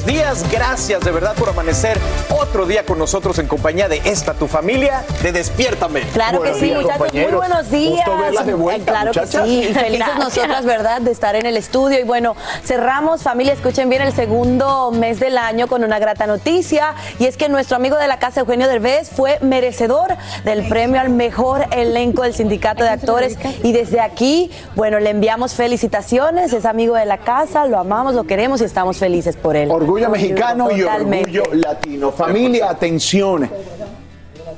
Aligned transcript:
Buenos 0.00 0.06
días. 0.06 0.52
Gracias 0.52 1.00
de 1.00 1.10
verdad 1.10 1.34
por 1.34 1.48
amanecer 1.48 1.98
otro 2.30 2.66
día 2.66 2.84
con 2.84 2.98
nosotros 2.98 3.38
en 3.38 3.46
compañía 3.46 3.88
de 3.88 4.00
esta 4.04 4.34
tu 4.34 4.46
familia 4.46 5.04
de 5.22 5.32
Despiértame. 5.32 6.02
Claro 6.12 6.42
que 6.42 6.54
sí, 6.54 6.72
muchachos. 6.72 7.12
Muy 7.12 7.32
buenos 7.32 7.70
días. 7.70 8.06
Gusto 8.06 8.16
verlas 8.18 8.46
de 8.46 8.54
vuelta, 8.54 8.92
claro 8.92 9.06
muchachas. 9.08 9.42
que 9.42 9.48
sí. 9.48 9.64
Y 9.70 9.74
felices 9.74 10.14
nosotras, 10.18 10.64
¿verdad?, 10.64 11.00
de 11.00 11.10
estar 11.10 11.34
en 11.36 11.46
el 11.46 11.56
estudio. 11.56 11.98
Y 11.98 12.04
bueno, 12.04 12.36
cerramos, 12.64 13.22
familia, 13.22 13.52
escuchen 13.52 13.88
bien, 13.88 14.02
el 14.02 14.14
segundo 14.14 14.90
mes 14.90 15.20
del 15.20 15.36
año 15.38 15.66
con 15.66 15.84
una 15.84 15.98
grata 15.98 16.26
noticia. 16.26 16.94
Y 17.18 17.26
es 17.26 17.36
que 17.36 17.48
nuestro 17.48 17.76
amigo 17.76 17.96
de 17.96 18.08
la 18.08 18.18
casa, 18.18 18.40
Eugenio 18.40 18.68
Derbez, 18.68 19.10
fue 19.10 19.38
merecedor 19.40 20.16
del 20.44 20.68
premio 20.68 21.00
al 21.00 21.10
mejor 21.10 21.66
elenco 21.72 22.22
del 22.22 22.34
sindicato 22.34 22.84
de 22.84 22.90
actores. 22.90 23.38
Y 23.62 23.72
desde 23.72 24.00
aquí, 24.00 24.50
bueno, 24.76 24.98
le 25.00 25.10
enviamos 25.10 25.54
felicitaciones. 25.54 26.52
Es 26.52 26.64
amigo 26.64 26.94
de 26.94 27.06
la 27.06 27.18
casa, 27.18 27.66
lo 27.66 27.78
amamos, 27.78 28.14
lo 28.14 28.24
queremos 28.24 28.60
y 28.60 28.64
estamos 28.64 28.98
felices 28.98 29.36
por 29.36 29.56
él. 29.56 29.70
Orgullo 29.70 29.89
mexicano 30.08 30.70
y 30.70 30.82
orgullo 30.82 31.42
latino. 31.52 32.12
Familia, 32.12 32.70
atención. 32.70 33.50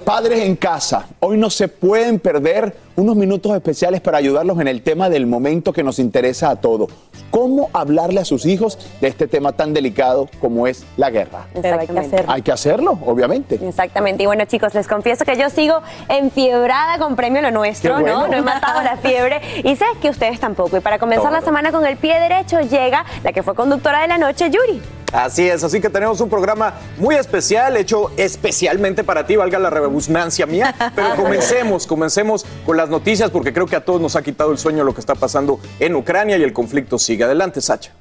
Padres 0.05 0.41
en 0.41 0.57
casa, 0.57 1.07
hoy 1.21 1.39
no 1.39 1.49
se 1.49 1.69
pueden 1.69 2.19
perder 2.19 2.75
unos 2.97 3.15
minutos 3.15 3.55
especiales 3.55 4.01
para 4.01 4.19
ayudarlos 4.19 4.59
en 4.61 4.67
el 4.67 4.83
tema 4.83 5.09
del 5.09 5.27
momento 5.27 5.73
que 5.73 5.85
nos 5.85 5.99
interesa 6.01 6.51
a 6.51 6.57
todos. 6.57 6.91
¿Cómo 7.31 7.71
hablarle 7.73 8.21
a 8.21 8.25
sus 8.25 8.45
hijos 8.45 8.79
de 9.01 9.09
este 9.09 9.29
tema 9.29 9.53
tan 9.53 9.73
delicado 9.73 10.29
como 10.41 10.67
es 10.67 10.85
la 10.97 11.11
guerra? 11.11 11.47
Pero 11.61 11.79
hay 11.79 11.87
que 11.87 11.99
hacerlo. 11.99 12.33
Hay 12.33 12.43
que 12.43 12.53
hacerlo, 12.53 12.99
obviamente. 13.07 13.61
Exactamente. 13.63 14.25
Y 14.25 14.27
bueno, 14.27 14.45
chicos, 14.45 14.75
les 14.75 14.89
confieso 14.89 15.25
que 15.25 15.37
yo 15.37 15.49
sigo 15.51 15.81
enfiebrada 16.09 16.99
con 16.99 17.15
Premio 17.15 17.41
Lo 17.41 17.53
Nuestro, 17.53 17.95
bueno. 17.95 18.23
¿no? 18.23 18.29
No 18.29 18.37
he 18.37 18.43
matado 18.43 18.83
la 18.83 18.97
fiebre. 18.97 19.41
Y 19.63 19.77
sé 19.77 19.85
que 20.01 20.11
ustedes 20.11 20.41
tampoco. 20.41 20.77
Y 20.77 20.81
para 20.81 20.99
comenzar 20.99 21.33
la 21.33 21.43
semana 21.43 21.71
con 21.71 21.87
el 21.87 21.97
pie 21.97 22.19
derecho 22.19 22.61
llega 22.61 23.05
la 23.23 23.33
que 23.33 23.43
fue 23.43 23.55
conductora 23.55 24.03
de 24.03 24.09
la 24.09 24.19
noche, 24.19 24.51
Yuri. 24.51 24.83
Así 25.12 25.46
es, 25.46 25.62
así 25.62 25.80
que 25.80 25.90
tenemos 25.90 26.20
un 26.23 26.30
programa 26.30 26.74
muy 26.96 27.17
especial, 27.17 27.77
hecho 27.77 28.11
especialmente 28.17 29.05
para 29.05 29.27
ti, 29.27 29.36
valga 29.36 29.58
la 29.58 29.68
rebusnancia 29.68 30.46
mía. 30.46 30.74
Pero 30.95 31.17
comencemos, 31.17 31.86
comencemos 31.86 32.46
con 32.64 32.78
las 32.78 32.89
noticias 32.89 33.30
porque 33.30 33.52
creo 33.52 33.67
que 33.67 33.77
a 33.77 33.84
todos 33.84 34.00
nos 34.00 34.17
ha 34.17 34.23
quitado 34.23 34.50
el 34.50 34.58
sueño 34.58 34.84
lo 34.84 34.95
que 34.95 35.00
está 35.00 35.14
pasando 35.14 35.61
en 35.78 35.95
Ucrania 35.95 36.39
y 36.39 36.42
el 36.42 36.55
conflicto 36.55 36.98
sigue. 36.98 37.24
Adelante, 37.24 37.61
Sacha. 37.61 37.92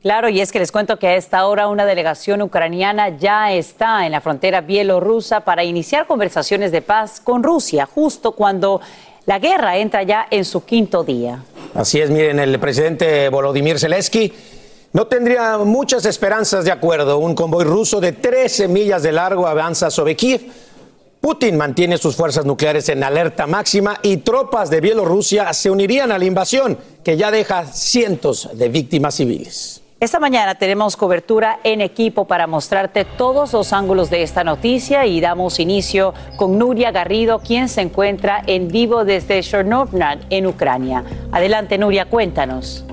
Claro, 0.00 0.28
y 0.28 0.40
es 0.40 0.50
que 0.50 0.58
les 0.58 0.72
cuento 0.72 0.98
que 0.98 1.06
a 1.06 1.14
esta 1.14 1.46
hora 1.46 1.68
una 1.68 1.84
delegación 1.84 2.42
ucraniana 2.42 3.10
ya 3.10 3.52
está 3.52 4.04
en 4.04 4.12
la 4.12 4.20
frontera 4.20 4.60
bielorrusa 4.60 5.40
para 5.40 5.62
iniciar 5.62 6.06
conversaciones 6.06 6.72
de 6.72 6.82
paz 6.82 7.20
con 7.20 7.44
Rusia, 7.44 7.86
justo 7.86 8.32
cuando 8.32 8.80
la 9.26 9.38
guerra 9.38 9.76
entra 9.76 10.02
ya 10.02 10.26
en 10.30 10.44
su 10.44 10.64
quinto 10.64 11.04
día. 11.04 11.44
Así 11.74 12.00
es, 12.00 12.10
miren, 12.10 12.40
el 12.40 12.58
presidente 12.58 13.28
Volodymyr 13.28 13.78
Zelensky 13.78 14.32
no 14.92 15.06
tendría 15.06 15.58
muchas 15.58 16.04
esperanzas 16.04 16.64
de 16.64 16.72
acuerdo. 16.72 17.18
Un 17.18 17.34
convoy 17.34 17.64
ruso 17.64 18.00
de 18.00 18.12
13 18.12 18.68
millas 18.68 19.02
de 19.02 19.12
largo 19.12 19.46
avanza 19.46 19.90
sobre 19.90 20.16
Kiev. 20.16 20.42
Putin 21.20 21.56
mantiene 21.56 21.98
sus 21.98 22.16
fuerzas 22.16 22.44
nucleares 22.44 22.88
en 22.88 23.02
alerta 23.04 23.46
máxima 23.46 23.98
y 24.02 24.18
tropas 24.18 24.70
de 24.70 24.80
Bielorrusia 24.80 25.52
se 25.52 25.70
unirían 25.70 26.10
a 26.10 26.18
la 26.18 26.24
invasión 26.24 26.76
que 27.04 27.16
ya 27.16 27.30
deja 27.30 27.64
cientos 27.64 28.50
de 28.54 28.68
víctimas 28.68 29.14
civiles. 29.14 29.82
Esta 30.00 30.18
mañana 30.18 30.56
tenemos 30.56 30.96
cobertura 30.96 31.60
en 31.62 31.80
equipo 31.80 32.24
para 32.24 32.48
mostrarte 32.48 33.04
todos 33.04 33.52
los 33.52 33.72
ángulos 33.72 34.10
de 34.10 34.24
esta 34.24 34.42
noticia 34.42 35.06
y 35.06 35.20
damos 35.20 35.60
inicio 35.60 36.12
con 36.34 36.58
Nuria 36.58 36.90
Garrido, 36.90 37.38
quien 37.38 37.68
se 37.68 37.82
encuentra 37.82 38.42
en 38.48 38.66
vivo 38.66 39.04
desde 39.04 39.40
Chernovnad, 39.44 40.18
en 40.28 40.48
Ucrania. 40.48 41.04
Adelante, 41.30 41.78
Nuria, 41.78 42.06
cuéntanos. 42.06 42.84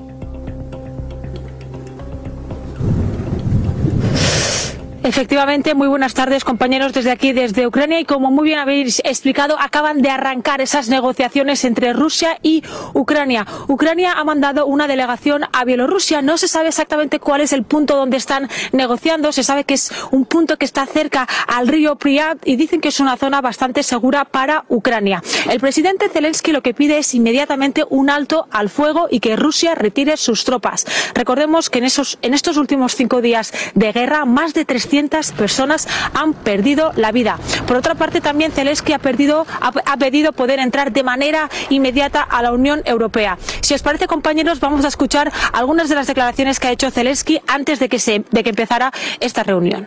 Efectivamente, 5.10 5.74
muy 5.74 5.88
buenas 5.88 6.14
tardes 6.14 6.44
compañeros 6.44 6.94
desde 6.94 7.10
aquí, 7.10 7.34
desde 7.34 7.66
Ucrania 7.66 8.00
y 8.00 8.06
como 8.06 8.30
muy 8.30 8.46
bien 8.46 8.60
habéis 8.60 9.00
explicado, 9.04 9.60
acaban 9.60 10.04
de 10.04 10.12
arrancar 10.12 10.62
esas 10.62 10.88
negociaciones 10.88 11.66
entre 11.66 11.94
Rusia 11.94 12.38
y 12.44 12.62
Ucrania. 12.94 13.48
Ucrania 13.68 14.14
ha 14.14 14.24
mandado 14.24 14.68
una 14.68 14.88
delegación 14.88 15.46
a 15.52 15.66
Bielorrusia, 15.66 16.22
no 16.22 16.38
se 16.38 16.48
sabe 16.48 16.68
exactamente 16.68 17.20
cuál 17.20 17.42
es 17.42 17.54
el 17.54 17.64
punto 17.64 17.96
donde 17.96 18.18
están 18.18 18.50
negociando, 18.72 19.32
se 19.32 19.42
sabe 19.42 19.64
que 19.64 19.74
es 19.74 19.92
un 20.12 20.26
punto 20.26 20.58
que 20.58 20.66
está 20.66 20.86
cerca 20.86 21.28
al 21.48 21.68
río 21.68 21.96
Priyat 21.96 22.38
y 22.46 22.56
dicen 22.56 22.80
que 22.80 22.90
es 22.90 23.00
una 23.00 23.18
zona 23.18 23.42
bastante 23.42 23.82
segura 23.82 24.26
para 24.26 24.66
Ucrania. 24.68 25.24
El 25.50 25.60
presidente 25.60 26.10
Zelensky 26.10 26.52
lo 26.52 26.62
que 26.62 26.76
pide 26.76 27.00
es 27.00 27.16
inmediatamente 27.16 27.84
un 27.90 28.12
alto 28.12 28.46
al 28.52 28.70
fuego 28.70 29.08
y 29.10 29.22
que 29.22 29.36
Rusia 29.36 29.74
retire 29.74 30.18
sus 30.18 30.46
tropas. 30.46 30.86
Recordemos 31.16 31.72
que 31.72 31.80
en, 31.80 31.86
esos, 31.86 32.20
en 32.22 32.36
estos 32.36 32.58
últimos 32.58 32.94
cinco 32.96 33.22
días 33.22 33.52
de 33.74 33.92
guerra, 33.92 34.26
más 34.26 34.54
de 34.54 34.66
300 34.66 34.99
personas 35.37 35.89
han 36.15 36.35
perdido 36.35 36.93
la 36.97 37.13
vida. 37.13 37.39
Por 37.67 37.77
otra 37.77 37.95
parte, 37.95 38.21
también 38.21 38.53
Zelensky 38.53 38.93
ha, 38.93 38.99
perdido, 38.99 39.47
ha, 39.61 39.73
ha 39.85 39.97
pedido 39.97 40.33
poder 40.33 40.59
entrar 40.59 40.93
de 40.93 41.03
manera 41.03 41.49
inmediata 41.71 42.23
a 42.23 42.43
la 42.43 42.53
Unión 42.53 42.83
Europea. 42.85 43.39
Si 43.61 43.75
os 43.75 43.83
parece, 43.83 44.07
compañeros, 44.07 44.61
vamos 44.61 44.85
a 44.85 44.89
escuchar 44.89 45.33
algunas 45.53 45.89
de 45.89 45.95
las 45.95 46.07
declaraciones 46.07 46.59
que 46.61 46.69
ha 46.69 46.73
hecho 46.73 46.91
Zelensky 46.91 47.41
antes 47.47 47.79
de 47.79 47.89
que, 47.89 47.99
se, 47.99 48.25
de 48.31 48.43
que 48.43 48.51
empezara 48.51 48.93
esta 49.21 49.43
reunión. 49.43 49.87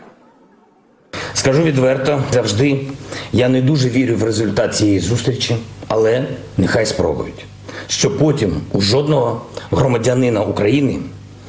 Скажу 1.33 1.63
відверто, 1.63 2.23
завжди 2.33 2.87
я 3.33 3.49
не 3.49 3.61
дуже 3.61 3.89
вірю 3.89 4.15
в 4.15 4.23
результат 4.23 4.75
цієї 4.75 4.99
зустрічі, 4.99 5.55
але 5.87 6.23
нехай 6.57 6.85
спробують. 6.85 7.45
Щоб 7.87 8.17
потім 8.17 8.61
у 8.71 8.81
жодного 8.81 9.41
громадянина 9.71 10.41
України 10.41 10.99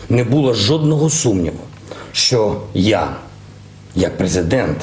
не 0.09 0.25
було 0.25 0.55
жодного 0.55 1.11
сумніву, 1.11 1.61
що 2.13 2.61
я, 2.75 3.17
як 3.96 4.18
президент, 4.18 4.78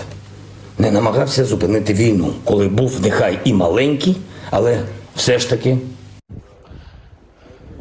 не 0.78 0.91
намагався 0.91 1.44
зупинити 1.44 1.94
війну, 1.94 2.32
коли 2.44 2.69
був 2.69 3.00
нехай 3.03 3.38
і 3.44 3.53
маленький, 3.53 4.16
але 4.50 4.82
все 5.17 5.38
ж 5.38 5.50
таки 5.50 5.79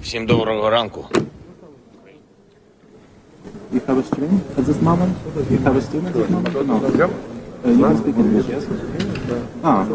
Всім 0.02 0.26
доброго 0.26 0.70
ранку. 0.70 1.06
You 3.74 3.82
have 3.88 3.98
a 3.98 4.04
stream 4.04 4.34
at 4.58 4.66
this 4.66 4.82
moment? 4.82 5.14
You 5.52 5.60
have 5.66 5.76
a 5.78 5.82
stream 5.82 6.04
at 6.08 6.14
this 6.14 6.30
moment? 6.30 6.54
No. 6.68 7.10
You 7.66 7.86
can 7.86 7.98
speak 8.02 8.18
English, 8.18 8.48
yes? 8.54 8.64
Ah. 9.64 9.86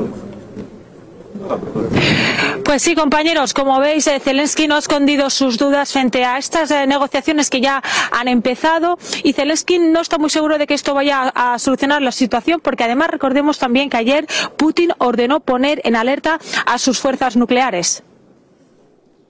Pues 2.65 2.83
sí, 2.83 2.95
compañeros, 2.95 3.55
como 3.55 3.79
veis, 3.79 4.07
eh, 4.07 4.21
Zelensky 4.21 4.67
no 4.67 4.77
ha 4.77 4.79
escondido 4.79 5.31
sus 5.31 5.59
dudas 5.59 5.93
frente 5.93 6.25
a 6.25 6.39
estas 6.39 6.71
eh, 6.71 6.87
negociaciones 6.87 7.51
que 7.51 7.61
ya 7.61 7.83
han 8.11 8.27
empezado 8.27 8.99
y 9.23 9.33
Zelensky 9.33 9.79
no 9.79 10.01
está 10.01 10.19
muy 10.19 10.31
seguro 10.31 10.59
de 10.59 10.67
que 10.67 10.75
esto 10.75 10.95
vaya 10.95 11.33
a, 11.35 11.59
solucionar 11.59 12.03
la 12.03 12.13
situación 12.13 12.61
porque 12.61 12.85
además 12.85 13.11
recordemos 13.11 13.59
también 13.59 13.91
que 13.91 13.97
ayer 13.97 14.27
Putin 14.57 14.93
ordenó 14.99 15.41
poner 15.41 15.81
en 15.85 15.95
alerta 15.95 16.41
a 16.67 16.79
sus 16.79 16.99
fuerzas 16.99 17.37
nucleares. 17.37 18.03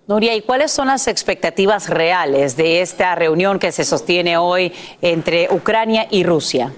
Nuria, 0.07 0.35
¿y 0.35 0.43
cuáles 0.43 0.71
son 0.71 0.89
las 0.89 1.09
expectativas 1.09 1.89
reales 1.89 2.57
de 2.57 2.83
esta 2.83 3.15
reunión 3.15 3.59
que 3.59 3.73
se 3.73 3.85
sostiene 3.85 4.37
hoy 4.37 4.73
entre 5.01 5.49
Ucrania 5.51 6.07
y 6.11 6.25
Rusia? 6.25 6.73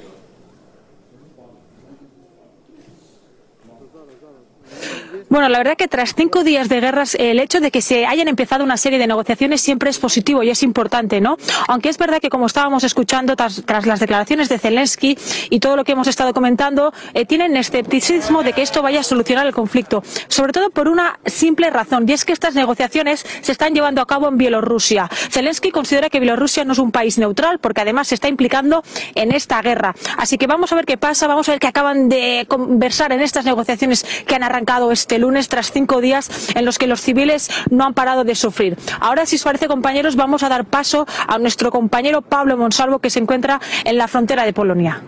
Bueno, 5.37 5.51
la 5.51 5.59
verdad 5.59 5.77
que 5.77 5.87
tras 5.87 6.15
cinco 6.15 6.45
días 6.45 6.71
de 6.71 6.81
guerras, 6.81 7.15
el 7.15 7.39
hecho 7.41 7.61
de 7.61 7.71
que 7.71 7.83
se 7.83 8.07
hayan 8.07 8.27
empezado 8.27 8.65
una 8.65 8.79
serie 8.79 8.99
de 8.99 9.07
negociaciones 9.07 9.61
siempre 9.61 9.91
es 9.91 9.99
positivo 9.99 10.43
y 10.43 10.49
es 10.49 10.63
importante, 10.63 11.21
¿no? 11.21 11.37
Aunque 11.69 11.91
es 11.91 11.99
verdad 11.99 12.21
que, 12.23 12.31
como 12.31 12.47
estábamos 12.47 12.85
escuchando 12.85 13.37
tras, 13.37 13.63
las 13.85 14.01
declaraciones 14.01 14.49
de 14.49 14.59
Zelensky 14.59 15.19
y 15.51 15.61
todo 15.61 15.77
lo 15.77 15.85
que 15.85 15.93
hemos 15.93 16.09
estado 16.09 16.33
comentando, 16.33 16.95
eh, 17.13 17.27
tienen 17.27 17.55
escepticismo 17.55 18.45
de 18.45 18.55
que 18.55 18.63
esto 18.63 18.81
vaya 18.81 19.01
a 19.01 19.03
solucionar 19.03 19.47
el 19.47 19.53
conflicto. 19.53 20.03
Sobre 20.29 20.55
todo 20.55 20.71
por 20.71 20.89
una 20.89 21.19
simple 21.27 21.69
razón, 21.69 22.09
y 22.09 22.15
es 22.15 22.25
que 22.25 22.33
estas 22.33 22.55
negociaciones 22.55 23.27
se 23.43 23.53
están 23.53 23.75
llevando 23.75 24.01
a 24.01 24.07
cabo 24.07 24.29
en 24.29 24.39
Bielorrusia. 24.39 25.07
Zelensky 25.31 25.71
considera 25.71 26.09
que 26.09 26.19
Bielorrusia 26.19 26.65
no 26.65 26.73
es 26.73 26.79
un 26.79 26.93
país 26.93 27.19
neutral 27.19 27.59
porque 27.59 27.83
además 27.83 28.09
se 28.09 28.15
está 28.15 28.29
implicando 28.29 28.83
en 29.15 29.33
esta 29.33 29.61
guerra. 29.61 29.95
Así 30.17 30.39
que 30.39 30.47
vamos 30.47 30.73
a 30.73 30.77
ver 30.77 30.87
qué 30.87 30.97
pasa, 30.97 31.27
vamos 31.27 31.47
a 31.51 31.53
ver 31.53 31.61
qué 31.61 31.67
acaban 31.67 32.09
de 32.09 32.47
conversar 32.49 33.13
en 33.13 33.21
estas 33.21 33.45
negociaciones 33.45 34.03
que 34.27 34.35
han 34.35 34.43
arrancado 34.43 34.91
este 34.93 35.19
lunes 35.19 35.26
tras 35.49 35.73
cinco 35.73 36.01
días 36.01 36.51
en 36.55 36.65
los 36.65 36.79
que 36.79 36.87
los 36.87 37.01
civiles 37.01 37.51
no 37.71 37.85
han 37.85 37.95
parado 37.95 38.25
de 38.25 38.35
sufrir. 38.35 38.77
Ahora, 39.01 39.27
si 39.27 39.37
os 39.37 39.43
parece, 39.43 39.67
compañeros, 39.67 40.17
vamos 40.17 40.43
a 40.43 40.49
dar 40.49 40.65
paso 40.65 41.07
a 41.27 41.39
nuestro 41.39 41.71
compañero 41.71 42.23
Pablo 42.23 42.57
Monsalvo, 42.57 43.01
que 43.01 43.11
se 43.11 43.19
encuentra 43.19 43.61
en 43.85 43.99
la 43.99 44.09
frontera 44.09 44.45
de 44.45 44.53
Polonia. 44.53 45.03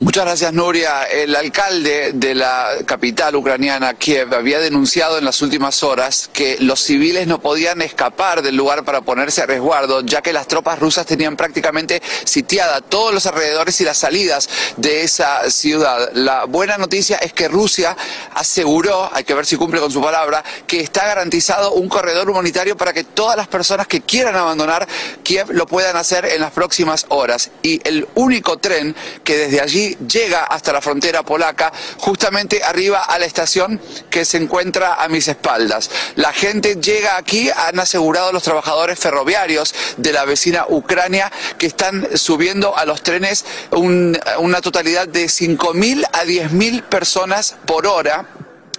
Muchas 0.00 0.24
gracias, 0.24 0.52
Nuria. 0.52 1.04
El 1.04 1.36
alcalde 1.36 2.10
de 2.14 2.34
la 2.34 2.78
capital 2.84 3.36
ucraniana, 3.36 3.94
Kiev, 3.94 4.34
había 4.34 4.58
denunciado 4.58 5.18
en 5.18 5.24
las 5.24 5.40
últimas 5.40 5.84
horas 5.84 6.28
que 6.32 6.56
los 6.58 6.80
civiles 6.80 7.28
no 7.28 7.40
podían 7.40 7.80
escapar 7.80 8.42
del 8.42 8.56
lugar 8.56 8.84
para 8.84 9.02
ponerse 9.02 9.42
a 9.42 9.46
resguardo, 9.46 10.00
ya 10.00 10.20
que 10.20 10.32
las 10.32 10.48
tropas 10.48 10.80
rusas 10.80 11.06
tenían 11.06 11.36
prácticamente 11.36 12.02
sitiada 12.24 12.80
todos 12.80 13.14
los 13.14 13.24
alrededores 13.26 13.80
y 13.80 13.84
las 13.84 13.96
salidas 13.96 14.48
de 14.76 15.02
esa 15.02 15.48
ciudad. 15.48 16.10
La 16.12 16.44
buena 16.44 16.76
noticia 16.76 17.18
es 17.18 17.32
que 17.32 17.46
Rusia 17.46 17.96
aseguró, 18.34 19.08
hay 19.12 19.22
que 19.22 19.34
ver 19.34 19.46
si 19.46 19.56
cumple 19.56 19.78
con 19.78 19.92
su 19.92 20.02
palabra, 20.02 20.42
que 20.66 20.80
está 20.80 21.06
garantizado 21.06 21.72
un 21.72 21.88
corredor 21.88 22.28
humanitario 22.28 22.76
para 22.76 22.92
que 22.92 23.04
todas 23.04 23.36
las 23.36 23.46
personas 23.46 23.86
que 23.86 24.00
quieran 24.00 24.34
abandonar 24.34 24.88
Kiev 25.22 25.52
lo 25.52 25.66
puedan 25.66 25.96
hacer 25.96 26.24
en 26.24 26.40
las 26.40 26.50
próximas 26.50 27.06
horas. 27.10 27.52
Y 27.62 27.80
el 27.88 28.08
único 28.16 28.58
tren 28.58 28.96
que 29.22 29.36
desde 29.36 29.60
allí 29.60 29.83
llega 29.92 30.44
hasta 30.44 30.72
la 30.72 30.80
frontera 30.80 31.22
polaca, 31.22 31.72
justamente 31.98 32.62
arriba 32.62 33.02
a 33.02 33.18
la 33.18 33.26
estación 33.26 33.80
que 34.10 34.24
se 34.24 34.38
encuentra 34.38 35.02
a 35.02 35.08
mis 35.08 35.28
espaldas. 35.28 35.90
La 36.16 36.32
gente 36.32 36.76
llega 36.76 37.16
aquí, 37.16 37.50
han 37.50 37.78
asegurado 37.78 38.32
los 38.32 38.42
trabajadores 38.42 38.98
ferroviarios 38.98 39.74
de 39.96 40.12
la 40.12 40.24
vecina 40.24 40.66
Ucrania 40.68 41.30
que 41.58 41.66
están 41.66 42.16
subiendo 42.16 42.76
a 42.76 42.84
los 42.84 43.02
trenes 43.02 43.44
una 43.70 44.60
totalidad 44.60 45.08
de 45.08 45.26
5.000 45.26 46.08
a 46.12 46.24
10.000 46.24 46.82
personas 46.82 47.56
por 47.66 47.86
hora 47.86 48.26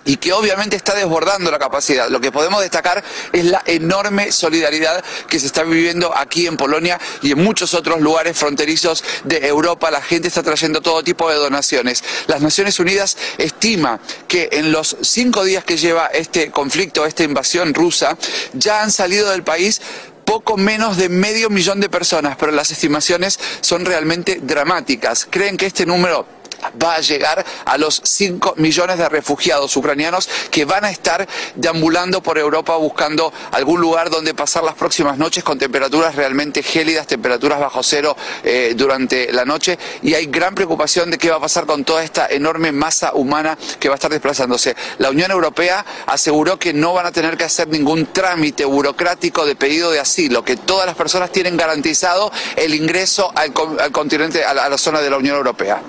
y 0.06 0.18
que 0.18 0.32
obviamente 0.34 0.76
está 0.76 0.94
desbordando 0.94 1.52
la 1.52 1.60
capacidad. 1.60 2.10
Lo 2.10 2.22
que 2.22 2.32
podemos 2.32 2.62
destacar 2.62 3.04
es 3.34 3.46
la 3.46 3.62
enorme 3.66 4.32
solidaridad 4.32 5.04
que 5.28 5.40
se 5.40 5.48
está 5.48 5.64
viviendo 5.64 6.16
aquí 6.16 6.48
en 6.48 6.58
Polonia 6.58 7.00
y 7.22 7.32
en 7.32 7.44
muchos 7.44 7.74
otros 7.74 8.00
lugares 8.00 8.38
fronterizos 8.38 9.04
de 9.24 9.48
Europa. 9.48 9.92
La 9.92 10.02
gente 10.02 10.28
está 10.28 10.44
trayendo 10.44 10.82
todo 10.82 11.04
tipo 11.04 11.30
de 11.30 11.36
donaciones. 11.36 12.04
Las 12.28 12.42
Naciones 12.42 12.80
Unidas 12.80 13.18
estima 13.38 14.00
que 14.28 14.50
en 14.52 14.72
los 14.72 14.96
cinco 15.02 15.44
días 15.44 15.64
que 15.64 15.78
lleva 15.78 16.08
este 16.08 16.52
conflicto, 16.52 17.06
esta 17.06 17.24
invasión 17.24 17.74
rusa, 17.74 18.18
ya 18.54 18.84
han 18.84 18.92
salido 18.92 19.32
del 19.32 19.44
país 19.44 19.82
poco 20.26 20.58
menos 20.58 20.98
de 20.98 21.08
medio 21.10 21.50
millón 21.50 21.80
de 21.80 21.90
personas, 21.90 22.36
pero 22.38 22.52
las 22.52 22.72
estimaciones 22.72 23.40
son 23.62 23.86
realmente 23.86 24.40
dramáticas. 24.42 25.28
Creen 25.30 25.56
que 25.56 25.68
este 25.68 25.86
número 25.86 26.35
va 26.82 26.96
a 26.96 27.02
llegar 27.02 27.46
a 27.66 27.78
los 27.78 28.02
5 28.04 28.56
millones 28.58 28.98
de 28.98 29.10
refugiados 29.10 29.76
ucranianos 29.76 30.30
que 30.52 30.66
van 30.66 30.86
a 30.86 30.90
estar 30.90 31.28
deambulando 31.56 32.22
por 32.22 32.38
Europa 32.38 32.76
buscando 32.76 33.32
algún 33.52 33.82
lugar 33.82 34.10
donde 34.10 34.34
pasar 34.34 34.64
las 34.64 34.76
próximas 34.76 35.18
noches 35.18 35.44
con 35.44 35.58
temperaturas 35.58 36.16
realmente 36.16 36.64
gélidas, 36.64 37.08
temperaturas 37.08 37.60
bajo 37.60 37.84
cero 37.84 38.16
eh, 38.44 38.74
durante 38.76 39.32
la 39.32 39.46
noche 39.46 39.78
y 40.02 40.14
hay 40.14 40.26
gran 40.28 40.56
preocupación 40.56 41.12
de 41.12 41.18
qué 41.18 41.30
va 41.30 41.38
a 41.38 41.40
pasar 41.40 41.66
con 41.66 41.84
toda 41.84 42.04
esta 42.04 42.28
enorme 42.28 42.72
masa 42.72 43.14
humana 43.14 43.58
que 43.80 43.90
va 43.90 43.96
a 43.96 43.98
estar 43.98 44.12
desplazándose. 44.12 44.76
La 44.98 45.10
Unión 45.10 45.32
Europea 45.32 45.86
aseguró 46.08 46.58
que 46.58 46.74
no 46.74 46.94
van 46.94 47.06
a 47.06 47.12
tener 47.12 47.38
que 47.38 47.44
hacer 47.44 47.68
ningún 47.68 48.08
trámite 48.08 48.66
burocrático 48.66 49.46
de 49.46 49.56
pedido 49.56 49.92
de 49.92 50.00
asilo, 50.00 50.44
que 50.44 50.58
todas 50.58 50.86
las 50.86 50.96
personas 50.96 51.32
tienen 51.32 51.58
garantizado 51.58 52.32
el 52.56 52.74
ingreso 52.74 53.32
al, 53.36 53.54
continente, 53.92 54.44
a 54.44 54.54
la 54.54 54.78
zona 54.78 55.02
de 55.02 55.10
la 55.10 55.18
Unión 55.18 55.38
Europea. 55.38 55.82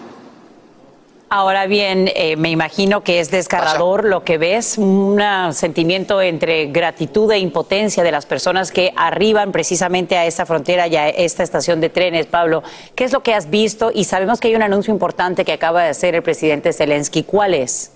Ahora 1.29 1.67
bien, 1.67 2.09
eh, 2.15 2.37
me 2.37 2.51
imagino 2.51 3.03
que 3.03 3.19
es 3.19 3.33
desgarrador 3.33 4.05
lo 4.05 4.23
que 4.23 4.39
ves, 4.39 4.79
un 4.79 5.21
sentimiento 5.53 6.23
entre 6.23 6.67
gratitud 6.67 7.29
e 7.33 7.39
impotencia 7.39 8.05
de 8.05 8.13
las 8.13 8.27
personas 8.27 8.71
que 8.71 8.93
arriban 8.95 9.51
precisamente 9.51 10.17
a 10.17 10.25
esta 10.25 10.47
frontera 10.47 10.87
y 10.87 10.95
a 10.95 11.09
esta 11.09 11.43
estación 11.43 11.81
de 11.81 11.89
trenes. 11.89 12.27
Pablo, 12.27 12.63
¿qué 12.95 13.03
es 13.03 13.13
lo 13.13 13.25
que 13.25 13.35
has 13.35 13.51
visto? 13.51 13.91
Y 13.93 14.05
sabemos 14.05 14.39
que 14.39 14.49
hay 14.49 14.55
un 14.55 14.63
anuncio 14.63 14.93
importante 14.93 15.45
que 15.45 15.53
acaba 15.53 15.83
de 15.83 15.89
hacer 15.89 16.15
el 16.15 16.23
presidente 16.23 16.73
Zelensky. 16.73 17.25
¿Cuál 17.25 17.55
es? 17.55 17.91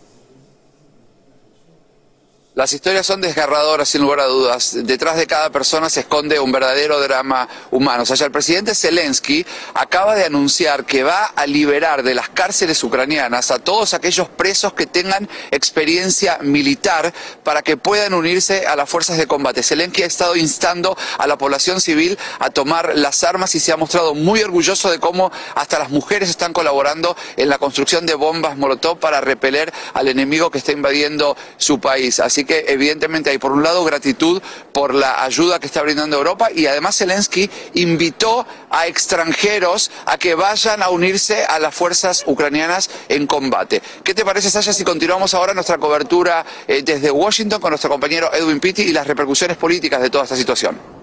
Las 2.60 2.74
historias 2.74 3.06
son 3.06 3.22
desgarradoras, 3.22 3.88
sin 3.88 4.02
lugar 4.02 4.20
a 4.20 4.26
dudas. 4.26 4.76
Detrás 4.82 5.16
de 5.16 5.26
cada 5.26 5.48
persona 5.48 5.88
se 5.88 6.00
esconde 6.00 6.38
un 6.38 6.52
verdadero 6.52 7.00
drama 7.00 7.48
humano. 7.70 8.02
O 8.02 8.04
sea, 8.04 8.26
el 8.26 8.32
presidente 8.32 8.74
Zelensky 8.74 9.46
acaba 9.72 10.14
de 10.14 10.26
anunciar 10.26 10.84
que 10.84 11.02
va 11.02 11.24
a 11.24 11.46
liberar 11.46 12.02
de 12.02 12.14
las 12.14 12.28
cárceles 12.28 12.84
ucranianas 12.84 13.50
a 13.50 13.60
todos 13.60 13.94
aquellos 13.94 14.28
presos 14.28 14.74
que 14.74 14.86
tengan 14.86 15.26
experiencia 15.50 16.36
militar 16.42 17.14
para 17.44 17.62
que 17.62 17.78
puedan 17.78 18.12
unirse 18.12 18.66
a 18.66 18.76
las 18.76 18.90
fuerzas 18.90 19.16
de 19.16 19.26
combate. 19.26 19.62
Zelensky 19.62 20.02
ha 20.02 20.06
estado 20.06 20.36
instando 20.36 20.98
a 21.16 21.26
la 21.26 21.38
población 21.38 21.80
civil 21.80 22.18
a 22.40 22.50
tomar 22.50 22.92
las 22.94 23.24
armas 23.24 23.54
y 23.54 23.60
se 23.60 23.72
ha 23.72 23.78
mostrado 23.78 24.14
muy 24.14 24.42
orgulloso 24.42 24.90
de 24.90 25.00
cómo 25.00 25.32
hasta 25.54 25.78
las 25.78 25.88
mujeres 25.88 26.28
están 26.28 26.52
colaborando 26.52 27.16
en 27.38 27.48
la 27.48 27.56
construcción 27.56 28.04
de 28.04 28.16
bombas 28.16 28.58
Molotov 28.58 28.98
para 28.98 29.22
repeler 29.22 29.72
al 29.94 30.08
enemigo 30.08 30.50
que 30.50 30.58
está 30.58 30.72
invadiendo 30.72 31.38
su 31.56 31.80
país. 31.80 32.20
Así 32.20 32.44
evidentemente 32.58 33.30
hay 33.30 33.38
por 33.38 33.52
un 33.52 33.62
lado 33.62 33.84
gratitud 33.84 34.42
por 34.72 34.94
la 34.94 35.22
ayuda 35.24 35.58
que 35.58 35.66
está 35.66 35.82
brindando 35.82 36.16
Europa 36.16 36.48
y 36.54 36.66
además 36.66 36.96
Zelensky 36.96 37.50
invitó 37.74 38.46
a 38.70 38.86
extranjeros 38.86 39.90
a 40.06 40.18
que 40.18 40.34
vayan 40.34 40.82
a 40.82 40.90
unirse 40.90 41.44
a 41.44 41.58
las 41.58 41.74
fuerzas 41.74 42.24
ucranianas 42.26 42.90
en 43.08 43.26
combate. 43.26 43.82
¿Qué 44.04 44.14
te 44.14 44.24
parece, 44.24 44.50
Sasha, 44.50 44.72
si 44.72 44.84
continuamos 44.84 45.34
ahora 45.34 45.54
nuestra 45.54 45.78
cobertura 45.78 46.44
eh, 46.66 46.82
desde 46.82 47.10
Washington 47.10 47.60
con 47.60 47.70
nuestro 47.70 47.90
compañero 47.90 48.32
Edwin 48.32 48.60
Pitti 48.60 48.82
y 48.82 48.92
las 48.92 49.06
repercusiones 49.06 49.56
políticas 49.56 50.00
de 50.02 50.10
toda 50.10 50.24
esta 50.24 50.36
situación? 50.36 50.99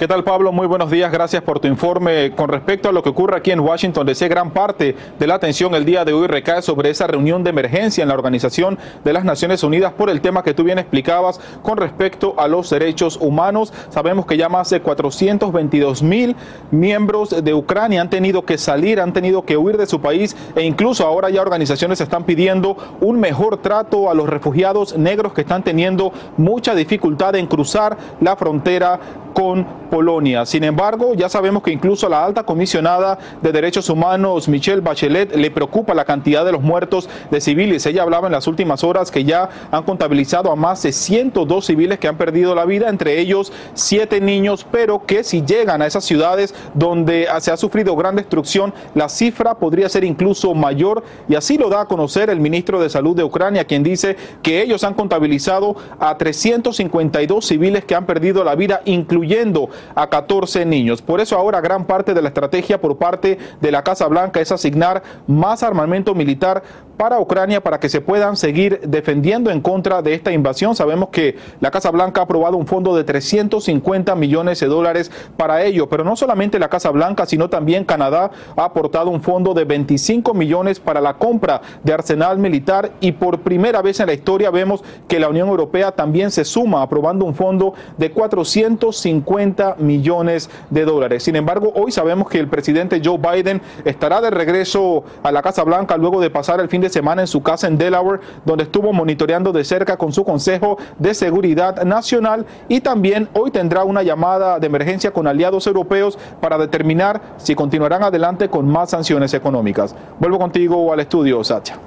¿Qué 0.00 0.08
tal 0.08 0.24
Pablo? 0.24 0.50
Muy 0.50 0.66
buenos 0.66 0.90
días, 0.90 1.12
gracias 1.12 1.42
por 1.42 1.60
tu 1.60 1.68
informe. 1.68 2.32
Con 2.34 2.48
respecto 2.48 2.88
a 2.88 2.92
lo 2.92 3.02
que 3.02 3.10
ocurre 3.10 3.36
aquí 3.36 3.50
en 3.50 3.60
Washington, 3.60 4.06
DC, 4.06 4.28
gran 4.28 4.50
parte 4.50 4.96
de 5.18 5.26
la 5.26 5.34
atención 5.34 5.74
el 5.74 5.84
día 5.84 6.06
de 6.06 6.14
hoy 6.14 6.26
recae 6.26 6.62
sobre 6.62 6.88
esa 6.88 7.06
reunión 7.06 7.44
de 7.44 7.50
emergencia 7.50 8.00
en 8.00 8.08
la 8.08 8.14
Organización 8.14 8.78
de 9.04 9.12
las 9.12 9.26
Naciones 9.26 9.62
Unidas 9.62 9.92
por 9.92 10.08
el 10.08 10.22
tema 10.22 10.42
que 10.42 10.54
tú 10.54 10.64
bien 10.64 10.78
explicabas 10.78 11.38
con 11.60 11.76
respecto 11.76 12.34
a 12.38 12.48
los 12.48 12.70
derechos 12.70 13.18
humanos. 13.20 13.74
Sabemos 13.90 14.24
que 14.24 14.38
ya 14.38 14.48
más 14.48 14.70
de 14.70 14.80
422 14.80 16.02
mil 16.02 16.34
miembros 16.70 17.44
de 17.44 17.52
Ucrania 17.52 18.00
han 18.00 18.08
tenido 18.08 18.46
que 18.46 18.56
salir, 18.56 19.00
han 19.02 19.12
tenido 19.12 19.44
que 19.44 19.58
huir 19.58 19.76
de 19.76 19.84
su 19.84 20.00
país 20.00 20.34
e 20.56 20.62
incluso 20.62 21.06
ahora 21.06 21.28
ya 21.28 21.42
organizaciones 21.42 22.00
están 22.00 22.24
pidiendo 22.24 22.74
un 23.02 23.20
mejor 23.20 23.58
trato 23.58 24.08
a 24.08 24.14
los 24.14 24.30
refugiados 24.30 24.96
negros 24.96 25.34
que 25.34 25.42
están 25.42 25.62
teniendo 25.62 26.10
mucha 26.38 26.74
dificultad 26.74 27.36
en 27.36 27.46
cruzar 27.46 27.98
la 28.22 28.34
frontera 28.34 28.98
con 29.34 29.66
Polonia. 29.90 30.46
Sin 30.46 30.64
embargo, 30.64 31.14
ya 31.14 31.28
sabemos 31.28 31.62
que 31.62 31.72
incluso 31.72 32.06
a 32.06 32.10
la 32.10 32.24
alta 32.24 32.44
comisionada 32.44 33.18
de 33.42 33.52
derechos 33.52 33.90
humanos, 33.90 34.48
Michelle 34.48 34.80
Bachelet, 34.80 35.34
le 35.36 35.50
preocupa 35.50 35.92
la 35.92 36.04
cantidad 36.04 36.44
de 36.44 36.52
los 36.52 36.62
muertos 36.62 37.08
de 37.30 37.40
civiles. 37.40 37.84
Ella 37.84 38.02
hablaba 38.02 38.28
en 38.28 38.32
las 38.32 38.46
últimas 38.46 38.84
horas 38.84 39.10
que 39.10 39.24
ya 39.24 39.50
han 39.70 39.82
contabilizado 39.82 40.50
a 40.50 40.56
más 40.56 40.82
de 40.82 40.92
102 40.92 41.66
civiles 41.66 41.98
que 41.98 42.08
han 42.08 42.16
perdido 42.16 42.54
la 42.54 42.64
vida, 42.64 42.88
entre 42.88 43.18
ellos 43.18 43.52
siete 43.74 44.20
niños, 44.20 44.66
pero 44.70 45.04
que 45.04 45.24
si 45.24 45.44
llegan 45.44 45.82
a 45.82 45.86
esas 45.86 46.04
ciudades 46.04 46.54
donde 46.74 47.26
se 47.40 47.50
ha 47.50 47.56
sufrido 47.56 47.96
gran 47.96 48.16
destrucción, 48.16 48.72
la 48.94 49.08
cifra 49.08 49.54
podría 49.54 49.88
ser 49.88 50.04
incluso 50.04 50.54
mayor 50.54 51.02
y 51.28 51.34
así 51.34 51.58
lo 51.58 51.68
da 51.68 51.82
a 51.82 51.86
conocer 51.86 52.30
el 52.30 52.40
ministro 52.40 52.80
de 52.80 52.88
Salud 52.88 53.16
de 53.16 53.24
Ucrania, 53.24 53.64
quien 53.64 53.82
dice 53.82 54.16
que 54.42 54.62
ellos 54.62 54.84
han 54.84 54.94
contabilizado 54.94 55.76
a 55.98 56.16
352 56.16 57.44
civiles 57.44 57.84
que 57.84 57.94
han 57.94 58.06
perdido 58.06 58.44
la 58.44 58.54
vida, 58.54 58.82
incluyendo 58.84 59.68
a 59.94 60.08
14 60.08 60.64
niños. 60.64 61.02
Por 61.02 61.20
eso 61.20 61.36
ahora 61.36 61.60
gran 61.60 61.84
parte 61.84 62.14
de 62.14 62.22
la 62.22 62.28
estrategia 62.28 62.80
por 62.80 62.98
parte 62.98 63.38
de 63.60 63.72
la 63.72 63.82
Casa 63.82 64.06
Blanca 64.06 64.40
es 64.40 64.52
asignar 64.52 65.02
más 65.26 65.62
armamento 65.62 66.14
militar 66.14 66.62
para 66.96 67.18
Ucrania 67.18 67.62
para 67.62 67.80
que 67.80 67.88
se 67.88 68.02
puedan 68.02 68.36
seguir 68.36 68.80
defendiendo 68.86 69.50
en 69.50 69.62
contra 69.62 70.02
de 70.02 70.12
esta 70.12 70.32
invasión. 70.32 70.76
Sabemos 70.76 71.08
que 71.08 71.34
la 71.58 71.70
Casa 71.70 71.90
Blanca 71.90 72.20
ha 72.20 72.24
aprobado 72.24 72.58
un 72.58 72.66
fondo 72.66 72.94
de 72.94 73.04
350 73.04 74.14
millones 74.16 74.60
de 74.60 74.66
dólares 74.66 75.10
para 75.38 75.64
ello, 75.64 75.88
pero 75.88 76.04
no 76.04 76.14
solamente 76.14 76.58
la 76.58 76.68
Casa 76.68 76.90
Blanca, 76.90 77.24
sino 77.24 77.48
también 77.48 77.86
Canadá 77.86 78.30
ha 78.54 78.64
aportado 78.64 79.08
un 79.08 79.22
fondo 79.22 79.54
de 79.54 79.64
25 79.64 80.34
millones 80.34 80.78
para 80.78 81.00
la 81.00 81.14
compra 81.14 81.62
de 81.82 81.94
arsenal 81.94 82.38
militar 82.38 82.92
y 83.00 83.12
por 83.12 83.40
primera 83.40 83.80
vez 83.80 83.98
en 84.00 84.08
la 84.08 84.12
historia 84.12 84.50
vemos 84.50 84.84
que 85.08 85.18
la 85.18 85.30
Unión 85.30 85.48
Europea 85.48 85.92
también 85.92 86.30
se 86.30 86.44
suma 86.44 86.82
aprobando 86.82 87.24
un 87.24 87.34
fondo 87.34 87.72
de 87.96 88.10
450 88.10 89.69
millones 89.78 90.50
de 90.70 90.84
dólares. 90.84 91.22
Sin 91.22 91.36
embargo, 91.36 91.72
hoy 91.74 91.92
sabemos 91.92 92.28
que 92.28 92.38
el 92.38 92.48
presidente 92.48 93.00
Joe 93.04 93.18
Biden 93.18 93.60
estará 93.84 94.20
de 94.20 94.30
regreso 94.30 95.04
a 95.22 95.32
la 95.32 95.42
Casa 95.42 95.64
Blanca 95.64 95.96
luego 95.96 96.20
de 96.20 96.30
pasar 96.30 96.60
el 96.60 96.68
fin 96.68 96.80
de 96.80 96.88
semana 96.88 97.22
en 97.22 97.28
su 97.28 97.42
casa 97.42 97.66
en 97.66 97.78
Delaware, 97.78 98.20
donde 98.44 98.64
estuvo 98.64 98.92
monitoreando 98.92 99.52
de 99.52 99.64
cerca 99.64 99.96
con 99.96 100.12
su 100.12 100.24
Consejo 100.24 100.78
de 100.98 101.14
Seguridad 101.14 101.84
Nacional 101.84 102.46
y 102.68 102.80
también 102.80 103.28
hoy 103.34 103.50
tendrá 103.50 103.84
una 103.84 104.02
llamada 104.02 104.58
de 104.58 104.66
emergencia 104.66 105.12
con 105.12 105.26
aliados 105.26 105.66
europeos 105.66 106.18
para 106.40 106.58
determinar 106.58 107.20
si 107.36 107.54
continuarán 107.54 108.02
adelante 108.02 108.48
con 108.48 108.66
más 108.66 108.90
sanciones 108.90 109.34
económicas. 109.34 109.94
Vuelvo 110.18 110.38
contigo 110.38 110.92
al 110.92 111.00
estudio, 111.00 111.42
Sacha 111.44 111.78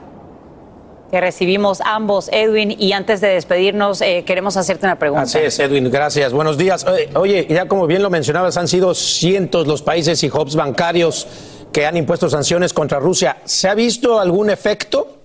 que 1.13 1.21
recibimos 1.21 1.79
ambos, 1.85 2.27
Edwin. 2.31 2.75
Y 2.75 2.91
antes 2.93 3.21
de 3.21 3.27
despedirnos, 3.27 4.01
eh, 4.01 4.23
queremos 4.25 4.57
hacerte 4.57 4.87
una 4.87 4.97
pregunta. 4.97 5.21
Así 5.21 5.37
es, 5.37 5.59
Edwin, 5.59 5.91
gracias. 5.91 6.33
Buenos 6.33 6.57
días. 6.57 6.87
Oye, 7.13 7.45
ya 7.47 7.67
como 7.67 7.85
bien 7.85 8.01
lo 8.01 8.09
mencionabas, 8.09 8.57
han 8.57 8.67
sido 8.67 8.95
cientos 8.95 9.67
los 9.67 9.83
países 9.83 10.23
y 10.23 10.29
hubs 10.29 10.55
bancarios 10.55 11.27
que 11.71 11.85
han 11.85 11.97
impuesto 11.97 12.31
sanciones 12.31 12.73
contra 12.73 12.97
Rusia. 12.97 13.37
¿Se 13.45 13.69
ha 13.69 13.75
visto 13.75 14.19
algún 14.19 14.49
efecto? 14.49 15.19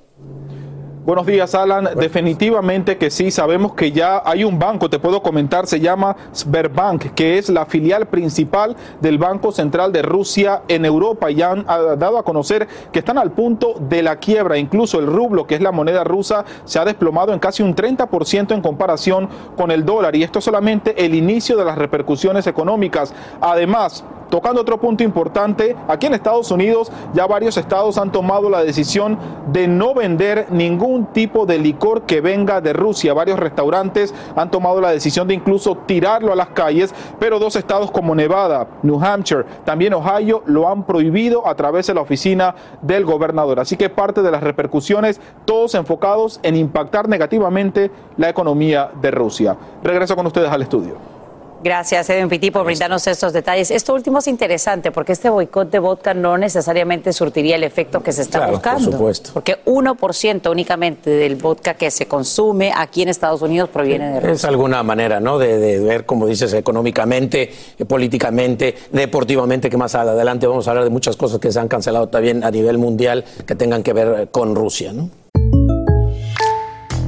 Buenos 1.09 1.25
días, 1.25 1.55
Alan. 1.55 1.89
Definitivamente 1.97 2.99
que 2.99 3.11
sí. 3.11 3.31
Sabemos 3.31 3.73
que 3.73 3.93
ya 3.93 4.21
hay 4.27 4.45
un 4.45 4.59
banco, 4.59 4.91
te 4.91 4.99
puedo 4.99 5.23
comentar, 5.23 5.67
se 5.67 5.81
llama 5.81 6.15
Sberbank, 6.35 7.15
que 7.15 7.39
es 7.39 7.49
la 7.49 7.65
filial 7.65 8.09
principal 8.09 8.77
del 9.01 9.17
Banco 9.17 9.51
Central 9.51 9.91
de 9.91 10.03
Rusia 10.03 10.65
en 10.69 10.85
Europa. 10.85 11.31
Y 11.31 11.41
han 11.41 11.65
ah, 11.67 11.97
dado 11.97 12.19
a 12.19 12.25
conocer 12.25 12.69
que 12.93 12.99
están 12.99 13.17
al 13.17 13.31
punto 13.31 13.77
de 13.81 14.03
la 14.03 14.17
quiebra. 14.17 14.59
Incluso 14.59 15.01
el 15.01 15.07
rublo, 15.07 15.47
que 15.47 15.55
es 15.55 15.63
la 15.63 15.73
moneda 15.73 16.05
rusa, 16.05 16.45
se 16.67 16.79
ha 16.79 16.85
desplomado 16.85 17.33
en 17.33 17.39
casi 17.39 17.63
un 17.63 17.75
30% 17.75 18.53
en 18.53 18.61
comparación 18.61 19.31
con 19.57 19.71
el 19.71 19.87
dólar. 19.87 20.15
Y 20.15 20.25
esto 20.25 20.41
es 20.41 20.45
solamente 20.45 21.07
el 21.07 21.15
inicio 21.15 21.57
de 21.57 21.65
las 21.65 21.79
repercusiones 21.79 22.47
económicas. 22.47 23.15
Además, 23.41 24.05
Tocando 24.31 24.61
otro 24.61 24.79
punto 24.79 25.03
importante, 25.03 25.75
aquí 25.89 26.07
en 26.07 26.13
Estados 26.13 26.51
Unidos 26.51 26.93
ya 27.15 27.27
varios 27.27 27.57
estados 27.57 27.97
han 27.97 28.13
tomado 28.13 28.51
la 28.51 28.63
decisión 28.63 29.19
de 29.53 29.67
no 29.67 29.95
vender 29.95 30.47
ningún 30.51 30.98
tipo 31.07 31.47
de 31.47 31.59
licor 31.59 32.03
que 32.03 32.21
venga 32.21 32.61
de 32.61 32.73
Rusia. 32.73 33.15
Varios 33.15 33.39
restaurantes 33.39 34.15
han 34.37 34.51
tomado 34.51 34.81
la 34.81 34.91
decisión 34.91 35.29
de 35.29 35.35
incluso 35.35 35.77
tirarlo 35.87 36.33
a 36.33 36.37
las 36.37 36.49
calles, 36.49 36.95
pero 37.19 37.39
dos 37.39 37.57
estados 37.57 37.91
como 37.91 38.15
Nevada, 38.15 38.67
New 38.83 39.03
Hampshire, 39.03 39.45
también 39.65 39.95
Ohio 39.95 40.43
lo 40.47 40.69
han 40.69 40.85
prohibido 40.85 41.47
a 41.47 41.55
través 41.55 41.87
de 41.87 41.95
la 41.95 42.01
oficina 42.01 42.55
del 42.83 43.05
gobernador. 43.05 43.61
Así 43.61 43.77
que 43.77 43.89
parte 43.89 44.23
de 44.23 44.31
las 44.31 44.43
repercusiones, 44.43 45.21
todos 45.45 45.75
enfocados 45.75 46.41
en 46.43 46.57
impactar 46.57 47.09
negativamente 47.09 47.91
la 48.17 48.29
economía 48.29 48.91
de 49.01 49.11
Rusia. 49.11 49.57
Regreso 49.83 50.17
con 50.17 50.27
ustedes 50.27 50.51
al 50.51 50.63
estudio. 50.63 51.18
Gracias, 51.63 52.09
Edwin 52.11 52.29
Pitti, 52.29 52.51
por 52.53 52.65
brindarnos 52.65 53.07
estos 53.07 53.33
detalles. 53.33 53.71
Esto 53.71 53.93
último 53.93 54.21
es 54.21 54.29
interesante 54.29 54.93
porque 54.93 55.13
este 55.13 55.29
boicot 55.29 55.71
de 55.71 55.81
vodka 55.81 56.15
no 56.15 56.39
necesariamente 56.39 57.13
surtiría 57.13 57.57
el 57.57 57.65
efecto 57.65 58.01
que 58.01 58.13
se 58.13 58.23
está 58.23 58.47
buscando. 58.47 58.85
Por 58.85 58.93
supuesto. 58.93 59.31
Porque 59.35 59.59
1% 59.65 60.51
únicamente 60.51 61.11
del 61.11 61.35
vodka 61.37 61.75
que 61.75 61.91
se 61.91 62.07
consume 62.07 62.73
aquí 62.75 63.03
en 63.03 63.09
Estados 63.09 63.43
Unidos 63.43 63.71
proviene 63.71 64.13
de 64.13 64.21
Rusia. 64.21 64.33
Es 64.35 64.45
alguna 64.45 64.83
manera, 64.85 65.19
¿no? 65.19 65.39
De, 65.39 65.81
ver, 65.81 66.07
como 66.07 66.27
dices, 66.27 66.53
económicamente, 66.53 67.53
eh, 67.77 67.85
políticamente, 67.85 68.77
deportivamente, 68.93 69.69
que 69.69 69.77
más 69.77 69.95
adelante 69.95 70.47
vamos 70.47 70.69
a 70.69 70.71
hablar 70.71 70.85
de 70.85 70.91
muchas 70.91 71.17
cosas 71.17 71.41
que 71.41 71.51
se 71.51 71.59
han 71.59 71.69
cancelado 71.69 72.09
también 72.09 72.45
a 72.45 72.51
nivel 72.51 72.79
mundial 72.79 73.25
que 73.47 73.57
tengan 73.57 73.83
que 73.83 73.93
ver 73.93 74.21
eh, 74.21 74.27
con 74.31 74.55
Rusia, 74.55 74.93
¿no? 74.93 75.11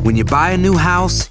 When 0.03 0.17
you 0.17 0.25
buy 0.25 0.55
a 0.55 0.57
new 0.57 0.75
house, 0.75 1.31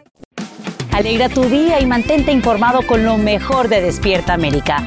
Alegra 0.91 1.29
tu 1.29 1.45
día 1.45 1.79
y 1.79 1.85
mantente 1.85 2.33
informado 2.33 2.85
con 2.85 3.05
lo 3.05 3.17
mejor 3.17 3.69
de 3.69 3.81
Despierta 3.81 4.33
América. 4.33 4.83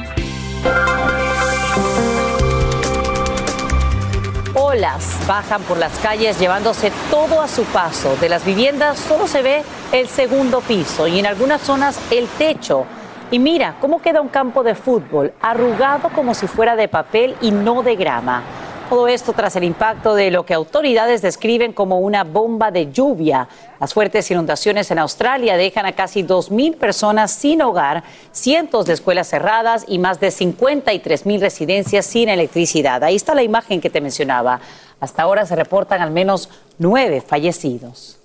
Olas 4.53 5.19
bajan 5.27 5.63
por 5.63 5.77
las 5.79 5.97
calles 5.97 6.39
llevándose 6.39 6.91
todo 7.09 7.41
a 7.41 7.47
su 7.47 7.63
paso. 7.63 8.15
De 8.17 8.29
las 8.29 8.45
viviendas 8.45 8.99
solo 8.99 9.27
se 9.27 9.41
ve 9.41 9.63
el 9.91 10.07
segundo 10.07 10.61
piso 10.61 11.07
y 11.07 11.17
en 11.17 11.25
algunas 11.25 11.61
zonas 11.61 11.99
el 12.11 12.27
techo. 12.27 12.85
Y 13.31 13.39
mira 13.39 13.77
cómo 13.81 13.99
queda 13.99 14.21
un 14.21 14.29
campo 14.29 14.61
de 14.61 14.75
fútbol 14.75 15.33
arrugado 15.41 16.09
como 16.09 16.35
si 16.35 16.45
fuera 16.45 16.75
de 16.75 16.87
papel 16.87 17.35
y 17.41 17.49
no 17.49 17.81
de 17.81 17.95
grama. 17.95 18.43
Todo 18.89 19.07
esto 19.07 19.33
tras 19.33 19.55
el 19.55 19.63
impacto 19.63 20.13
de 20.13 20.29
lo 20.29 20.45
que 20.45 20.53
autoridades 20.53 21.23
describen 21.23 21.73
como 21.73 21.99
una 21.99 22.23
bomba 22.23 22.69
de 22.69 22.91
lluvia. 22.91 23.47
Las 23.79 23.95
fuertes 23.95 24.29
inundaciones 24.29 24.91
en 24.91 24.99
Australia 24.99 25.57
dejan 25.57 25.87
a 25.87 25.93
casi 25.93 26.21
2.000 26.21 26.77
personas 26.77 27.31
sin 27.31 27.63
hogar, 27.63 28.03
cientos 28.31 28.85
de 28.85 28.93
escuelas 28.93 29.27
cerradas 29.27 29.85
y 29.87 29.97
más 29.97 30.19
de 30.19 30.27
53.000 30.27 31.39
residencias 31.39 32.05
sin 32.05 32.29
electricidad. 32.29 33.03
Ahí 33.03 33.15
está 33.15 33.33
la 33.33 33.41
imagen 33.41 33.81
que 33.81 33.89
te 33.89 34.01
mencionaba. 34.01 34.59
Hasta 34.99 35.23
ahora 35.23 35.47
se 35.47 35.55
reportan 35.55 36.01
al 36.01 36.11
menos 36.11 36.49
nueve 36.77 37.21
fallecidos. 37.21 38.19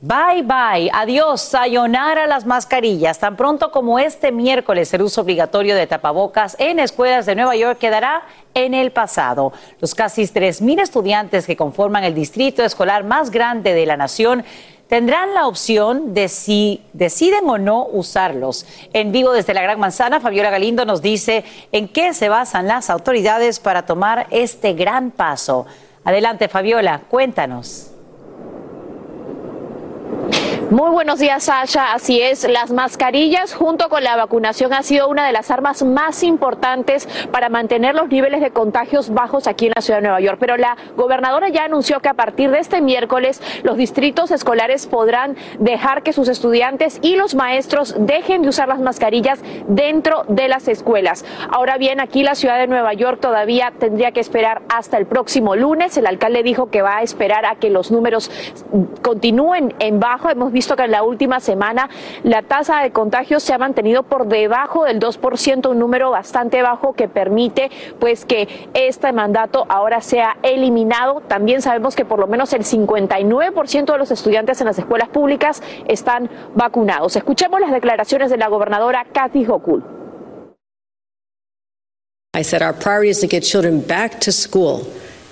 Bye 0.00 0.42
bye, 0.44 0.88
adiós, 0.92 1.40
sayonara 1.40 2.28
las 2.28 2.46
mascarillas. 2.46 3.18
Tan 3.18 3.34
pronto 3.34 3.72
como 3.72 3.98
este 3.98 4.30
miércoles 4.30 4.94
el 4.94 5.02
uso 5.02 5.22
obligatorio 5.22 5.74
de 5.74 5.88
tapabocas 5.88 6.54
en 6.60 6.78
escuelas 6.78 7.26
de 7.26 7.34
Nueva 7.34 7.56
York 7.56 7.80
quedará 7.80 8.22
en 8.54 8.74
el 8.74 8.92
pasado. 8.92 9.52
Los 9.80 9.96
casi 9.96 10.22
3.000 10.22 10.82
estudiantes 10.82 11.46
que 11.46 11.56
conforman 11.56 12.04
el 12.04 12.14
distrito 12.14 12.62
escolar 12.62 13.02
más 13.02 13.32
grande 13.32 13.74
de 13.74 13.86
la 13.86 13.96
nación 13.96 14.44
tendrán 14.86 15.34
la 15.34 15.48
opción 15.48 16.14
de 16.14 16.28
si 16.28 16.80
deciden 16.92 17.48
o 17.48 17.58
no 17.58 17.84
usarlos. 17.84 18.66
En 18.92 19.10
vivo 19.10 19.32
desde 19.32 19.52
la 19.52 19.62
Gran 19.62 19.80
Manzana, 19.80 20.20
Fabiola 20.20 20.50
Galindo 20.50 20.84
nos 20.84 21.02
dice 21.02 21.44
en 21.72 21.88
qué 21.88 22.14
se 22.14 22.28
basan 22.28 22.68
las 22.68 22.88
autoridades 22.88 23.58
para 23.58 23.84
tomar 23.84 24.28
este 24.30 24.74
gran 24.74 25.10
paso. 25.10 25.66
Adelante, 26.04 26.46
Fabiola, 26.46 27.00
cuéntanos. 27.08 27.97
Muy 30.70 30.90
buenos 30.90 31.18
días, 31.18 31.44
Sasha. 31.44 31.94
Así 31.94 32.20
es, 32.20 32.46
las 32.46 32.70
mascarillas 32.70 33.54
junto 33.54 33.88
con 33.88 34.04
la 34.04 34.16
vacunación 34.16 34.74
ha 34.74 34.82
sido 34.82 35.08
una 35.08 35.26
de 35.26 35.32
las 35.32 35.50
armas 35.50 35.82
más 35.82 36.22
importantes 36.22 37.08
para 37.32 37.48
mantener 37.48 37.94
los 37.94 38.10
niveles 38.10 38.42
de 38.42 38.50
contagios 38.50 39.08
bajos 39.08 39.46
aquí 39.46 39.68
en 39.68 39.72
la 39.74 39.80
ciudad 39.80 40.00
de 40.00 40.08
Nueva 40.08 40.20
York. 40.20 40.36
Pero 40.38 40.58
la 40.58 40.76
gobernadora 40.94 41.48
ya 41.48 41.64
anunció 41.64 42.00
que 42.00 42.10
a 42.10 42.14
partir 42.14 42.50
de 42.50 42.58
este 42.58 42.82
miércoles 42.82 43.40
los 43.62 43.78
distritos 43.78 44.30
escolares 44.30 44.86
podrán 44.86 45.38
dejar 45.58 46.02
que 46.02 46.12
sus 46.12 46.28
estudiantes 46.28 46.98
y 47.00 47.16
los 47.16 47.34
maestros 47.34 47.94
dejen 47.98 48.42
de 48.42 48.50
usar 48.50 48.68
las 48.68 48.80
mascarillas 48.80 49.40
dentro 49.68 50.24
de 50.28 50.48
las 50.48 50.68
escuelas. 50.68 51.24
Ahora 51.50 51.78
bien, 51.78 51.98
aquí 51.98 52.22
la 52.22 52.34
ciudad 52.34 52.58
de 52.58 52.66
Nueva 52.66 52.92
York 52.92 53.20
todavía 53.22 53.72
tendría 53.78 54.12
que 54.12 54.20
esperar 54.20 54.60
hasta 54.68 54.98
el 54.98 55.06
próximo 55.06 55.56
lunes. 55.56 55.96
El 55.96 56.06
alcalde 56.06 56.42
dijo 56.42 56.68
que 56.68 56.82
va 56.82 56.98
a 56.98 57.02
esperar 57.02 57.46
a 57.46 57.54
que 57.54 57.70
los 57.70 57.90
números 57.90 58.30
continúen 59.00 59.72
en 59.78 59.98
bajo. 59.98 60.28
Hemos 60.28 60.52
visto 60.58 60.74
que 60.74 60.82
en 60.82 60.90
la 60.90 61.04
última 61.04 61.38
semana 61.38 61.88
la 62.24 62.42
tasa 62.42 62.82
de 62.82 62.90
contagios 62.90 63.44
se 63.44 63.54
ha 63.54 63.58
mantenido 63.58 64.02
por 64.02 64.26
debajo 64.26 64.84
del 64.86 64.98
2%, 64.98 65.70
un 65.70 65.78
número 65.78 66.10
bastante 66.10 66.62
bajo 66.62 66.94
que 66.94 67.06
permite 67.06 67.70
pues 68.00 68.24
que 68.24 68.68
este 68.74 69.12
mandato 69.12 69.66
ahora 69.68 70.00
sea 70.00 70.36
eliminado. 70.42 71.22
También 71.28 71.62
sabemos 71.62 71.94
que 71.94 72.04
por 72.04 72.18
lo 72.18 72.26
menos 72.26 72.52
el 72.54 72.64
59% 72.64 73.92
de 73.92 73.98
los 73.98 74.10
estudiantes 74.10 74.60
en 74.60 74.66
las 74.66 74.80
escuelas 74.80 75.10
públicas 75.10 75.62
están 75.86 76.28
vacunados. 76.56 77.14
Escuchemos 77.14 77.60
las 77.60 77.70
declaraciones 77.70 78.28
de 78.28 78.36
la 78.36 78.48
gobernadora 78.48 79.06
Kathy 79.12 79.46
Hochul. 79.46 79.84
I 82.34 82.42
said 82.42 82.62
our 82.62 82.72
priority 82.72 83.10
is 83.10 83.20
to 83.20 83.28
get 83.28 83.44
children 83.44 83.80
back 83.80 84.20
to 84.22 84.32
school. 84.32 84.86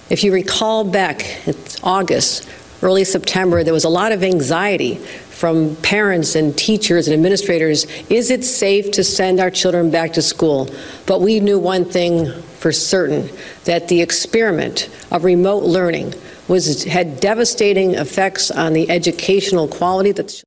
If 0.09 0.23
you 0.23 0.33
recall 0.33 0.85
back, 0.85 1.25
it's 1.47 1.81
August, 1.83 2.49
early 2.83 3.05
September, 3.05 3.65
there 3.65 3.75
was 3.75 3.85
a 3.85 3.89
lot 3.89 4.13
of 4.13 4.23
anxiety 4.23 4.97
from 5.37 5.77
parents 5.77 6.35
and 6.35 6.57
teachers 6.57 7.09
and 7.09 7.15
administrators. 7.15 7.85
Is 8.09 8.31
it 8.31 8.45
safe 8.45 8.91
to 8.93 9.05
send 9.05 9.39
our 9.39 9.51
children 9.51 9.91
back 9.91 10.15
to 10.15 10.23
school? 10.23 10.71
But 11.07 11.21
we 11.21 11.41
knew 11.41 11.59
one 11.59 11.85
thing 11.85 12.33
for 12.59 12.73
certain 12.73 13.29
that 13.65 13.89
the 13.89 14.01
experiment 14.01 14.89
of 15.11 15.25
remote 15.25 15.63
learning 15.63 16.15
was, 16.49 16.85
had 16.85 17.21
devastating 17.21 17.95
effects 17.95 18.51
on 18.51 18.73
the 18.73 18.89
educational 18.91 19.69
quality 19.69 20.13
that 20.13 20.43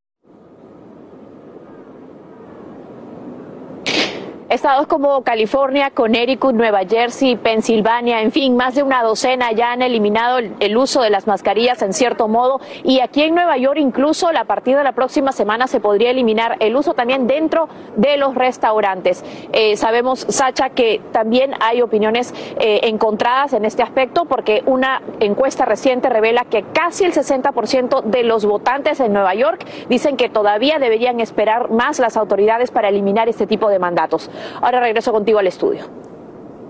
Estados 4.49 4.87
como 4.87 5.21
California, 5.21 5.91
Connecticut, 5.91 6.55
Nueva 6.55 6.79
Jersey, 6.79 7.35
Pensilvania, 7.35 8.23
en 8.23 8.31
fin, 8.31 8.57
más 8.57 8.73
de 8.73 8.81
una 8.81 9.03
docena 9.03 9.51
ya 9.51 9.73
han 9.73 9.83
eliminado 9.83 10.39
el, 10.39 10.75
uso 10.75 11.03
de 11.03 11.11
las 11.11 11.27
mascarillas 11.27 11.83
en 11.83 11.93
cierto 11.93 12.27
modo 12.27 12.59
y 12.83 12.99
aquí 12.99 13.21
en 13.21 13.35
Nueva 13.35 13.57
York 13.57 13.77
incluso 13.79 14.27
a 14.27 14.43
partir 14.45 14.75
de 14.75 14.83
la 14.83 14.93
próxima 14.93 15.33
semana 15.33 15.67
se 15.67 15.79
podría 15.79 16.09
eliminar 16.09 16.57
el 16.61 16.75
uso 16.75 16.95
también 16.95 17.27
dentro 17.27 17.69
de 17.95 18.17
los 18.17 18.33
restaurantes. 18.33 19.23
Eh, 19.53 19.77
sabemos, 19.77 20.25
Sacha, 20.29 20.71
que 20.71 20.99
también 21.11 21.53
hay 21.59 21.83
opiniones 21.83 22.33
eh, 22.59 22.79
encontradas 22.83 23.53
en 23.53 23.65
este 23.65 23.83
aspecto 23.83 24.25
porque 24.25 24.63
una 24.65 25.03
encuesta 25.19 25.65
reciente 25.65 26.09
revela 26.09 26.45
que 26.45 26.63
casi 26.73 27.03
el 27.03 27.13
60% 27.13 28.01
de 28.01 28.23
los 28.23 28.45
votantes 28.45 28.99
en 28.99 29.13
Nueva 29.13 29.35
York 29.35 29.63
dicen 29.89 30.17
que 30.17 30.27
todavía 30.27 30.79
deberían 30.79 31.19
esperar 31.19 31.69
más 31.69 31.99
las 31.99 32.17
autoridades 32.17 32.71
para 32.71 32.89
eliminar 32.89 33.29
este 33.29 33.45
tipo 33.45 33.69
de 33.69 33.77
mandatos. 33.77 34.31
Ahora 34.61 34.79
regreso 34.79 35.11
contigo 35.11 35.39
al 35.39 35.47
estudio. 35.47 35.85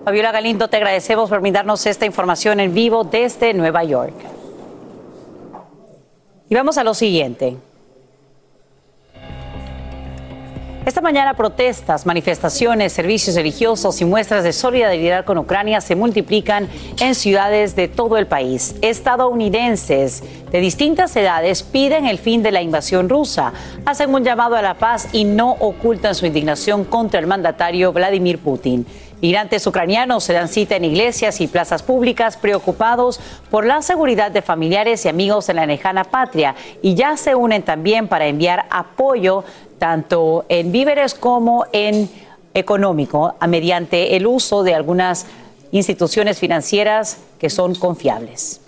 Fabiola 0.05 0.31
Galindo, 0.31 0.67
te 0.67 0.77
agradecemos 0.77 1.29
por 1.29 1.41
brindarnos 1.41 1.85
esta 1.85 2.05
información 2.05 2.59
en 2.59 2.73
vivo 2.73 3.03
desde 3.03 3.53
Nueva 3.53 3.83
York. 3.83 4.15
Y 6.49 6.55
vamos 6.55 6.77
a 6.77 6.83
lo 6.83 6.93
siguiente. 6.93 7.57
Esta 10.89 11.01
mañana 11.01 11.35
protestas, 11.35 12.07
manifestaciones, 12.07 12.93
servicios 12.93 13.35
religiosos 13.35 14.01
y 14.01 14.05
muestras 14.05 14.43
de 14.43 14.51
solidaridad 14.51 15.23
con 15.23 15.37
Ucrania 15.37 15.81
se 15.81 15.95
multiplican 15.95 16.67
en 16.99 17.13
ciudades 17.13 17.75
de 17.75 17.87
todo 17.87 18.17
el 18.17 18.25
país. 18.25 18.75
Estadounidenses 18.81 20.23
de 20.51 20.59
distintas 20.59 21.15
edades 21.15 21.61
piden 21.61 22.07
el 22.07 22.17
fin 22.17 22.41
de 22.41 22.51
la 22.51 22.63
invasión 22.63 23.07
rusa, 23.07 23.53
hacen 23.85 24.11
un 24.11 24.23
llamado 24.23 24.55
a 24.55 24.63
la 24.63 24.79
paz 24.79 25.09
y 25.13 25.25
no 25.25 25.51
ocultan 25.59 26.15
su 26.15 26.25
indignación 26.25 26.85
contra 26.85 27.19
el 27.19 27.27
mandatario 27.27 27.93
Vladimir 27.93 28.39
Putin. 28.39 28.87
Migrantes 29.21 29.67
ucranianos 29.67 30.23
se 30.23 30.31
dan 30.31 30.47
cita 30.47 30.77
en 30.77 30.85
iglesias 30.85 31.41
y 31.41 31.47
plazas 31.47 31.83
públicas 31.83 32.37
preocupados 32.37 33.19
por 33.51 33.65
la 33.65 33.81
seguridad 33.81 34.31
de 34.31 34.41
familiares 34.41 35.03
y 35.03 35.09
amigos 35.09 35.49
en 35.49 35.57
la 35.57 35.65
lejana 35.65 36.05
patria 36.05 36.55
y 36.81 36.95
ya 36.95 37.17
se 37.17 37.35
unen 37.35 37.61
también 37.61 38.07
para 38.07 38.27
enviar 38.27 38.65
apoyo 38.69 39.43
tanto 39.79 40.45
en 40.49 40.71
víveres 40.71 41.15
como 41.15 41.65
en 41.71 42.09
económico 42.53 43.35
mediante 43.47 44.15
el 44.15 44.27
uso 44.27 44.63
de 44.63 44.75
algunas 44.75 45.25
instituciones 45.71 46.39
financieras 46.39 47.17
que 47.39 47.49
son 47.49 47.75
confiables. 47.75 48.61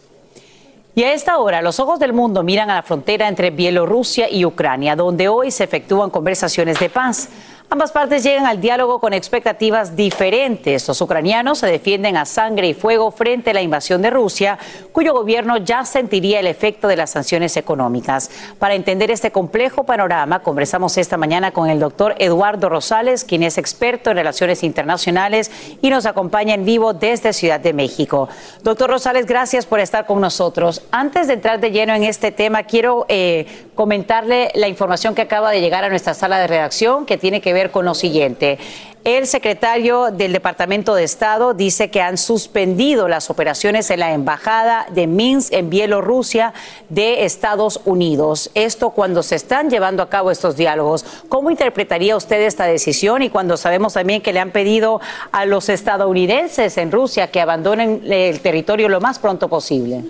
Y 0.94 1.04
a 1.04 1.14
esta 1.14 1.38
hora, 1.38 1.62
los 1.62 1.80
ojos 1.80 2.00
del 2.00 2.12
mundo 2.12 2.44
miran 2.44 2.70
a 2.70 2.76
la 2.76 2.84
frontera 2.84 3.28
entre 3.28 3.50
Bielorrusia 3.50 4.30
y 4.30 4.44
Ucrania, 4.44 4.96
donde 4.96 5.30
hoy 5.30 5.50
se 5.50 5.64
efectúan 5.64 6.10
conversaciones 6.10 6.80
de 6.80 6.90
paz. 6.90 7.30
Ambas 7.74 7.94
partes 7.94 8.22
llegan 8.22 8.48
al 8.48 8.60
diálogo 8.60 9.00
con 9.00 9.14
expectativas 9.14 9.96
diferentes. 9.96 10.86
Los 10.90 11.00
ucranianos 11.00 11.60
se 11.60 11.68
defienden 11.68 12.18
a 12.18 12.26
sangre 12.26 12.68
y 12.68 12.74
fuego 12.74 13.12
frente 13.12 13.52
a 13.52 13.54
la 13.54 13.62
invasión 13.62 14.02
de 14.02 14.10
Rusia, 14.10 14.60
cuyo 14.92 15.14
gobierno 15.14 15.56
ya 15.56 15.86
sentiría 15.86 16.42
el 16.42 16.48
efecto 16.48 16.90
de 16.90 16.98
las 16.98 17.12
sanciones 17.12 17.56
económicas. 17.56 18.30
Para 18.60 18.74
entender 18.74 19.10
este 19.10 19.32
complejo 19.32 19.86
panorama, 19.86 20.40
conversamos 20.40 20.98
esta 20.98 21.16
mañana 21.16 21.52
con 21.52 21.70
el 21.70 21.80
doctor 21.80 22.14
Eduardo 22.18 22.68
Rosales, 22.68 23.24
quien 23.24 23.42
es 23.42 23.58
experto 23.58 24.12
en 24.12 24.18
relaciones 24.18 24.64
internacionales 24.64 25.50
y 25.82 25.90
nos 25.92 26.06
acompaña 26.06 26.56
en 26.56 26.66
vivo 26.66 26.92
desde 26.92 27.32
Ciudad 27.32 27.62
de 27.62 27.72
México. 27.72 28.28
Doctor 28.64 28.90
Rosales, 28.90 29.26
gracias 29.26 29.66
por 29.66 29.80
estar 29.80 30.06
con 30.06 30.20
nosotros. 30.20 30.84
Antes 30.92 31.28
de 31.28 31.36
entrar 31.36 31.62
de 31.62 31.72
lleno 31.72 31.94
en 31.96 32.04
este 32.04 32.34
tema, 32.34 32.64
quiero 32.64 33.06
eh, 33.08 33.70
comentarle 33.76 34.52
la 34.56 34.68
información 34.68 35.16
que 35.16 35.22
acaba 35.22 35.52
de 35.52 35.62
llegar 35.62 35.86
a 35.86 35.90
nuestra 35.90 36.14
sala 36.14 36.38
de 36.38 36.48
redacción, 36.48 37.06
que 37.06 37.18
tiene 37.18 37.40
que 37.40 37.54
ver 37.54 37.61
con 37.70 37.86
lo 37.86 37.94
siguiente. 37.94 38.58
El 39.04 39.26
secretario 39.26 40.12
del 40.12 40.32
Departamento 40.32 40.94
de 40.94 41.04
Estado 41.04 41.56
dice 41.56 41.90
que 41.90 42.02
han 42.02 42.20
suspendido 42.20 43.08
las 43.08 43.32
operaciones 43.32 43.90
en 43.90 44.00
la 44.00 44.14
Embajada 44.14 44.86
de 44.92 45.08
Minsk 45.08 45.54
en 45.54 45.72
Bielorrusia 45.72 46.54
de 46.90 47.26
Estados 47.26 47.82
Unidos. 47.86 48.52
Esto 48.54 48.92
cuando 48.92 49.24
se 49.24 49.36
están 49.36 49.72
llevando 49.72 50.04
a 50.04 50.10
cabo 50.10 50.30
estos 50.30 50.56
diálogos. 50.56 51.04
¿Cómo 51.30 51.50
interpretaría 51.50 52.16
usted 52.16 52.42
esta 52.42 52.66
decisión? 52.66 53.24
Y 53.24 53.32
cuando 53.32 53.58
sabemos 53.58 53.94
también 53.94 54.22
que 54.22 54.34
le 54.34 54.40
han 54.40 54.52
pedido 54.52 55.02
a 55.32 55.46
los 55.46 55.70
estadounidenses 55.70 56.78
en 56.78 56.92
Rusia 56.92 57.32
que 57.32 57.42
abandonen 57.42 58.04
el 58.06 58.40
territorio 58.40 58.88
lo 58.88 59.02
más 59.02 59.18
pronto 59.18 59.50
posible. 59.50 60.04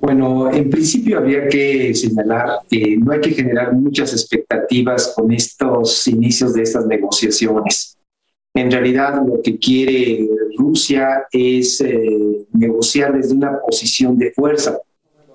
Bueno, 0.00 0.50
en 0.50 0.70
principio 0.70 1.18
habría 1.18 1.46
que 1.48 1.94
señalar 1.94 2.60
que 2.70 2.96
no 2.96 3.12
hay 3.12 3.20
que 3.20 3.32
generar 3.32 3.74
muchas 3.74 4.12
expectativas 4.12 5.12
con 5.14 5.30
estos 5.30 6.06
inicios 6.08 6.54
de 6.54 6.62
estas 6.62 6.86
negociaciones. 6.86 7.98
En 8.54 8.70
realidad 8.70 9.22
lo 9.26 9.42
que 9.42 9.58
quiere 9.58 10.26
Rusia 10.56 11.26
es 11.30 11.82
eh, 11.82 12.46
negociar 12.52 13.12
desde 13.12 13.34
una 13.34 13.60
posición 13.60 14.18
de 14.18 14.32
fuerza. 14.32 14.78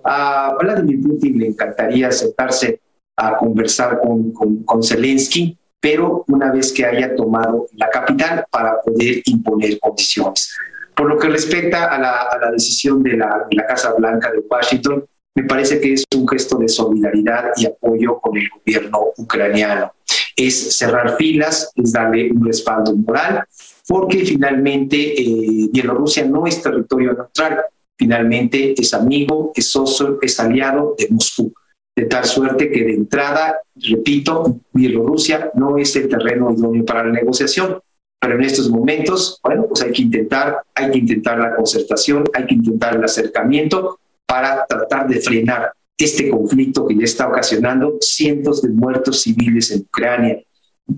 A 0.04 0.56
Vladimir 0.60 1.00
Putin 1.02 1.38
le 1.38 1.48
encantaría 1.48 2.12
sentarse 2.12 2.82
a 3.16 3.38
conversar 3.38 4.02
con, 4.02 4.32
con, 4.32 4.64
con 4.64 4.82
Zelensky, 4.82 5.58
pero 5.80 6.26
una 6.28 6.52
vez 6.52 6.74
que 6.74 6.86
haya 6.86 7.16
tomado 7.16 7.68
la 7.74 7.90
capital 7.90 8.46
para 8.52 8.82
poder 8.82 9.22
imponer 9.26 9.80
condiciones. 9.80 10.52
Por 10.96 11.10
lo 11.10 11.18
que 11.20 11.28
respecta 11.28 11.86
a 11.86 12.00
la, 12.00 12.52
decisión 12.52 13.04
de 13.04 13.18
la, 13.18 13.48
Casa 13.68 13.94
Blanca 13.94 14.32
de 14.32 14.40
Washington, 14.50 15.06
me 15.36 15.44
parece 15.44 15.82
que 15.82 15.94
es 15.94 16.06
un 16.16 16.28
gesto 16.28 16.58
de 16.58 16.70
solidaridad 16.70 17.52
y 17.58 17.66
apoyo 17.66 18.20
con 18.20 18.38
el 18.38 18.48
gobierno 18.50 19.08
ucraniano. 19.18 19.92
Es 20.38 20.78
cerrar 20.78 21.18
filas, 21.18 21.72
es 21.76 21.92
darle 21.92 22.32
un 22.32 22.46
respaldo 22.46 22.96
moral, 22.96 23.44
porque 23.88 24.26
finalmente 24.26 24.98
eh, 24.98 25.70
Bielorrusia 25.72 26.26
no 26.26 26.48
es 26.48 26.62
territorio 26.62 27.14
neutral, 27.14 27.62
finalmente 27.98 28.74
es 28.80 28.94
amigo, 28.94 29.52
es 29.54 29.70
socio, 29.70 30.20
es 30.22 30.40
aliado 30.40 30.96
de 30.98 31.08
Moscú. 31.10 31.54
De 31.96 32.06
tal 32.06 32.26
suerte 32.26 32.70
que 32.72 32.84
de 32.84 32.94
entrada, 32.94 33.60
repito, 33.76 34.60
Bielorrusia 34.72 35.52
no 35.56 35.78
es 35.78 35.96
el 35.96 36.08
terreno 36.08 36.52
idóneo 36.52 36.86
para 36.86 37.06
la 37.06 37.12
negociación. 37.12 37.80
Pero 38.26 38.40
en 38.40 38.44
estos 38.44 38.72
momentos, 38.72 39.40
bueno, 39.44 39.68
pues 39.68 39.84
hay 39.84 39.92
que 39.92 40.02
intentar, 40.02 40.58
hay 40.74 40.90
que 40.90 40.98
intentar 40.98 41.38
la 41.38 41.56
concertación, 41.56 42.24
hay 42.34 42.48
que 42.48 42.56
intentar 42.56 42.96
el 42.96 43.04
acercamiento 43.04 44.00
para 44.26 44.66
tratar 44.66 45.08
de 45.08 45.22
frenar 45.22 45.72
este 45.96 46.28
conflicto 46.32 46.88
que 46.88 46.98
ya 46.98 47.04
está 47.04 47.28
ocasionando 47.28 47.98
cientos 48.02 48.64
de 48.64 48.70
muertos 48.70 49.22
civiles 49.22 49.70
en 49.70 49.82
Ucrania, 49.82 50.40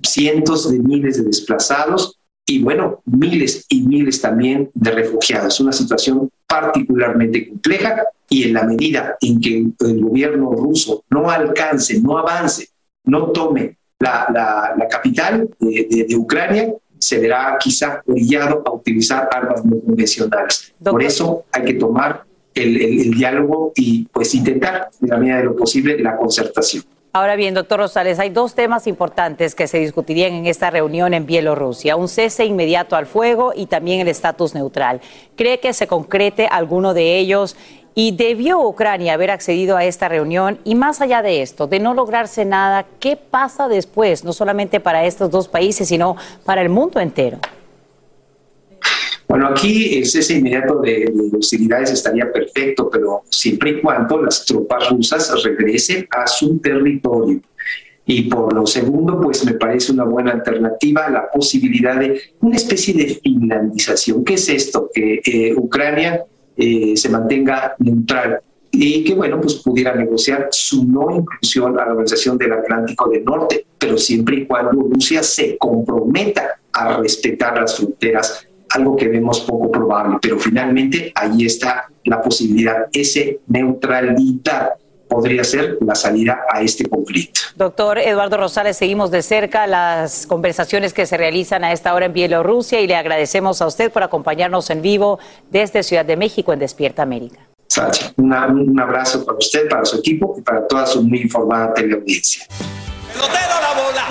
cientos 0.03 0.71
de 0.71 0.79
miles 0.79 1.17
de 1.17 1.23
desplazados 1.25 2.17
y 2.45 2.63
bueno, 2.63 3.01
miles 3.03 3.65
y 3.67 3.81
miles 3.81 4.21
también 4.21 4.71
de 4.73 4.91
refugiados. 4.91 5.59
Una 5.59 5.73
situación 5.73 6.29
particularmente 6.47 7.49
compleja 7.49 8.03
y 8.29 8.43
en 8.43 8.53
la 8.53 8.63
medida 8.63 9.17
en 9.19 9.41
que 9.41 9.65
el 9.81 10.01
gobierno 10.01 10.51
ruso 10.53 11.03
no 11.09 11.29
alcance, 11.29 11.99
no 11.99 12.17
avance, 12.17 12.69
no 13.03 13.31
tome 13.33 13.77
la, 13.99 14.27
la- 14.33 14.75
la 14.77 14.87
capital 14.87 15.49
de, 15.59 15.87
de- 15.89 16.03
de 16.05 16.15
Ucrania, 16.15 16.73
se 16.99 17.19
verá 17.19 17.57
quizá 17.59 18.01
orillado 18.07 18.63
a 18.65 18.71
utilizar 18.71 19.27
armas 19.31 19.63
no 19.65 19.79
convencionales. 19.81 20.73
Por 20.83 21.03
eso 21.03 21.43
hay 21.51 21.65
que 21.65 21.73
tomar 21.75 22.23
el, 22.55 22.75
el- 22.81 23.01
el 23.01 23.11
diálogo 23.11 23.71
y 23.75 24.05
pues 24.11 24.33
intentar, 24.35 24.89
en 25.01 25.09
la 25.09 25.17
medida 25.17 25.37
de 25.37 25.43
lo 25.43 25.55
posible, 25.55 25.99
la 25.99 26.15
concertación. 26.17 26.83
Ahora 27.13 27.35
bien, 27.35 27.55
doctor 27.55 27.79
Rosales, 27.79 28.19
hay 28.19 28.29
dos 28.29 28.53
temas 28.53 28.85
importantes 28.85 29.55
que 29.55 29.65
se 29.67 29.79
discutirían 29.79 30.33
en 30.33 30.45
esta 30.45 30.69
reunión 30.69 31.15
en 31.15 31.25
Bielorrusia, 31.25 31.95
un 31.95 32.07
cese 32.09 32.45
inmediato 32.45 32.95
al 32.95 33.07
fuego 33.07 33.53
y 33.55 33.65
también 33.65 34.01
el 34.01 34.07
estatus 34.07 34.53
neutral. 34.53 35.01
¿Cree 35.35 35.59
que 35.59 35.73
se 35.73 35.87
concrete 35.87 36.45
alguno 36.45 36.93
de 36.93 37.17
ellos? 37.17 37.55
¿Y 37.99 38.11
debió 38.11 38.61
Ucrania 38.61 39.15
haber 39.15 39.31
accedido 39.31 39.75
a 39.75 39.83
esta 39.83 40.07
reunión? 40.07 40.59
Y 40.63 40.75
más 40.75 41.01
allá 41.01 41.23
de 41.23 41.41
esto, 41.41 41.65
de 41.65 41.79
no 41.79 41.95
lograrse 41.95 42.45
nada, 42.45 42.85
¿qué 42.99 43.15
pasa 43.15 43.67
después? 43.67 44.23
No 44.23 44.33
solamente 44.33 44.79
para 44.79 45.03
estos 45.03 45.31
dos 45.31 45.47
países, 45.47 45.87
sino 45.87 46.15
para 46.45 46.61
el 46.61 46.69
mundo 46.69 46.99
entero. 46.99 47.39
Bueno, 49.27 49.47
aquí 49.47 49.97
el 49.97 50.05
cese 50.05 50.35
inmediato 50.35 50.79
de, 50.79 51.11
de 51.11 51.37
hostilidades 51.39 51.89
estaría 51.89 52.31
perfecto, 52.31 52.87
pero 52.87 53.23
siempre 53.31 53.71
y 53.71 53.81
cuando 53.81 54.21
las 54.21 54.45
tropas 54.45 54.91
rusas 54.91 55.33
regresen 55.43 56.07
a 56.11 56.27
su 56.27 56.59
territorio. 56.59 57.41
Y 58.05 58.29
por 58.29 58.53
lo 58.53 58.67
segundo, 58.67 59.19
pues 59.19 59.43
me 59.43 59.53
parece 59.55 59.91
una 59.91 60.03
buena 60.03 60.33
alternativa 60.33 61.09
la 61.09 61.31
posibilidad 61.31 61.99
de 61.99 62.21
una 62.41 62.57
especie 62.57 62.93
de 62.93 63.15
finlandización. 63.15 64.23
¿Qué 64.23 64.35
es 64.35 64.47
esto? 64.49 64.87
Que 64.93 65.19
eh, 65.25 65.55
Ucrania 65.55 66.23
eh, 66.57 66.97
se 66.97 67.09
mantenga 67.09 67.75
neutral 67.79 68.41
y 68.71 69.03
que, 69.03 69.15
bueno, 69.15 69.39
pues 69.41 69.55
pudiera 69.55 69.95
negociar 69.95 70.49
su 70.51 70.85
no 70.85 71.09
inclusión 71.15 71.79
a 71.79 71.85
la 71.85 71.91
Organización 71.91 72.37
del 72.37 72.53
Atlántico 72.53 73.09
del 73.09 73.23
Norte, 73.23 73.65
pero 73.77 73.97
siempre 73.97 74.37
y 74.37 74.45
cuando 74.45 74.83
Rusia 74.83 75.23
se 75.23 75.57
comprometa 75.57 76.59
a 76.73 76.97
respetar 76.97 77.59
las 77.59 77.77
fronteras 77.77 78.47
algo 78.71 78.95
que 78.95 79.07
vemos 79.07 79.39
poco 79.41 79.71
probable, 79.71 80.17
pero 80.21 80.37
finalmente 80.37 81.11
ahí 81.15 81.45
está 81.45 81.89
la 82.03 82.21
posibilidad. 82.21 82.87
Ese 82.91 83.39
neutralidad 83.47 84.73
podría 85.07 85.43
ser 85.43 85.77
la 85.81 85.95
salida 85.95 86.39
a 86.51 86.61
este 86.61 86.85
conflicto. 86.87 87.39
Doctor 87.55 87.97
Eduardo 87.97 88.37
Rosales, 88.37 88.77
seguimos 88.77 89.09
de 89.11 89.21
cerca 89.21 89.65
las 89.67 90.27
conversaciones 90.27 90.93
que 90.93 91.05
se 91.05 91.17
realizan 91.17 91.63
a 91.63 91.71
esta 91.71 91.93
hora 91.93 92.05
en 92.07 92.13
Bielorrusia 92.13 92.81
y 92.81 92.87
le 92.87 92.95
agradecemos 92.95 93.61
a 93.61 93.67
usted 93.67 93.91
por 93.91 94.03
acompañarnos 94.03 94.69
en 94.69 94.81
vivo 94.81 95.19
desde 95.49 95.83
Ciudad 95.83 96.05
de 96.05 96.17
México 96.17 96.53
en 96.53 96.59
Despierta 96.59 97.01
América. 97.03 97.39
Sacha, 97.69 98.11
una- 98.17 98.47
un 98.47 98.79
abrazo 98.79 99.25
para 99.25 99.37
usted, 99.37 99.67
para 99.69 99.83
su 99.85 99.97
equipo 99.97 100.35
y 100.37 100.41
para 100.41 100.65
toda 100.67 100.85
su 100.85 101.03
muy 101.03 101.21
informada 101.21 101.73
teleaudiencia. 101.73 102.45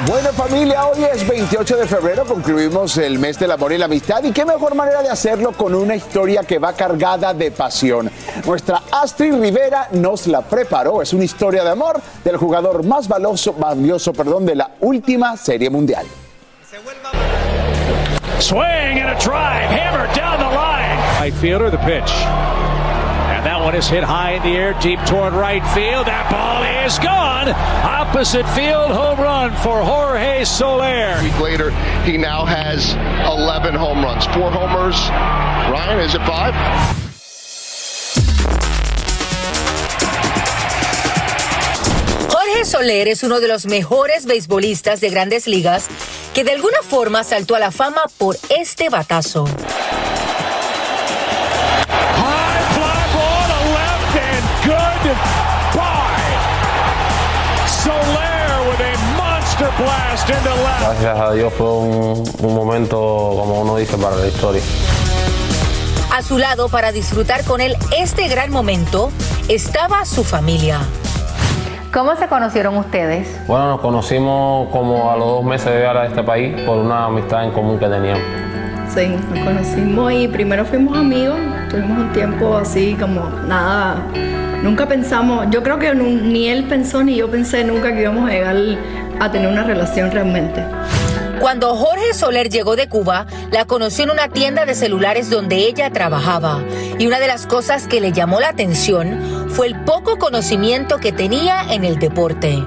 Bueno 0.07 0.31
familia, 0.33 0.87
hoy 0.87 1.05
es 1.05 1.27
28 1.27 1.77
de 1.79 1.87
febrero, 1.87 2.25
concluimos 2.27 2.97
el 2.99 3.19
mes 3.19 3.39
del 3.39 3.51
amor 3.51 3.73
y 3.73 3.79
la 3.79 3.87
amistad 3.87 4.23
y 4.23 4.31
qué 4.31 4.45
mejor 4.45 4.75
manera 4.75 5.03
de 5.03 5.09
hacerlo 5.09 5.53
con 5.53 5.75
una 5.75 5.97
historia 5.97 6.43
que 6.43 6.59
va 6.59 6.75
cargada 6.75 7.33
de 7.33 7.51
pasión. 7.51 8.11
Nuestra 8.45 8.83
Astrid 8.93 9.35
Rivera 9.35 9.89
nos 9.93 10.27
la 10.27 10.43
preparó, 10.43 11.03
es 11.03 11.13
una 11.13 11.25
historia 11.25 11.65
de 11.65 11.71
amor 11.71 12.01
del 12.23 12.37
jugador 12.37 12.85
más 12.85 13.09
valioso, 13.09 13.55
valioso 13.55 14.13
perdón, 14.13 14.47
de 14.47 14.55
la 14.55 14.71
última 14.81 15.37
serie 15.37 15.71
mundial. 15.71 16.07
Swing 18.39 19.01
and 19.01 19.11
a 19.11 19.19
drive, 19.19 19.71
hammered 19.71 20.15
down 20.15 20.39
the 20.39 20.55
line. 20.55 20.99
Right 21.21 21.35
fielder, 21.41 21.71
the 21.71 21.79
pitch. 21.79 22.13
That 23.47 23.63
one 23.63 23.77
is 23.77 23.87
hit 23.87 24.03
high 24.03 24.33
in 24.33 24.43
the 24.43 24.57
air, 24.57 24.75
deep 24.81 24.99
toward 25.07 25.33
right 25.33 25.63
field. 25.69 26.09
That 26.09 26.27
ball 26.35 26.67
is 26.85 26.99
gone. 26.99 27.55
Opposite 27.87 28.45
field, 28.59 28.91
home 28.91 29.21
run 29.21 29.55
for 29.63 29.81
Jorge 29.85 30.45
Soler. 30.45 31.15
A 31.15 31.23
week 31.23 31.39
later, 31.39 31.71
he 32.03 32.19
now 32.19 32.45
has 32.45 32.95
11 33.23 33.73
home 33.73 34.03
runs, 34.03 34.27
four 34.35 34.51
homers. 34.51 34.99
Ryan, 35.71 36.01
is 36.01 36.17
it 36.17 36.27
five? 36.27 36.55
Jorge 42.33 42.65
Soler 42.65 43.07
es 43.07 43.23
uno 43.23 43.39
de 43.39 43.47
los 43.47 43.67
mejores 43.67 44.27
beisbolistas 44.27 45.01
de 45.01 45.09
grandes 45.09 45.47
ligas 45.47 45.87
que 46.35 46.43
de 46.43 46.51
alguna 46.51 46.83
forma 46.83 47.23
saltó 47.23 47.55
a 47.55 47.61
la 47.61 47.71
fama 47.71 48.03
por 48.19 48.37
este 48.51 48.89
batazo. 48.89 49.47
Gracias 60.27 61.21
a 61.21 61.33
Dios 61.33 61.53
fue 61.53 61.73
un, 61.73 62.25
un 62.41 62.55
momento, 62.55 62.97
como 62.97 63.61
uno 63.61 63.77
dice, 63.77 63.97
para 63.97 64.17
la 64.17 64.27
historia. 64.27 64.61
A 66.13 66.23
su 66.23 66.39
lado, 66.39 66.69
para 66.69 66.91
disfrutar 66.91 67.45
con 67.45 67.61
él 67.61 67.77
este 67.97 68.27
gran 68.27 68.51
momento, 68.51 69.13
estaba 69.49 70.05
su 70.05 70.25
familia. 70.25 70.81
¿Cómo 71.93 72.17
se 72.17 72.27
conocieron 72.27 72.77
ustedes? 72.77 73.29
Bueno, 73.47 73.69
nos 73.69 73.81
conocimos 73.81 74.69
como 74.71 75.11
a 75.13 75.17
los 75.17 75.29
dos 75.29 75.45
meses 75.45 75.67
de 75.67 75.79
llegar 75.79 75.97
a 75.97 76.07
este 76.07 76.23
país 76.25 76.61
por 76.63 76.79
una 76.79 77.05
amistad 77.05 77.45
en 77.45 77.53
común 77.53 77.79
que 77.79 77.87
teníamos. 77.87 78.23
Sí, 78.93 79.07
nos 79.33 79.45
conocimos 79.45 80.13
y 80.13 80.29
primero 80.29 80.65
fuimos 80.65 80.97
amigos, 80.99 81.39
tuvimos 81.71 81.99
un 81.99 82.13
tiempo 82.13 82.57
así 82.57 82.97
como 82.99 83.29
nada, 83.47 84.03
nunca 84.63 84.87
pensamos, 84.87 85.47
yo 85.51 85.63
creo 85.63 85.79
que 85.79 85.95
ni 85.95 86.49
él 86.49 86.65
pensó 86.65 87.03
ni 87.03 87.17
yo 87.17 87.31
pensé 87.31 87.65
nunca 87.65 87.93
que 87.93 88.03
íbamos 88.03 88.29
a 88.29 88.33
llegar 88.33 88.57
a 89.21 89.31
tener 89.31 89.49
una 89.49 89.65
relación 89.65 90.11
realmente. 90.11 90.63
Cuando 91.41 91.75
Jorge 91.75 92.15
Soler 92.15 92.49
llegó 92.49 92.77
de 92.77 92.89
Cuba, 92.89 93.27
la 93.53 93.67
conoció 93.67 94.05
en 94.05 94.11
una 94.11 94.29
tienda 94.29 94.65
de 94.65 94.75
celulares 94.75 95.29
donde 95.29 95.57
ella 95.57 95.91
trabajaba. 95.91 96.61
Y 96.99 97.07
una 97.07 97.19
de 97.21 97.27
las 97.27 97.47
cosas 97.47 97.87
que 97.87 98.01
le 98.01 98.13
llamó 98.13 98.41
la 98.41 98.49
atención 98.49 99.47
fue 99.51 99.67
el 99.67 99.79
poco 99.85 100.19
conocimiento 100.19 100.97
que 100.99 101.13
tenía 101.13 101.73
en 101.73 101.85
el 101.85 101.99
deporte. 101.99 102.65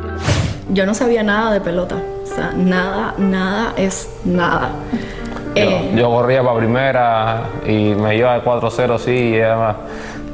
Yo 0.69 0.85
no 0.85 0.93
sabía 0.93 1.23
nada 1.23 1.51
de 1.51 1.61
pelota, 1.61 1.95
o 2.23 2.27
sea, 2.27 2.51
nada, 2.55 3.15
nada 3.17 3.73
es 3.75 4.07
nada. 4.23 4.69
Eh, 5.55 5.93
Yo 5.95 6.09
corría 6.09 6.43
para 6.43 6.57
primera 6.59 7.43
y 7.65 7.95
me 7.95 8.15
iba 8.15 8.35
de 8.35 8.43
4-0 8.43 8.99
sí, 8.99 9.11
y 9.11 9.41
además 9.41 9.77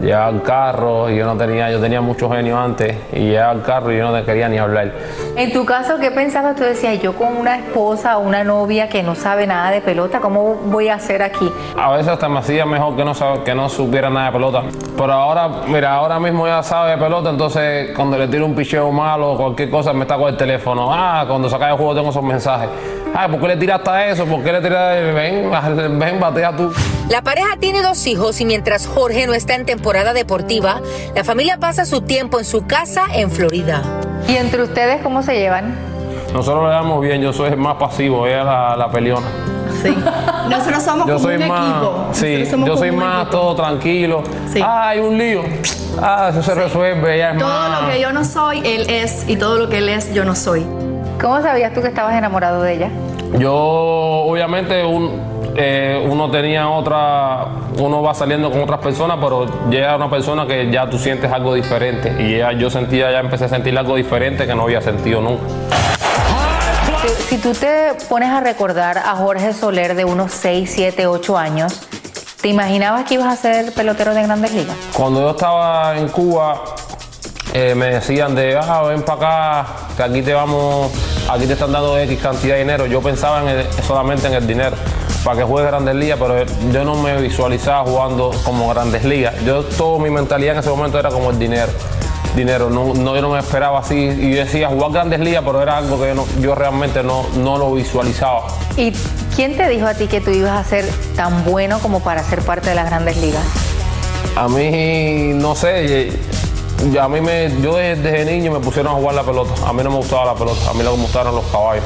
llevaba 0.01 0.29
el 0.29 0.41
carro 0.41 1.09
y 1.09 1.17
yo 1.17 1.25
no 1.25 1.37
tenía, 1.37 1.71
yo 1.71 1.79
tenía 1.79 2.01
mucho 2.01 2.29
genio 2.29 2.57
antes 2.57 2.95
y 3.13 3.29
llevaba 3.29 3.53
el 3.53 3.61
carro 3.61 3.91
y 3.91 3.97
yo 3.97 4.11
no 4.11 4.17
te 4.17 4.25
quería 4.25 4.49
ni 4.49 4.57
hablar. 4.57 4.93
En 5.35 5.51
tu 5.51 5.65
caso, 5.65 5.97
¿qué 5.99 6.11
pensabas? 6.11 6.55
Tú 6.55 6.63
decías, 6.63 7.01
yo 7.01 7.15
con 7.15 7.35
una 7.37 7.57
esposa 7.57 8.17
o 8.17 8.21
una 8.21 8.43
novia 8.43 8.89
que 8.89 9.03
no 9.03 9.15
sabe 9.15 9.47
nada 9.47 9.71
de 9.71 9.81
pelota, 9.81 10.19
¿cómo 10.19 10.55
voy 10.65 10.89
a 10.89 10.95
hacer 10.95 11.21
aquí? 11.21 11.51
A 11.77 11.91
veces 11.91 12.09
hasta 12.09 12.29
me 12.29 12.39
hacía 12.39 12.65
mejor 12.65 12.95
que 12.95 13.05
no, 13.05 13.43
que 13.43 13.55
no 13.55 13.69
supiera 13.69 14.09
nada 14.09 14.27
de 14.27 14.31
pelota. 14.33 14.63
Pero 14.97 15.13
ahora, 15.13 15.49
mira, 15.67 15.93
ahora 15.93 16.19
mismo 16.19 16.47
ya 16.47 16.63
sabe 16.63 16.91
de 16.91 16.97
pelota, 16.97 17.29
entonces 17.29 17.91
cuando 17.95 18.17
le 18.17 18.27
tiro 18.27 18.45
un 18.45 18.55
picheo 18.55 18.91
malo 18.91 19.33
o 19.33 19.37
cualquier 19.37 19.69
cosa 19.69 19.93
me 19.93 20.01
está 20.01 20.17
con 20.17 20.29
el 20.29 20.37
teléfono. 20.37 20.89
Ah, 20.91 21.25
cuando 21.27 21.49
saca 21.49 21.69
el 21.69 21.75
juego 21.75 21.95
tengo 21.95 22.09
esos 22.09 22.23
mensajes. 22.23 22.69
Ay, 23.17 23.29
¿por 23.31 23.39
qué 23.39 23.47
le 23.47 23.55
tiraste 23.57 23.89
a 23.89 24.07
eso? 24.09 24.25
¿Por 24.25 24.43
qué 24.43 24.51
le 24.51 24.59
tiraste? 24.61 25.11
Ven, 25.13 25.49
ven, 25.99 26.19
batea 26.19 26.55
tú. 26.55 26.73
La 27.09 27.21
pareja 27.21 27.55
tiene 27.59 27.81
dos 27.81 28.05
hijos 28.07 28.41
y 28.41 28.45
mientras 28.45 28.87
Jorge 28.87 29.25
no 29.25 29.33
está 29.33 29.55
en 29.55 29.65
temporada 29.65 30.11
deportiva, 30.13 30.81
la 31.15 31.23
familia 31.23 31.57
pasa 31.57 31.85
su 31.85 32.01
tiempo 32.01 32.39
en 32.39 32.45
su 32.45 32.65
casa 32.67 33.05
en 33.13 33.31
Florida. 33.31 33.81
¿Y 34.27 34.35
entre 34.35 34.63
ustedes 34.63 35.01
cómo 35.01 35.21
se 35.23 35.35
llevan? 35.37 35.75
Nosotros 36.33 36.63
le 36.65 36.69
damos 36.71 37.01
bien, 37.01 37.21
yo 37.21 37.31
soy 37.31 37.51
el 37.51 37.57
más 37.57 37.75
pasivo, 37.75 38.27
ella 38.27 38.39
es 38.39 38.45
la, 38.45 38.75
la 38.75 38.91
peleona. 38.91 39.27
nosotros 40.49 40.83
somos 40.83 41.07
Yo 41.07 41.13
como 41.15 41.19
soy 41.27 41.35
un 41.35 41.47
más, 41.47 41.71
equipo. 41.71 42.09
sí, 42.11 42.65
yo 42.65 42.75
soy 42.77 42.91
más 42.91 43.21
equipo. 43.27 43.37
todo 43.37 43.55
tranquilo. 43.55 44.23
Ah, 44.61 44.89
hay 44.89 44.99
un 44.99 45.17
lío. 45.17 45.43
Ah, 46.01 46.27
eso 46.31 46.43
se 46.43 46.53
resuelve, 46.53 47.15
ella 47.15 47.31
es 47.31 47.37
Todo 47.37 47.47
más. 47.47 47.81
lo 47.83 47.87
que 47.89 48.01
yo 48.01 48.11
no 48.11 48.25
soy, 48.25 48.59
él 48.65 48.89
es, 48.89 49.23
y 49.29 49.37
todo 49.37 49.57
lo 49.57 49.69
que 49.69 49.77
él 49.77 49.87
es, 49.87 50.13
yo 50.13 50.25
no 50.25 50.35
soy. 50.35 50.65
¿Cómo 51.21 51.41
sabías 51.41 51.73
tú 51.73 51.81
que 51.81 51.87
estabas 51.87 52.15
enamorado 52.15 52.61
de 52.61 52.73
ella? 52.73 52.89
Yo, 53.37 53.53
obviamente, 53.53 54.83
un- 54.83 55.53
eh, 55.57 56.05
uno 56.09 56.29
tenía 56.29 56.69
otra, 56.69 57.47
uno 57.79 58.01
va 58.01 58.13
saliendo 58.13 58.49
con 58.51 58.61
otras 58.63 58.79
personas, 58.79 59.17
pero 59.21 59.45
llega 59.69 59.95
una 59.95 60.09
persona 60.09 60.45
que 60.45 60.69
ya 60.71 60.89
tú 60.89 60.97
sientes 60.97 61.31
algo 61.31 61.53
diferente. 61.53 62.15
Y 62.19 62.37
ya, 62.39 62.51
yo 62.53 62.69
sentía, 62.69 63.11
ya 63.11 63.19
empecé 63.19 63.45
a 63.45 63.49
sentir 63.49 63.77
algo 63.77 63.95
diferente 63.95 64.45
que 64.45 64.55
no 64.55 64.63
había 64.63 64.81
sentido 64.81 65.21
nunca. 65.21 65.43
Si 67.29 67.37
tú 67.37 67.53
te 67.53 67.93
pones 68.09 68.29
a 68.29 68.39
recordar 68.39 68.97
a 68.97 69.15
Jorge 69.15 69.53
Soler 69.53 69.95
de 69.95 70.05
unos 70.05 70.31
6, 70.31 70.71
7, 70.73 71.07
8 71.07 71.37
años, 71.37 71.81
¿te 72.41 72.47
imaginabas 72.47 73.05
que 73.05 73.15
ibas 73.15 73.27
a 73.27 73.35
ser 73.35 73.73
pelotero 73.73 74.13
de 74.13 74.23
grandes 74.23 74.53
ligas? 74.53 74.75
Cuando 74.93 75.21
yo 75.21 75.29
estaba 75.31 75.97
en 75.97 76.07
Cuba, 76.09 76.61
eh, 77.53 77.73
me 77.75 77.87
decían 77.87 78.33
de, 78.35 78.57
ah, 78.57 78.83
ven 78.83 79.01
para 79.03 79.59
acá, 79.61 79.67
que 79.97 80.03
aquí 80.03 80.21
te 80.21 80.33
vamos, 80.33 80.91
aquí 81.29 81.45
te 81.47 81.53
están 81.53 81.71
dando 81.71 81.97
X 81.97 82.19
cantidad 82.21 82.53
de 82.55 82.59
dinero. 82.61 82.85
Yo 82.85 83.01
pensaba 83.01 83.41
en 83.41 83.47
el- 83.59 83.67
solamente 83.87 84.27
en 84.27 84.33
el 84.33 84.45
dinero 84.47 84.75
para 85.23 85.37
que 85.39 85.43
juegue 85.43 85.67
Grandes 85.67 85.95
Ligas, 85.95 86.19
pero 86.21 86.45
yo 86.71 86.83
no 86.83 86.95
me 86.95 87.19
visualizaba 87.21 87.83
jugando 87.89 88.31
como 88.43 88.69
Grandes 88.69 89.03
Ligas. 89.03 89.33
Yo, 89.45 89.63
toda 89.63 89.99
mi 90.03 90.09
mentalidad 90.09 90.53
en 90.53 90.59
ese 90.59 90.69
momento 90.69 90.99
era 90.99 91.09
como 91.09 91.31
el 91.31 91.39
dinero. 91.39 91.71
Dinero, 92.35 92.69
no, 92.69 92.93
no, 92.93 93.15
yo 93.15 93.21
no 93.21 93.29
me 93.29 93.39
esperaba 93.39 93.79
así. 93.79 93.95
Y 93.95 94.31
yo 94.35 94.43
decía 94.43 94.67
jugar 94.67 94.91
Grandes 94.91 95.19
Ligas, 95.21 95.41
pero 95.45 95.61
era 95.61 95.77
algo 95.77 95.99
que 95.99 96.09
yo, 96.09 96.15
no- 96.15 96.27
yo 96.41 96.53
realmente 96.53 97.01
no, 97.01 97.25
no 97.37 97.57
lo 97.57 97.73
visualizaba. 97.73 98.47
¿Y 98.77 98.91
quién 99.35 99.55
te 99.57 99.67
dijo 99.69 99.87
a 99.87 99.93
ti 99.93 100.07
que 100.07 100.19
tú 100.21 100.31
ibas 100.31 100.51
a 100.51 100.63
ser 100.69 100.85
tan 101.15 101.43
bueno 101.45 101.79
como 101.79 102.01
para 102.01 102.23
ser 102.23 102.41
parte 102.41 102.69
de 102.69 102.75
las 102.75 102.87
grandes 102.89 103.17
ligas? 103.17 103.43
A 104.35 104.49
mí, 104.49 105.31
no 105.33 105.55
sé, 105.55 106.11
a 106.99 107.07
mí 107.07 107.21
me, 107.21 107.49
yo 107.61 107.75
desde, 107.75 108.01
desde 108.01 108.25
niño 108.31 108.51
me 108.51 108.59
pusieron 108.59 108.93
a 108.93 108.95
jugar 108.95 109.15
la 109.15 109.23
pelota. 109.23 109.53
A 109.67 109.73
mí 109.73 109.83
no 109.83 109.89
me 109.89 109.97
gustaba 109.97 110.25
la 110.25 110.35
pelota, 110.35 110.69
a 110.69 110.73
mí 110.73 110.83
lo 110.83 110.91
que 110.91 110.97
me 110.97 111.03
gustaban 111.03 111.27
eran 111.27 111.35
los 111.35 111.51
caballos. 111.51 111.83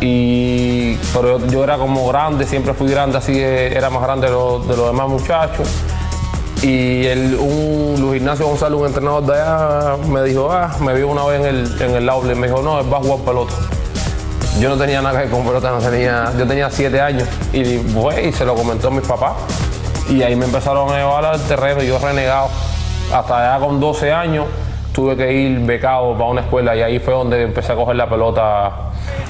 Y, 0.00 0.94
pero 1.12 1.38
yo, 1.38 1.46
yo 1.46 1.64
era 1.64 1.78
como 1.78 2.06
grande, 2.08 2.46
siempre 2.46 2.74
fui 2.74 2.88
grande, 2.88 3.18
así 3.18 3.40
era 3.40 3.88
más 3.90 4.02
grande 4.02 4.26
de 4.26 4.32
los, 4.32 4.68
de 4.68 4.76
los 4.76 4.86
demás 4.86 5.08
muchachos. 5.08 5.68
Y 6.62 7.06
el, 7.06 7.36
un, 7.36 8.00
Luis 8.00 8.20
Ignacio 8.20 8.46
González, 8.46 8.78
un 8.78 8.86
entrenador 8.86 9.24
de 9.24 9.40
allá, 9.40 9.96
me 10.08 10.22
dijo, 10.24 10.50
ah, 10.50 10.76
me 10.80 10.92
vio 10.94 11.08
una 11.08 11.24
vez 11.24 11.40
en 11.40 11.46
el, 11.46 11.82
en 11.82 11.94
el 11.94 12.10
y 12.32 12.34
me 12.34 12.48
dijo, 12.48 12.62
no, 12.62 12.80
él 12.80 12.92
va 12.92 12.98
a 12.98 13.00
jugar 13.00 13.20
pelota. 13.20 13.54
Yo 14.60 14.68
no 14.68 14.76
tenía 14.76 15.00
nada 15.00 15.16
que 15.16 15.26
ver 15.26 15.30
con 15.30 15.46
pelota, 15.46 15.70
no 15.70 15.78
tenía, 15.78 16.32
yo 16.36 16.46
tenía 16.46 16.68
siete 16.68 17.00
años 17.00 17.28
y 17.52 17.78
fue 17.78 18.26
y 18.26 18.32
se 18.32 18.44
lo 18.44 18.56
comentó 18.56 18.88
a 18.88 18.90
mis 18.90 19.06
papás. 19.06 19.34
Y 20.08 20.22
ahí 20.22 20.34
me 20.34 20.46
empezaron 20.46 20.90
a 20.90 20.96
llevar 20.96 21.24
al 21.24 21.40
terreno 21.42 21.80
y 21.82 21.86
yo 21.86 21.98
renegado. 21.98 22.48
Hasta 23.12 23.54
allá 23.54 23.64
con 23.64 23.80
12 23.80 24.12
años 24.12 24.46
tuve 24.92 25.16
que 25.16 25.32
ir 25.32 25.60
becado 25.60 26.12
para 26.14 26.30
una 26.30 26.40
escuela 26.40 26.74
y 26.74 26.82
ahí 26.82 26.98
fue 26.98 27.14
donde 27.14 27.42
empecé 27.42 27.72
a 27.72 27.76
coger 27.76 27.96
la 27.96 28.08
pelota. 28.08 28.72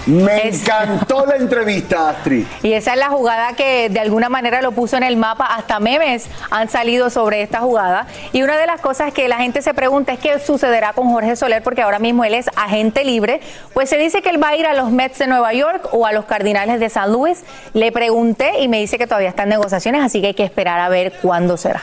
Me 0.06 0.48
encantó 0.48 1.26
la 1.26 1.36
entrevista, 1.36 2.08
Astrid. 2.08 2.46
Y 2.62 2.72
esa 2.72 2.94
es 2.94 2.98
la 2.98 3.10
jugada 3.10 3.52
que 3.52 3.88
de 3.90 4.00
alguna 4.00 4.28
manera 4.28 4.62
lo 4.62 4.72
puso 4.72 4.96
en 4.96 5.02
el 5.02 5.16
mapa. 5.16 5.44
Hasta 5.44 5.78
memes 5.78 6.28
han 6.50 6.68
salido 6.70 7.10
sobre 7.10 7.42
esta 7.42 7.60
jugada. 7.60 8.06
Y 8.32 8.42
una 8.42 8.56
de 8.56 8.66
las 8.66 8.80
cosas 8.80 9.12
que 9.12 9.28
la 9.28 9.36
gente 9.36 9.60
se 9.60 9.74
pregunta 9.74 10.14
es 10.14 10.18
qué 10.18 10.38
sucederá 10.40 10.94
con 10.94 11.10
Jorge 11.10 11.36
Soler, 11.36 11.62
porque 11.62 11.82
ahora 11.82 11.98
mismo 11.98 12.24
él 12.24 12.34
es 12.34 12.48
agente 12.56 13.04
libre. 13.04 13.40
Pues 13.74 13.90
se 13.90 13.98
dice 13.98 14.22
que 14.22 14.30
él 14.30 14.42
va 14.42 14.48
a 14.48 14.56
ir 14.56 14.66
a 14.66 14.74
los 14.74 14.90
Mets 14.90 15.18
de 15.18 15.26
Nueva 15.26 15.52
York 15.52 15.90
o 15.92 16.06
a 16.06 16.12
los 16.12 16.24
Cardinales 16.24 16.80
de 16.80 16.88
San 16.88 17.12
Luis. 17.12 17.44
Le 17.74 17.92
pregunté 17.92 18.60
y 18.60 18.68
me 18.68 18.78
dice 18.78 18.96
que 18.96 19.06
todavía 19.06 19.28
están 19.28 19.50
negociaciones, 19.50 20.02
así 20.02 20.20
que 20.22 20.28
hay 20.28 20.34
que 20.34 20.44
esperar 20.44 20.80
a 20.80 20.88
ver 20.88 21.12
cuándo 21.20 21.56
será. 21.58 21.82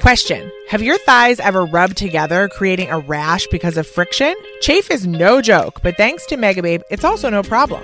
Question 0.00 0.52
Have 0.68 0.80
your 0.80 0.96
thighs 0.98 1.40
ever 1.40 1.64
rubbed 1.64 1.96
together, 1.96 2.48
creating 2.48 2.88
a 2.88 3.00
rash 3.00 3.48
because 3.48 3.76
of 3.76 3.86
friction? 3.86 4.32
Chafe 4.60 4.92
is 4.92 5.06
no 5.08 5.42
joke, 5.42 5.82
but 5.82 5.96
thanks 5.96 6.24
to 6.26 6.36
Megababe, 6.36 6.82
it's 6.88 7.02
also 7.02 7.28
no 7.28 7.42
problem. 7.42 7.82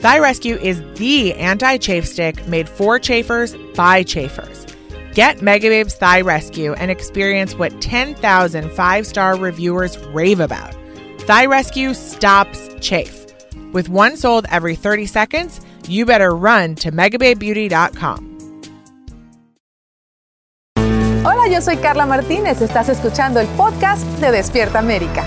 Thigh 0.00 0.18
Rescue 0.18 0.56
is 0.56 0.82
the 0.96 1.32
anti 1.32 1.78
chafe 1.78 2.06
stick 2.06 2.46
made 2.46 2.68
for 2.68 2.98
chafers 2.98 3.56
by 3.74 4.02
chafers. 4.02 4.66
Get 5.14 5.38
Megababe's 5.38 5.94
Thigh 5.94 6.20
Rescue 6.20 6.74
and 6.74 6.90
experience 6.90 7.54
what 7.54 7.80
10,000 7.80 8.70
five 8.72 9.06
star 9.06 9.36
reviewers 9.38 9.96
rave 10.08 10.40
about. 10.40 10.74
Thigh 11.20 11.46
Rescue 11.46 11.94
stops 11.94 12.68
chafe. 12.82 13.24
With 13.72 13.88
one 13.88 14.18
sold 14.18 14.44
every 14.50 14.74
30 14.74 15.06
seconds, 15.06 15.62
you 15.88 16.04
better 16.04 16.36
run 16.36 16.74
to 16.76 16.92
megababebeauty.com. 16.92 18.33
Hola, 21.26 21.48
yo 21.50 21.62
soy 21.62 21.78
Carla 21.78 22.04
Martínez. 22.04 22.60
Estás 22.60 22.90
escuchando 22.90 23.40
el 23.40 23.46
podcast 23.46 24.04
de 24.20 24.30
Despierta 24.30 24.78
América. 24.78 25.24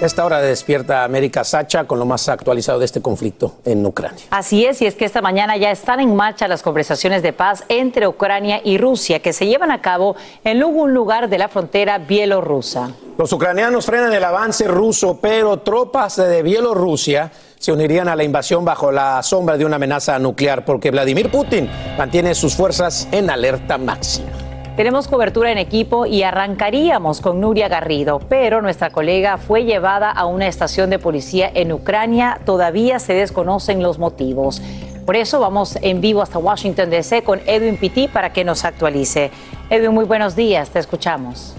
Esta 0.00 0.24
hora 0.24 0.40
de 0.40 0.48
Despierta 0.48 1.04
América 1.04 1.44
Sacha 1.44 1.84
con 1.84 1.98
lo 1.98 2.06
más 2.06 2.30
actualizado 2.30 2.78
de 2.78 2.86
este 2.86 3.02
conflicto 3.02 3.56
en 3.66 3.84
Ucrania. 3.84 4.24
Así 4.30 4.64
es, 4.64 4.80
y 4.80 4.86
es 4.86 4.94
que 4.94 5.04
esta 5.04 5.20
mañana 5.20 5.58
ya 5.58 5.70
están 5.70 6.00
en 6.00 6.16
marcha 6.16 6.48
las 6.48 6.62
conversaciones 6.62 7.22
de 7.22 7.34
paz 7.34 7.64
entre 7.68 8.08
Ucrania 8.08 8.62
y 8.64 8.78
Rusia 8.78 9.20
que 9.20 9.34
se 9.34 9.46
llevan 9.46 9.70
a 9.70 9.82
cabo 9.82 10.16
en 10.42 10.62
algún 10.62 10.94
lugar 10.94 11.28
de 11.28 11.36
la 11.36 11.48
frontera 11.48 11.98
bielorrusa. 11.98 12.92
Los 13.18 13.30
ucranianos 13.30 13.84
frenan 13.84 14.12
el 14.14 14.24
avance 14.24 14.66
ruso, 14.66 15.18
pero 15.20 15.58
tropas 15.58 16.16
de 16.16 16.42
Bielorrusia 16.42 17.30
se 17.64 17.72
unirían 17.72 18.08
a 18.08 18.14
la 18.14 18.24
invasión 18.24 18.62
bajo 18.62 18.92
la 18.92 19.22
sombra 19.22 19.56
de 19.56 19.64
una 19.64 19.76
amenaza 19.76 20.18
nuclear 20.18 20.66
porque 20.66 20.90
Vladimir 20.90 21.30
Putin 21.30 21.70
mantiene 21.96 22.34
sus 22.34 22.54
fuerzas 22.54 23.08
en 23.10 23.30
alerta 23.30 23.78
máxima. 23.78 24.28
Tenemos 24.76 25.08
cobertura 25.08 25.50
en 25.50 25.56
equipo 25.56 26.04
y 26.04 26.24
arrancaríamos 26.24 27.22
con 27.22 27.40
Nuria 27.40 27.68
Garrido, 27.68 28.20
pero 28.28 28.60
nuestra 28.60 28.90
colega 28.90 29.38
fue 29.38 29.64
llevada 29.64 30.10
a 30.10 30.26
una 30.26 30.46
estación 30.46 30.90
de 30.90 30.98
policía 30.98 31.50
en 31.54 31.72
Ucrania. 31.72 32.38
Todavía 32.44 32.98
se 32.98 33.14
desconocen 33.14 33.82
los 33.82 33.98
motivos. 33.98 34.60
Por 35.06 35.16
eso 35.16 35.40
vamos 35.40 35.78
en 35.80 36.02
vivo 36.02 36.20
hasta 36.20 36.38
Washington, 36.38 36.90
D.C. 36.90 37.22
con 37.22 37.40
Edwin 37.46 37.78
Pitti 37.78 38.08
para 38.08 38.30
que 38.34 38.44
nos 38.44 38.66
actualice. 38.66 39.30
Edwin, 39.70 39.94
muy 39.94 40.04
buenos 40.04 40.36
días, 40.36 40.68
te 40.68 40.80
escuchamos. 40.80 41.56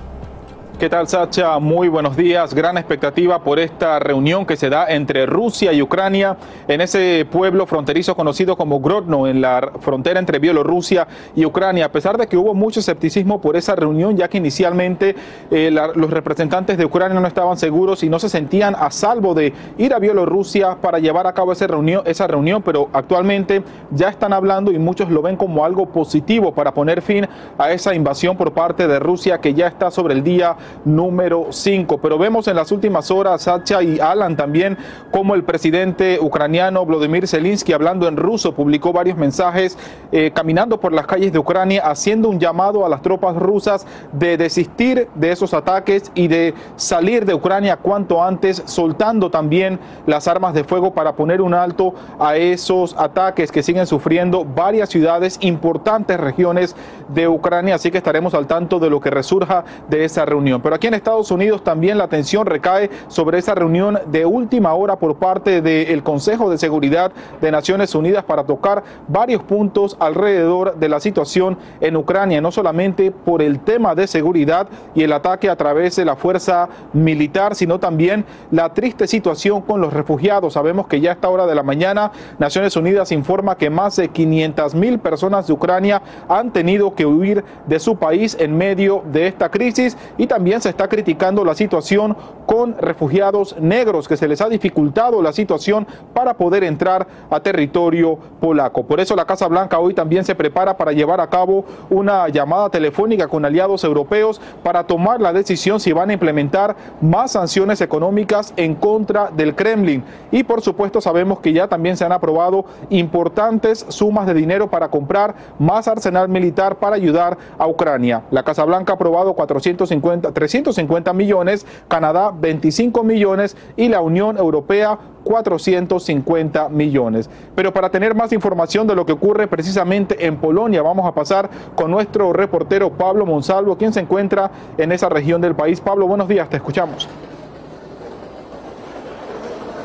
¿Qué 0.79 0.89
tal, 0.89 1.07
Sacha? 1.07 1.57
Muy 1.59 1.87
buenos 1.87 2.17
días. 2.17 2.53
Gran 2.53 2.77
expectativa 2.77 3.41
por 3.41 3.59
esta 3.59 3.97
reunión 3.97 4.45
que 4.45 4.57
se 4.57 4.69
da 4.69 4.87
entre 4.89 5.25
Rusia 5.25 5.71
y 5.71 5.81
Ucrania 5.81 6.35
en 6.67 6.81
ese 6.81 7.25
pueblo 7.31 7.65
fronterizo 7.65 8.13
conocido 8.13 8.57
como 8.57 8.81
Grodno, 8.81 9.25
en 9.25 9.39
la 9.39 9.71
frontera 9.79 10.19
entre 10.19 10.37
Bielorrusia 10.37 11.07
y 11.33 11.45
Ucrania. 11.45 11.85
A 11.85 11.91
pesar 11.93 12.17
de 12.17 12.27
que 12.27 12.35
hubo 12.35 12.53
mucho 12.53 12.81
escepticismo 12.81 13.39
por 13.39 13.55
esa 13.55 13.73
reunión, 13.73 14.17
ya 14.17 14.27
que 14.27 14.37
inicialmente 14.37 15.15
eh, 15.49 15.71
los 15.71 16.09
representantes 16.09 16.77
de 16.77 16.83
Ucrania 16.83 17.17
no 17.21 17.27
estaban 17.27 17.57
seguros 17.57 18.03
y 18.03 18.09
no 18.09 18.19
se 18.19 18.27
sentían 18.27 18.75
a 18.77 18.91
salvo 18.91 19.33
de 19.33 19.53
ir 19.77 19.93
a 19.93 19.99
Bielorrusia 19.99 20.75
para 20.81 20.99
llevar 20.99 21.25
a 21.25 21.33
cabo 21.33 21.53
esa 21.53 21.67
reunión, 21.67 22.01
esa 22.05 22.27
reunión, 22.27 22.61
pero 22.61 22.89
actualmente 22.91 23.63
ya 23.91 24.09
están 24.09 24.33
hablando 24.33 24.73
y 24.73 24.79
muchos 24.79 25.09
lo 25.09 25.21
ven 25.21 25.37
como 25.37 25.63
algo 25.63 25.85
positivo 25.85 26.53
para 26.53 26.73
poner 26.73 27.01
fin 27.01 27.25
a 27.57 27.71
esa 27.71 27.95
invasión 27.95 28.35
por 28.35 28.51
parte 28.51 28.89
de 28.89 28.99
Rusia 28.99 29.39
que 29.39 29.53
ya 29.53 29.67
está 29.67 29.89
sobre 29.89 30.15
el 30.15 30.23
día 30.23 30.57
número 30.83 31.47
5. 31.49 31.97
Pero 31.99 32.17
vemos 32.17 32.47
en 32.47 32.55
las 32.55 32.71
últimas 32.71 33.11
horas, 33.11 33.43
Sacha 33.43 33.81
y 33.81 33.99
Alan 33.99 34.35
también, 34.35 34.77
como 35.11 35.35
el 35.35 35.43
presidente 35.43 36.19
ucraniano 36.19 36.85
Vladimir 36.85 37.27
Zelensky, 37.27 37.73
hablando 37.73 38.07
en 38.07 38.17
ruso, 38.17 38.53
publicó 38.53 38.93
varios 38.93 39.17
mensajes 39.17 39.77
eh, 40.11 40.31
caminando 40.33 40.79
por 40.79 40.93
las 40.93 41.07
calles 41.07 41.31
de 41.31 41.39
Ucrania, 41.39 41.81
haciendo 41.85 42.29
un 42.29 42.39
llamado 42.39 42.85
a 42.85 42.89
las 42.89 43.01
tropas 43.01 43.35
rusas 43.35 43.85
de 44.11 44.37
desistir 44.37 45.07
de 45.15 45.31
esos 45.31 45.53
ataques 45.53 46.11
y 46.15 46.27
de 46.27 46.53
salir 46.75 47.25
de 47.25 47.33
Ucrania 47.33 47.77
cuanto 47.77 48.23
antes, 48.23 48.63
soltando 48.65 49.29
también 49.29 49.79
las 50.05 50.27
armas 50.27 50.53
de 50.53 50.63
fuego 50.63 50.93
para 50.93 51.15
poner 51.15 51.41
un 51.41 51.53
alto 51.53 51.93
a 52.19 52.35
esos 52.37 52.95
ataques 52.97 53.51
que 53.51 53.63
siguen 53.63 53.87
sufriendo 53.87 54.45
varias 54.45 54.89
ciudades, 54.89 55.37
importantes 55.41 56.19
regiones 56.19 56.75
de 57.09 57.27
Ucrania. 57.27 57.75
Así 57.75 57.91
que 57.91 57.97
estaremos 57.97 58.33
al 58.33 58.47
tanto 58.47 58.79
de 58.79 58.89
lo 58.89 58.99
que 58.99 59.09
resurja 59.09 59.63
de 59.89 60.05
esa 60.05 60.25
reunión. 60.25 60.54
Pero 60.61 60.75
aquí 60.75 60.87
en 60.87 60.93
Estados 60.93 61.31
Unidos 61.31 61.63
también 61.63 61.97
la 61.97 62.05
atención 62.05 62.45
recae 62.45 62.89
sobre 63.07 63.39
esa 63.39 63.55
reunión 63.55 63.99
de 64.07 64.25
última 64.25 64.73
hora 64.73 64.97
por 64.97 65.15
parte 65.15 65.61
del 65.61 66.03
Consejo 66.03 66.49
de 66.49 66.57
Seguridad 66.57 67.11
de 67.41 67.51
Naciones 67.51 67.95
Unidas 67.95 68.23
para 68.23 68.43
tocar 68.43 68.83
varios 69.07 69.43
puntos 69.43 69.97
alrededor 69.99 70.75
de 70.75 70.89
la 70.89 70.99
situación 70.99 71.57
en 71.81 71.95
Ucrania, 71.95 72.41
no 72.41 72.51
solamente 72.51 73.11
por 73.11 73.41
el 73.41 73.59
tema 73.59 73.95
de 73.95 74.07
seguridad 74.07 74.67
y 74.93 75.03
el 75.03 75.13
ataque 75.13 75.49
a 75.49 75.55
través 75.55 75.95
de 75.95 76.05
la 76.05 76.15
fuerza 76.15 76.69
militar, 76.93 77.55
sino 77.55 77.79
también 77.79 78.25
la 78.51 78.73
triste 78.73 79.07
situación 79.07 79.61
con 79.61 79.81
los 79.81 79.93
refugiados. 79.93 80.53
Sabemos 80.53 80.87
que 80.87 81.01
ya 81.01 81.11
a 81.11 81.13
esta 81.13 81.29
hora 81.29 81.45
de 81.45 81.55
la 81.55 81.63
mañana 81.63 82.11
Naciones 82.39 82.75
Unidas 82.75 83.11
informa 83.11 83.57
que 83.57 83.69
más 83.69 83.95
de 83.95 84.09
500 84.09 84.75
mil 84.75 84.99
personas 84.99 85.47
de 85.47 85.53
Ucrania 85.53 86.01
han 86.27 86.51
tenido 86.51 86.95
que 86.95 87.05
huir 87.05 87.43
de 87.67 87.79
su 87.79 87.95
país 87.97 88.37
en 88.39 88.57
medio 88.57 89.03
de 89.11 89.27
esta 89.27 89.49
crisis 89.49 89.97
y 90.17 90.27
también 90.27 90.44
se 90.45 90.69
está 90.69 90.87
criticando 90.87 91.43
la 91.43 91.55
situación 91.55 92.15
con 92.45 92.77
refugiados 92.77 93.55
negros 93.59 94.07
que 94.07 94.15
se 94.15 94.27
les 94.27 94.41
ha 94.41 94.49
dificultado 94.49 95.21
la 95.21 95.33
situación 95.33 95.87
para 96.13 96.35
poder 96.35 96.63
entrar 96.63 97.07
a 97.29 97.39
territorio 97.39 98.17
polaco. 98.39 98.85
Por 98.85 98.99
eso 98.99 99.15
la 99.15 99.25
Casa 99.25 99.47
Blanca 99.47 99.79
hoy 99.79 99.93
también 99.93 100.23
se 100.23 100.35
prepara 100.35 100.77
para 100.77 100.91
llevar 100.91 101.19
a 101.19 101.27
cabo 101.27 101.65
una 101.89 102.29
llamada 102.29 102.69
telefónica 102.69 103.27
con 103.27 103.43
aliados 103.43 103.83
europeos 103.83 104.39
para 104.63 104.85
tomar 104.85 105.19
la 105.19 105.33
decisión 105.33 105.79
si 105.79 105.91
van 105.91 106.11
a 106.11 106.13
implementar 106.13 106.75
más 107.01 107.31
sanciones 107.31 107.81
económicas 107.81 108.53
en 108.55 108.75
contra 108.75 109.31
del 109.31 109.55
Kremlin. 109.55 110.03
Y 110.31 110.43
por 110.43 110.61
supuesto 110.61 111.01
sabemos 111.01 111.39
que 111.39 111.53
ya 111.53 111.67
también 111.67 111.97
se 111.97 112.05
han 112.05 112.11
aprobado 112.11 112.65
importantes 112.89 113.85
sumas 113.89 114.27
de 114.27 114.35
dinero 114.35 114.69
para 114.69 114.89
comprar 114.89 115.33
más 115.57 115.87
arsenal 115.87 116.29
militar 116.29 116.75
para 116.77 116.95
ayudar 116.95 117.37
a 117.57 117.67
Ucrania. 117.67 118.23
La 118.31 118.43
Casa 118.43 118.63
Blanca 118.63 118.93
ha 118.93 118.95
aprobado 118.95 119.33
450, 119.33 120.31
350 120.35 121.11
millones, 121.13 121.65
Canadá 121.87 122.31
25 122.31 123.03
millones 123.03 123.57
y 123.75 123.89
la 123.89 124.01
Unión 124.01 124.37
Europea 124.37 124.99
450 125.23 126.69
millones. 126.69 127.27
Pero 127.55 127.73
para 127.73 127.89
tener 127.89 128.13
más 128.13 128.31
información 128.31 128.85
de 128.85 128.95
lo 128.95 129.05
que 129.07 129.13
ocurre 129.13 129.47
precisamente 129.47 130.27
en 130.27 130.37
Polonia, 130.37 130.83
vamos 130.83 131.07
a 131.07 131.13
pasar 131.13 131.49
con 131.73 131.89
nuestro 131.89 132.31
reportero 132.31 132.91
Pablo 132.91 133.25
Monsalvo, 133.25 133.77
quien 133.77 133.91
se 133.91 134.01
encuentra 134.01 134.51
en 134.77 134.91
esa 134.91 135.09
región 135.09 135.41
del 135.41 135.55
país. 135.55 135.81
Pablo, 135.81 136.05
buenos 136.05 136.27
días, 136.27 136.47
te 136.49 136.57
escuchamos. 136.57 137.09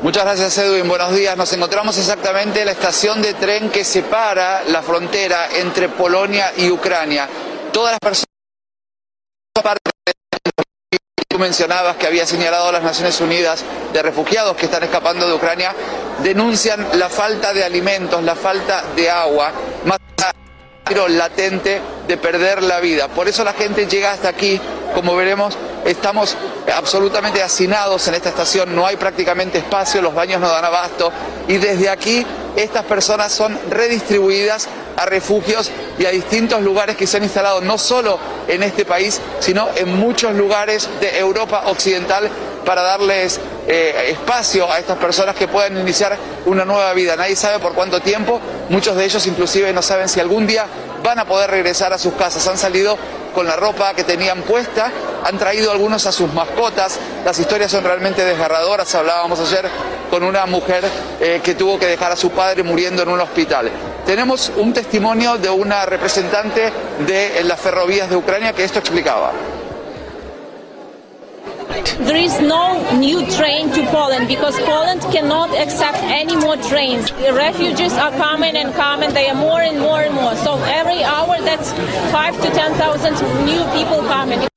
Muchas 0.03 0.23
gracias 0.23 0.57
Edwin, 0.57 0.87
buenos 0.87 1.15
días. 1.15 1.37
Nos 1.37 1.53
encontramos 1.53 1.95
exactamente 1.97 2.61
en 2.61 2.65
la 2.65 2.71
estación 2.71 3.21
de 3.21 3.35
tren 3.35 3.69
que 3.69 3.83
separa 3.83 4.63
la 4.67 4.81
frontera 4.81 5.47
entre 5.59 5.89
Polonia 5.89 6.53
y 6.57 6.71
Ucrania. 6.71 7.27
Todas 7.71 7.91
las 7.91 7.99
personas 7.99 8.25
tú 11.31 11.39
mencionabas 11.39 11.95
que 11.95 12.07
había 12.07 12.25
señalado 12.25 12.71
las 12.71 12.83
Naciones 12.83 13.19
Unidas 13.21 13.63
de 13.93 14.01
refugiados 14.01 14.55
que 14.57 14.65
están 14.65 14.83
escapando 14.83 15.27
de 15.27 15.33
Ucrania, 15.33 15.73
denuncian 16.21 16.85
la 16.93 17.09
falta 17.09 17.53
de 17.53 17.63
alimentos, 17.63 18.21
la 18.23 18.35
falta 18.35 18.83
de 18.95 19.09
agua, 19.09 19.51
latente 21.07 21.81
de 22.07 22.17
perder 22.17 22.63
la 22.63 22.79
vida. 22.79 23.07
Por 23.07 23.27
eso 23.27 23.43
la 23.43 23.53
gente 23.53 23.87
llega 23.87 24.11
hasta 24.11 24.29
aquí, 24.29 24.59
como 24.93 25.15
veremos, 25.15 25.57
estamos 25.85 26.37
absolutamente 26.73 27.41
hacinados 27.41 28.07
en 28.07 28.15
esta 28.15 28.29
estación, 28.29 28.75
no 28.75 28.85
hay 28.85 28.97
prácticamente 28.97 29.57
espacio, 29.57 30.01
los 30.01 30.13
baños 30.13 30.39
no 30.39 30.49
dan 30.49 30.65
abasto 30.65 31.11
y 31.47 31.57
desde 31.57 31.89
aquí 31.89 32.25
estas 32.55 32.83
personas 32.85 33.31
son 33.31 33.57
redistribuidas 33.69 34.67
a 34.97 35.05
refugios 35.05 35.71
y 35.97 36.05
a 36.05 36.11
distintos 36.11 36.61
lugares 36.61 36.97
que 36.97 37.07
se 37.07 37.17
han 37.17 37.23
instalado 37.23 37.61
no 37.61 37.77
solo 37.77 38.19
en 38.47 38.63
este 38.63 38.85
país, 38.85 39.21
sino 39.39 39.69
en 39.75 39.97
muchos 39.97 40.35
lugares 40.35 40.89
de 40.99 41.17
Europa 41.17 41.63
Occidental 41.67 42.29
para 42.65 42.81
darles 42.81 43.39
eh, 43.67 44.07
espacio 44.09 44.71
a 44.71 44.79
estas 44.79 44.97
personas 44.97 45.35
que 45.35 45.47
puedan 45.47 45.77
iniciar 45.77 46.17
una 46.45 46.65
nueva 46.65 46.93
vida. 46.93 47.15
Nadie 47.15 47.35
sabe 47.35 47.59
por 47.59 47.73
cuánto 47.73 48.01
tiempo, 48.01 48.39
muchos 48.69 48.95
de 48.95 49.05
ellos 49.05 49.25
inclusive 49.27 49.71
no 49.73 49.81
saben 49.81 50.09
si 50.09 50.19
algún 50.19 50.47
día 50.47 50.65
van 51.03 51.19
a 51.19 51.25
poder 51.25 51.49
regresar 51.49 51.93
a 51.93 51.97
sus 51.97 52.13
casas. 52.13 52.47
Han 52.47 52.57
salido 52.57 52.97
con 53.33 53.45
la 53.45 53.55
ropa 53.55 53.93
que 53.93 54.03
tenían 54.03 54.41
puesta, 54.41 54.91
han 55.23 55.37
traído 55.37 55.71
algunos 55.71 56.05
a 56.05 56.11
sus 56.11 56.31
mascotas. 56.33 56.99
Las 57.25 57.39
historias 57.39 57.71
son 57.71 57.83
realmente 57.83 58.23
desgarradoras. 58.23 58.93
Hablábamos 58.95 59.39
ayer 59.39 59.69
con 60.09 60.23
una 60.23 60.45
mujer 60.45 60.83
eh, 61.19 61.41
que 61.43 61.55
tuvo 61.55 61.79
que 61.79 61.87
dejar 61.87 62.11
a 62.11 62.15
su 62.15 62.31
padre 62.31 62.63
muriendo 62.63 63.03
en 63.03 63.09
un 63.09 63.21
hospital. 63.21 63.71
Tenemos 64.05 64.51
un 64.57 64.73
testimonio 64.73 65.37
de 65.37 65.49
una 65.49 65.85
representante 65.85 66.71
de 67.07 67.43
las 67.43 67.59
ferrovías 67.59 68.09
de 68.09 68.15
Ucrania 68.15 68.53
que 68.53 68.63
esto 68.63 68.79
explicaba. 68.79 69.31
There 72.05 72.17
is 72.17 72.39
no 72.39 72.81
new 72.97 73.25
train 73.31 73.71
to 73.71 73.81
Poland 73.91 74.27
because 74.27 74.59
Poland 74.61 75.01
cannot 75.11 75.49
accept 75.55 75.97
any 76.03 76.35
more 76.35 76.57
trains. 76.57 77.11
The 77.11 77.33
refugees 77.33 77.93
are 77.93 78.11
coming 78.11 78.55
and 78.55 78.73
coming. 78.73 79.13
They 79.13 79.29
are 79.29 79.35
more 79.35 79.61
and 79.61 79.79
more 79.79 80.01
and 80.01 80.13
more. 80.15 80.35
So 80.35 80.57
every 80.65 81.03
hour, 81.03 81.37
that's 81.41 81.73
five 82.11 82.35
to 82.41 82.49
ten 82.51 82.73
thousand 82.73 83.15
new 83.45 83.63
people 83.73 84.01
coming. 84.07 84.47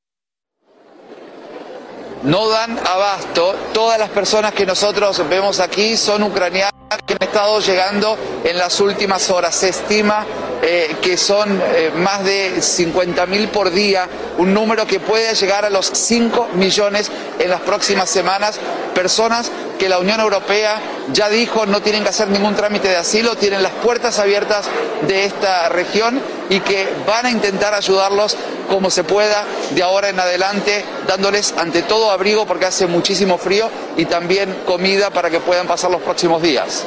No 2.23 2.49
dan 2.49 2.79
abasto. 2.79 3.55
Todas 3.75 3.99
las 3.99 4.09
personas 4.09 4.53
que 4.53 4.65
nosotros 4.65 5.21
vemos 5.29 5.61
aquí 5.61 5.97
son 5.97 6.23
ucranianas 6.23 6.73
que 7.05 7.15
han 7.15 7.23
estado 7.23 7.61
llegando 7.61 8.17
en 8.45 8.57
las 8.57 8.81
últimas 8.81 9.29
horas. 9.31 9.55
Se 9.55 9.69
estima 9.69 10.25
eh, 10.67 10.97
que 11.03 11.19
son 11.19 11.61
eh, 11.63 11.91
más 11.95 12.25
de 12.25 12.63
50 12.63 13.27
mil 13.27 13.49
por 13.49 13.71
día, 13.71 14.09
un 14.39 14.55
número 14.55 14.87
que 14.87 14.99
puede 14.99 15.35
llegar 15.35 15.67
a 15.67 15.69
los 15.69 15.91
5 15.93 16.49
millones 16.55 17.11
en 17.39 17.51
las 17.51 17.61
próximas 17.61 18.09
semanas. 18.09 18.59
Personas 18.95 19.51
que 19.79 19.91
la 19.91 19.99
Unión 19.99 20.21
Europea 20.21 20.81
ya 21.13 21.29
dijo 21.29 21.67
no 21.67 21.83
tienen 21.83 22.03
que 22.03 22.09
hacer 22.09 22.29
ningún 22.29 22.55
trámite 22.55 22.89
de 22.89 22.97
asilo, 22.97 23.37
tienen 23.37 23.63
las 23.63 23.73
puertas 23.73 24.19
abiertas 24.19 24.65
de 25.07 25.27
esta 25.27 25.69
región 25.69 26.19
y 26.49 26.61
que 26.61 26.89
van 27.07 27.27
a 27.27 27.31
intentar 27.31 27.75
ayudarlos 27.75 28.35
como 28.71 28.91
se 28.91 29.05
pueda 29.05 29.45
de 29.73 29.83
ahora 29.83 30.09
en 30.09 30.19
adelante, 30.19 30.83
dándoles 31.07 31.53
ante 31.59 31.83
todo 31.83 32.11
abrigo 32.11 32.47
porque 32.47 32.65
hace 32.65 32.87
muchísimo 32.87 33.37
frío 33.37 33.69
y 33.99 34.07
también 34.07 34.63
comida 34.65 35.11
para 35.11 35.29
que 35.29 35.41
puedan 35.41 35.67
pasar 35.67 35.91
los 35.91 36.01
próximos 36.01 36.41
días. 36.41 36.87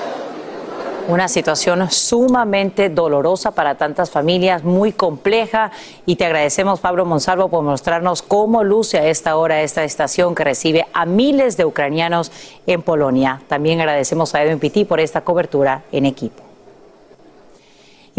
Una 1.08 1.30
situación 1.30 1.90
sumamente 1.90 2.90
dolorosa 2.90 3.52
para 3.52 3.76
tantas 3.76 4.12
familias, 4.12 4.66
muy 4.66 4.92
compleja. 4.92 5.72
Y 6.06 6.18
te 6.18 6.26
agradecemos, 6.26 6.82
Pablo 6.82 7.06
Monsalvo, 7.06 7.48
por 7.48 7.64
mostrarnos 7.64 8.22
cómo 8.22 8.62
luce 8.66 8.98
a 8.98 9.08
esta 9.08 9.38
hora 9.38 9.62
esta 9.62 9.86
estación 9.86 10.36
que 10.36 10.44
recibe 10.44 10.86
a 10.92 11.06
miles 11.06 11.56
de 11.56 11.64
ucranianos 11.64 12.34
en 12.66 12.82
Polonia. 12.82 13.42
También 13.48 13.80
agradecemos 13.80 14.36
a 14.36 14.44
Edwin 14.44 14.60
Pitti 14.60 14.84
por 14.84 15.00
esta 15.00 15.22
cobertura 15.22 15.84
en 15.94 16.06
equipo. 16.06 16.47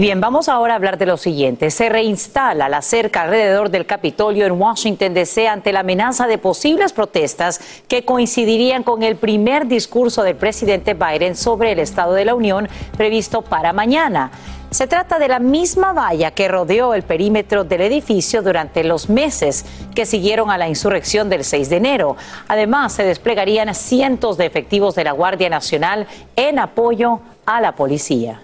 Bien, 0.00 0.20
vamos 0.20 0.48
ahora 0.48 0.74
a 0.74 0.76
hablar 0.76 0.96
de 0.96 1.06
lo 1.06 1.16
siguiente. 1.16 1.72
Se 1.72 1.88
reinstala 1.88 2.68
la 2.68 2.82
cerca 2.82 3.22
alrededor 3.22 3.68
del 3.68 3.84
Capitolio 3.84 4.46
en 4.46 4.52
Washington, 4.52 5.12
D.C. 5.12 5.48
ante 5.48 5.72
la 5.72 5.80
amenaza 5.80 6.28
de 6.28 6.38
posibles 6.38 6.92
protestas 6.92 7.60
que 7.88 8.04
coincidirían 8.04 8.84
con 8.84 9.02
el 9.02 9.16
primer 9.16 9.66
discurso 9.66 10.22
del 10.22 10.36
presidente 10.36 10.94
Biden 10.94 11.34
sobre 11.34 11.72
el 11.72 11.80
Estado 11.80 12.12
de 12.14 12.24
la 12.24 12.36
Unión 12.36 12.68
previsto 12.96 13.42
para 13.42 13.72
mañana. 13.72 14.30
Se 14.70 14.86
trata 14.86 15.18
de 15.18 15.26
la 15.26 15.40
misma 15.40 15.92
valla 15.92 16.30
que 16.30 16.46
rodeó 16.46 16.94
el 16.94 17.02
perímetro 17.02 17.64
del 17.64 17.80
edificio 17.80 18.40
durante 18.40 18.84
los 18.84 19.08
meses 19.08 19.66
que 19.96 20.06
siguieron 20.06 20.52
a 20.52 20.58
la 20.58 20.68
insurrección 20.68 21.28
del 21.28 21.42
6 21.42 21.70
de 21.70 21.76
enero. 21.76 22.16
Además, 22.46 22.92
se 22.92 23.02
desplegarían 23.02 23.74
cientos 23.74 24.38
de 24.38 24.46
efectivos 24.46 24.94
de 24.94 25.02
la 25.02 25.10
Guardia 25.10 25.48
Nacional 25.48 26.06
en 26.36 26.60
apoyo 26.60 27.18
a 27.46 27.60
la 27.60 27.74
policía. 27.74 28.42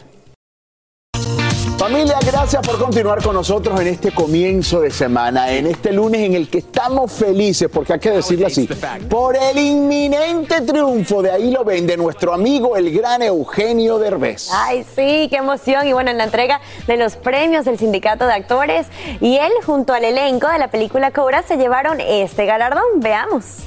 Familia, 1.84 2.16
gracias 2.24 2.66
por 2.66 2.78
continuar 2.78 3.22
con 3.22 3.34
nosotros 3.34 3.78
en 3.78 3.88
este 3.88 4.10
comienzo 4.10 4.80
de 4.80 4.90
semana, 4.90 5.52
en 5.52 5.66
este 5.66 5.92
lunes 5.92 6.22
en 6.22 6.32
el 6.32 6.48
que 6.48 6.56
estamos 6.56 7.12
felices, 7.12 7.68
porque 7.70 7.92
hay 7.92 7.98
que 7.98 8.10
decirlo 8.10 8.46
así, 8.46 8.66
por 9.10 9.36
el 9.36 9.58
inminente 9.58 10.62
triunfo, 10.62 11.20
de 11.20 11.32
ahí 11.32 11.50
lo 11.50 11.62
ven, 11.62 11.86
de 11.86 11.98
nuestro 11.98 12.32
amigo 12.32 12.74
el 12.74 12.90
gran 12.90 13.20
Eugenio 13.20 13.98
Derbez. 13.98 14.48
Ay, 14.50 14.82
sí, 14.96 15.28
qué 15.28 15.36
emoción. 15.36 15.86
Y 15.86 15.92
bueno, 15.92 16.10
en 16.10 16.16
la 16.16 16.24
entrega 16.24 16.62
de 16.86 16.96
los 16.96 17.16
premios 17.16 17.66
del 17.66 17.78
Sindicato 17.78 18.24
de 18.26 18.32
Actores 18.32 18.86
y 19.20 19.36
él 19.36 19.52
junto 19.66 19.92
al 19.92 20.04
elenco 20.04 20.48
de 20.48 20.58
la 20.58 20.68
película 20.68 21.10
Cobra 21.10 21.42
se 21.42 21.58
llevaron 21.58 22.00
este 22.00 22.46
galardón. 22.46 22.84
Veamos. 22.96 23.64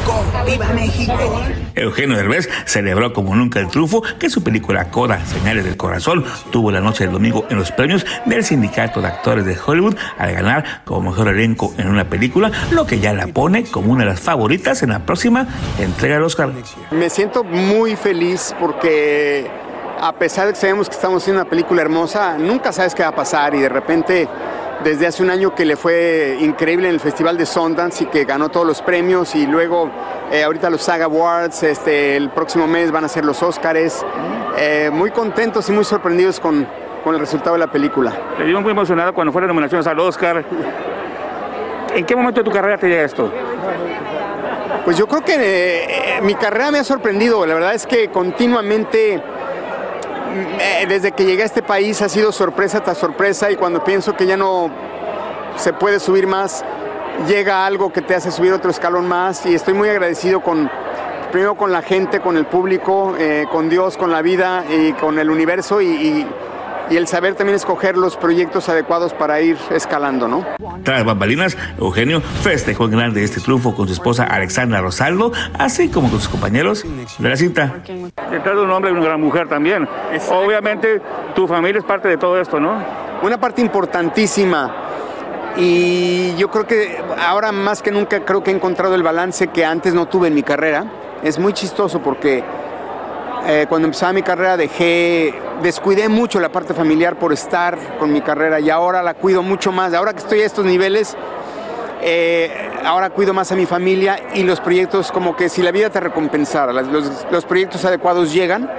México! 0.00 0.24
¡Viva 0.46 0.66
México! 0.72 1.14
Eugenio 1.74 2.16
Derbez 2.16 2.48
celebró 2.64 3.12
como 3.12 3.34
nunca 3.34 3.60
el 3.60 3.68
triunfo 3.68 4.02
que 4.18 4.30
su 4.30 4.42
película 4.42 4.90
Coda, 4.90 5.24
Señales 5.26 5.64
del 5.64 5.76
Corazón, 5.76 6.24
tuvo 6.50 6.70
la 6.70 6.80
noche 6.80 7.04
del 7.04 7.12
domingo 7.12 7.46
en 7.50 7.58
los 7.58 7.72
premios 7.72 8.04
del 8.26 8.44
Sindicato 8.44 9.00
de 9.00 9.08
Actores 9.08 9.44
de 9.44 9.56
Hollywood 9.64 9.96
al 10.18 10.32
ganar 10.32 10.82
como 10.84 11.10
mejor 11.10 11.28
elenco 11.28 11.72
en 11.78 11.88
una 11.88 12.08
película, 12.08 12.50
lo 12.70 12.86
que 12.86 12.98
ya 12.98 13.12
la 13.12 13.28
pone 13.28 13.64
como 13.64 13.92
una 13.92 14.04
de 14.04 14.10
las 14.10 14.20
favoritas 14.20 14.82
en 14.82 14.90
la 14.90 15.00
próxima 15.00 15.46
entrega 15.78 16.14
del 16.14 16.24
Oscar. 16.24 16.50
Me 16.90 17.10
siento 17.10 17.44
muy 17.44 17.96
feliz 17.96 18.54
porque 18.58 19.50
a 20.00 20.12
pesar 20.14 20.46
de 20.46 20.54
que 20.54 20.58
sabemos 20.58 20.88
que 20.88 20.94
estamos 20.94 21.22
haciendo 21.22 21.42
una 21.42 21.50
película 21.50 21.82
hermosa, 21.82 22.38
nunca 22.38 22.72
sabes 22.72 22.94
qué 22.94 23.02
va 23.02 23.10
a 23.10 23.14
pasar 23.14 23.54
y 23.54 23.60
de 23.60 23.68
repente 23.68 24.28
desde 24.84 25.06
hace 25.06 25.22
un 25.22 25.30
año 25.30 25.54
que 25.54 25.64
le 25.64 25.76
fue 25.76 26.38
increíble 26.40 26.88
en 26.88 26.94
el 26.94 27.00
Festival 27.00 27.36
de 27.36 27.46
Sundance 27.46 28.04
y 28.04 28.06
que 28.06 28.24
ganó 28.24 28.48
todos 28.48 28.66
los 28.66 28.82
premios 28.82 29.34
y 29.34 29.46
luego 29.46 29.90
eh, 30.32 30.42
ahorita 30.42 30.70
los 30.70 30.82
SAG 30.82 31.02
Awards, 31.02 31.62
este, 31.62 32.16
el 32.16 32.30
próximo 32.30 32.66
mes 32.66 32.90
van 32.90 33.04
a 33.04 33.08
ser 33.08 33.24
los 33.24 33.42
Óscares. 33.42 34.04
Eh, 34.58 34.90
muy 34.92 35.10
contentos 35.10 35.68
y 35.68 35.72
muy 35.72 35.84
sorprendidos 35.84 36.40
con, 36.40 36.66
con 37.04 37.14
el 37.14 37.20
resultado 37.20 37.52
de 37.52 37.60
la 37.60 37.70
película. 37.70 38.12
Te 38.36 38.44
vimos 38.44 38.62
muy 38.62 38.72
emocionado 38.72 39.12
cuando 39.12 39.32
fueron 39.32 39.48
nominaciones 39.48 39.86
al 39.86 39.98
Oscar. 39.98 40.44
¿En 41.94 42.04
qué 42.04 42.16
momento 42.16 42.40
de 42.40 42.44
tu 42.44 42.52
carrera 42.52 42.78
te 42.78 42.88
llega 42.88 43.02
esto? 43.02 43.30
Pues 44.84 44.96
yo 44.96 45.06
creo 45.06 45.22
que 45.22 45.34
eh, 45.36 46.20
mi 46.22 46.34
carrera 46.34 46.70
me 46.70 46.78
ha 46.78 46.84
sorprendido. 46.84 47.44
La 47.44 47.54
verdad 47.54 47.74
es 47.74 47.86
que 47.86 48.08
continuamente, 48.08 49.20
desde 50.88 51.12
que 51.12 51.24
llegué 51.24 51.42
a 51.42 51.46
este 51.46 51.62
país, 51.62 52.00
ha 52.02 52.08
sido 52.08 52.32
sorpresa 52.32 52.80
tras 52.82 52.98
sorpresa 52.98 53.50
y 53.50 53.56
cuando 53.56 53.82
pienso 53.84 54.14
que 54.16 54.26
ya 54.26 54.36
no 54.36 54.70
se 55.56 55.72
puede 55.72 56.00
subir 56.00 56.26
más, 56.26 56.64
llega 57.28 57.66
algo 57.66 57.92
que 57.92 58.00
te 58.02 58.14
hace 58.14 58.30
subir 58.30 58.52
otro 58.52 58.70
escalón 58.70 59.06
más 59.08 59.44
y 59.46 59.54
estoy 59.54 59.74
muy 59.74 59.88
agradecido 59.88 60.40
con, 60.40 60.70
primero 61.32 61.54
con 61.56 61.72
la 61.72 61.82
gente, 61.82 62.20
con 62.20 62.36
el 62.36 62.46
público, 62.46 63.14
eh, 63.18 63.46
con 63.50 63.68
Dios, 63.68 63.96
con 63.96 64.10
la 64.10 64.22
vida 64.22 64.64
y 64.70 64.92
con 64.94 65.18
el 65.18 65.30
universo 65.30 65.80
y- 65.82 66.26
y 66.90 66.96
el 66.96 67.06
saber 67.06 67.34
también 67.36 67.54
escoger 67.56 67.96
los 67.96 68.16
proyectos 68.16 68.68
adecuados 68.68 69.14
para 69.14 69.40
ir 69.40 69.56
escalando, 69.70 70.26
¿no? 70.26 70.44
Tras 70.82 71.04
bambalinas, 71.04 71.56
Eugenio 71.78 72.20
festejó 72.20 72.86
en 72.86 72.90
grande 72.90 73.22
este 73.22 73.40
triunfo 73.40 73.74
con 73.74 73.86
su 73.86 73.94
esposa 73.94 74.24
Alexandra 74.24 74.80
Rosaldo, 74.80 75.32
así 75.58 75.88
como 75.88 76.10
con 76.10 76.18
sus 76.18 76.28
compañeros 76.28 76.84
de 77.18 77.28
la 77.28 77.36
cinta. 77.36 77.76
Detrás 78.30 78.56
de 78.56 78.62
un 78.62 78.70
hombre 78.70 78.90
y 78.90 78.94
una 78.94 79.04
gran 79.04 79.20
mujer 79.20 79.48
también. 79.48 79.88
Obviamente 80.30 81.00
tu 81.34 81.46
familia 81.46 81.78
es 81.78 81.84
parte 81.84 82.08
de 82.08 82.16
todo 82.16 82.40
esto, 82.40 82.58
¿no? 82.58 82.82
Una 83.22 83.38
parte 83.38 83.60
importantísima 83.60 84.88
y 85.56 86.34
yo 86.36 86.50
creo 86.50 86.66
que 86.66 86.98
ahora 87.18 87.52
más 87.52 87.82
que 87.82 87.90
nunca 87.90 88.24
creo 88.24 88.42
que 88.42 88.50
he 88.50 88.54
encontrado 88.54 88.94
el 88.94 89.02
balance 89.02 89.48
que 89.48 89.64
antes 89.64 89.94
no 89.94 90.06
tuve 90.06 90.28
en 90.28 90.34
mi 90.34 90.42
carrera. 90.42 90.86
Es 91.22 91.38
muy 91.38 91.52
chistoso 91.52 92.00
porque 92.00 92.42
eh, 93.46 93.66
cuando 93.68 93.86
empezaba 93.86 94.12
mi 94.12 94.22
carrera 94.22 94.56
dejé, 94.56 95.34
descuidé 95.62 96.08
mucho 96.08 96.40
la 96.40 96.50
parte 96.50 96.74
familiar 96.74 97.18
por 97.18 97.32
estar 97.32 97.98
con 97.98 98.12
mi 98.12 98.20
carrera 98.20 98.60
y 98.60 98.70
ahora 98.70 99.02
la 99.02 99.14
cuido 99.14 99.42
mucho 99.42 99.72
más. 99.72 99.94
Ahora 99.94 100.12
que 100.12 100.18
estoy 100.18 100.40
a 100.40 100.46
estos 100.46 100.64
niveles, 100.64 101.16
eh, 102.02 102.70
ahora 102.84 103.10
cuido 103.10 103.32
más 103.32 103.50
a 103.52 103.56
mi 103.56 103.66
familia 103.66 104.20
y 104.34 104.42
los 104.42 104.60
proyectos 104.60 105.10
como 105.10 105.36
que 105.36 105.48
si 105.48 105.62
la 105.62 105.70
vida 105.70 105.90
te 105.90 106.00
recompensara, 106.00 106.72
los, 106.72 107.44
proyectos 107.46 107.84
adecuados 107.84 108.32
llegan. 108.32 108.70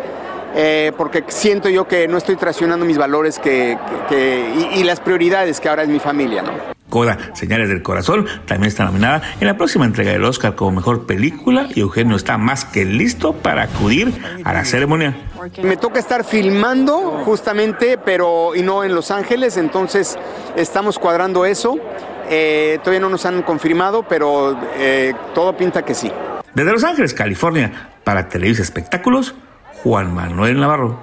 eh, 0.53 0.91
porque 0.97 1.23
siento 1.27 1.69
yo 1.69 1.87
que 1.87 2.09
no 2.09 2.17
estoy 2.17 2.35
traicionando 2.35 2.85
mis 2.85 2.97
valores 2.97 3.39
que, 3.39 3.77
y, 4.75 4.83
las 4.83 4.99
prioridades 4.99 5.61
que 5.61 5.69
ahora 5.69 5.83
es 5.83 5.89
mi 5.89 5.99
familia. 5.99 6.43
Coda, 6.91 7.17
Señales 7.33 7.69
del 7.69 7.81
Corazón, 7.81 8.27
también 8.45 8.67
está 8.67 8.85
nominada 8.85 9.23
en 9.39 9.47
la 9.47 9.57
próxima 9.57 9.85
entrega 9.85 10.11
del 10.11 10.23
Oscar 10.23 10.53
como 10.53 10.73
mejor 10.73 11.07
película 11.07 11.67
y 11.73 11.79
Eugenio 11.79 12.15
está 12.15 12.37
más 12.37 12.65
que 12.65 12.85
listo 12.85 13.33
para 13.33 13.63
acudir 13.63 14.13
a 14.43 14.53
la 14.53 14.63
ceremonia. 14.65 15.15
Me 15.63 15.77
toca 15.77 15.97
estar 15.97 16.23
filmando 16.23 17.23
justamente, 17.25 17.97
pero 17.97 18.53
y 18.55 18.61
no 18.61 18.83
en 18.83 18.93
Los 18.93 19.09
Ángeles, 19.09 19.57
entonces 19.57 20.19
estamos 20.55 20.99
cuadrando 20.99 21.45
eso. 21.45 21.79
Eh, 22.29 22.77
todavía 22.83 22.99
no 22.99 23.09
nos 23.09 23.25
han 23.25 23.41
confirmado, 23.41 24.03
pero 24.03 24.59
eh, 24.75 25.13
todo 25.33 25.55
pinta 25.57 25.83
que 25.83 25.95
sí. 25.95 26.11
Desde 26.53 26.71
Los 26.71 26.83
Ángeles, 26.83 27.13
California, 27.13 27.89
para 28.03 28.27
Televisa 28.27 28.61
Espectáculos, 28.61 29.33
Juan 29.83 30.13
Manuel 30.13 30.59
Navarro. 30.59 30.99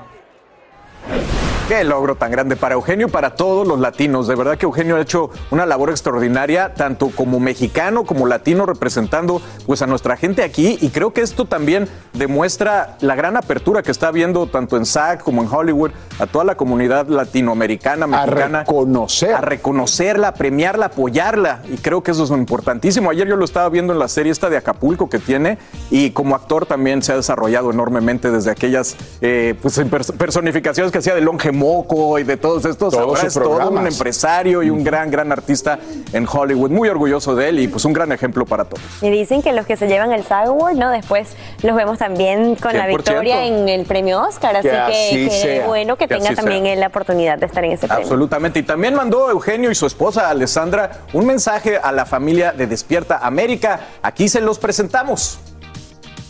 Qué 1.68 1.84
logro 1.84 2.14
tan 2.14 2.30
grande 2.30 2.56
para 2.56 2.76
Eugenio 2.76 3.08
y 3.08 3.10
para 3.10 3.34
todos 3.34 3.68
los 3.68 3.78
latinos. 3.78 4.26
De 4.26 4.34
verdad 4.34 4.56
que 4.56 4.64
Eugenio 4.64 4.96
ha 4.96 5.02
hecho 5.02 5.28
una 5.50 5.66
labor 5.66 5.90
extraordinaria, 5.90 6.72
tanto 6.72 7.10
como 7.14 7.40
mexicano 7.40 8.04
como 8.04 8.26
latino, 8.26 8.64
representando 8.64 9.42
pues 9.66 9.82
a 9.82 9.86
nuestra 9.86 10.16
gente 10.16 10.42
aquí. 10.42 10.78
Y 10.80 10.88
creo 10.88 11.12
que 11.12 11.20
esto 11.20 11.44
también 11.44 11.86
demuestra 12.14 12.96
la 13.00 13.14
gran 13.16 13.36
apertura 13.36 13.82
que 13.82 13.90
está 13.90 14.08
habiendo 14.08 14.46
tanto 14.46 14.78
en 14.78 14.86
SAC 14.86 15.22
como 15.22 15.42
en 15.42 15.48
Hollywood 15.52 15.90
a 16.18 16.26
toda 16.26 16.46
la 16.46 16.54
comunidad 16.54 17.06
latinoamericana, 17.08 18.06
mexicana. 18.06 18.60
A 18.60 18.62
reconocer. 18.62 19.34
A 19.34 19.42
reconocerla, 19.42 20.28
a 20.28 20.34
premiarla, 20.34 20.86
apoyarla. 20.86 21.60
Y 21.70 21.76
creo 21.76 22.02
que 22.02 22.12
eso 22.12 22.24
es 22.24 22.30
importantísimo. 22.30 23.10
Ayer 23.10 23.28
yo 23.28 23.36
lo 23.36 23.44
estaba 23.44 23.68
viendo 23.68 23.92
en 23.92 23.98
la 23.98 24.08
serie 24.08 24.32
esta 24.32 24.48
de 24.48 24.56
Acapulco 24.56 25.10
que 25.10 25.18
tiene 25.18 25.58
y 25.90 26.12
como 26.12 26.34
actor 26.34 26.64
también 26.64 27.02
se 27.02 27.12
ha 27.12 27.16
desarrollado 27.16 27.70
enormemente 27.70 28.30
desde 28.30 28.50
aquellas 28.50 28.96
eh, 29.20 29.54
pues, 29.60 29.78
pers- 29.78 30.16
personificaciones 30.16 30.90
que 30.90 30.96
hacía 30.98 31.14
de 31.14 31.20
Longe 31.20 31.57
Moco 31.58 32.18
y 32.18 32.22
de 32.24 32.36
todos 32.36 32.64
estos. 32.64 32.94
Todos 32.94 33.06
Ahora 33.06 33.22
es 33.26 33.34
todo 33.34 33.68
un 33.70 33.86
empresario 33.86 34.62
y 34.62 34.70
un 34.70 34.82
gran, 34.84 35.10
gran 35.10 35.30
artista 35.32 35.78
en 36.12 36.26
Hollywood. 36.30 36.70
Muy 36.70 36.88
orgulloso 36.88 37.34
de 37.34 37.48
él 37.48 37.58
y 37.58 37.68
pues 37.68 37.84
un 37.84 37.92
gran 37.92 38.12
ejemplo 38.12 38.46
para 38.46 38.64
todos. 38.64 38.82
Y 39.02 39.10
dicen 39.10 39.42
que 39.42 39.52
los 39.52 39.66
que 39.66 39.76
se 39.76 39.88
llevan 39.88 40.12
el 40.12 40.24
SAG 40.24 40.46
Award, 40.48 40.76
¿no? 40.76 40.90
Después 40.90 41.28
los 41.62 41.76
vemos 41.76 41.98
también 41.98 42.54
con 42.56 42.76
la 42.76 42.86
100%. 42.86 42.96
victoria 42.96 43.44
en 43.44 43.68
el 43.68 43.84
premio 43.84 44.22
Oscar. 44.22 44.56
Así 44.56 44.68
Que 44.68 44.74
que, 44.74 44.78
así 44.80 45.24
que 45.28 45.30
sea. 45.30 45.66
bueno 45.66 45.96
que, 45.96 46.06
Que 46.08 46.14
tenga 46.16 46.34
también 46.34 46.62
sea. 46.64 46.72
él 46.74 46.80
la 46.80 46.86
oportunidad 46.86 47.38
de 47.38 47.46
estar 47.46 47.64
en 47.64 47.72
ese 47.72 47.86
premio. 47.86 48.04
Absolutamente. 48.04 48.60
Y 48.60 48.62
también 48.62 48.94
mandó 48.94 49.30
Eugenio 49.30 49.70
y 49.70 49.74
su 49.74 49.86
esposa 49.86 50.30
Alessandra 50.30 50.90
un 51.12 51.26
mensaje 51.26 51.76
a 51.76 51.92
la 51.92 52.06
familia 52.06 52.52
de 52.52 52.66
Despierta 52.66 53.18
América. 53.18 53.80
Aquí 54.02 54.28
se 54.28 54.40
los 54.40 54.58
presentamos. 54.58 55.40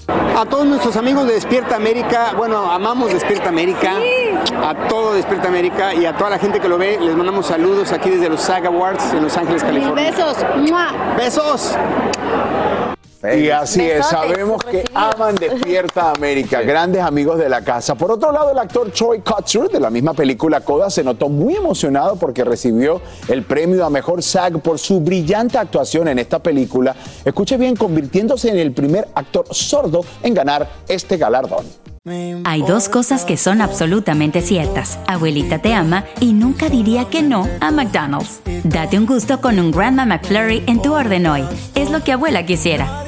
A 0.08 0.46
todos 0.46 0.64
nuestros 0.66 0.96
amigos 0.96 1.26
de 1.26 1.34
Despierta 1.34 1.76
América, 1.76 2.32
bueno, 2.36 2.70
amamos 2.70 3.12
Despierta 3.12 3.50
América, 3.50 3.96
a 4.62 4.74
todo 4.88 5.12
Despierta 5.12 5.48
América 5.48 5.94
y 5.94 6.06
a 6.06 6.16
toda 6.16 6.30
la 6.30 6.38
gente 6.38 6.60
que 6.60 6.68
lo 6.68 6.78
ve, 6.78 6.98
les 6.98 7.14
mandamos 7.14 7.46
saludos 7.46 7.92
aquí 7.92 8.08
desde 8.08 8.28
los 8.28 8.40
SAG 8.40 8.66
Awards 8.66 9.12
en 9.12 9.22
Los 9.22 9.36
Ángeles, 9.36 9.62
California. 9.62 10.10
Besos. 10.10 10.36
Besos. 11.16 11.76
Y 13.22 13.50
así 13.50 13.82
es, 13.82 14.06
sabemos 14.06 14.62
que 14.62 14.84
aman 14.94 15.34
Despierta 15.34 16.12
América, 16.12 16.62
grandes 16.62 17.02
amigos 17.02 17.36
de 17.38 17.48
la 17.48 17.62
casa. 17.62 17.96
Por 17.96 18.12
otro 18.12 18.30
lado, 18.30 18.52
el 18.52 18.58
actor 18.58 18.92
Troy 18.92 19.20
Kotzer 19.20 19.68
de 19.68 19.80
la 19.80 19.90
misma 19.90 20.14
película 20.14 20.60
Coda 20.60 20.88
se 20.88 21.02
notó 21.02 21.28
muy 21.28 21.56
emocionado 21.56 22.14
porque 22.14 22.44
recibió 22.44 23.00
el 23.26 23.42
premio 23.42 23.84
a 23.84 23.90
mejor 23.90 24.22
SAG 24.22 24.60
por 24.60 24.78
su 24.78 25.00
brillante 25.00 25.58
actuación 25.58 26.06
en 26.06 26.20
esta 26.20 26.38
película. 26.38 26.94
Escuche 27.24 27.56
bien, 27.56 27.74
convirtiéndose 27.74 28.50
en 28.50 28.58
el 28.58 28.72
primer 28.72 29.08
actor 29.14 29.46
sordo 29.50 30.04
en 30.22 30.34
ganar 30.34 30.68
este 30.86 31.16
galardón. 31.16 31.66
Hay 32.44 32.62
dos 32.62 32.88
cosas 32.88 33.24
que 33.24 33.36
son 33.36 33.60
absolutamente 33.60 34.40
ciertas. 34.40 34.98
Abuelita 35.06 35.58
te 35.58 35.74
ama 35.74 36.04
y 36.20 36.32
nunca 36.32 36.70
diría 36.70 37.06
que 37.06 37.22
no 37.22 37.46
a 37.60 37.70
McDonald's. 37.70 38.40
Date 38.64 38.96
un 38.96 39.06
gusto 39.06 39.40
con 39.40 39.58
un 39.58 39.72
Grandma 39.72 40.06
McFlurry 40.06 40.62
en 40.66 40.80
tu 40.80 40.94
orden 40.94 41.26
hoy. 41.26 41.44
Es 41.74 41.90
lo 41.90 42.02
que 42.02 42.12
abuela 42.12 42.46
quisiera. 42.46 43.07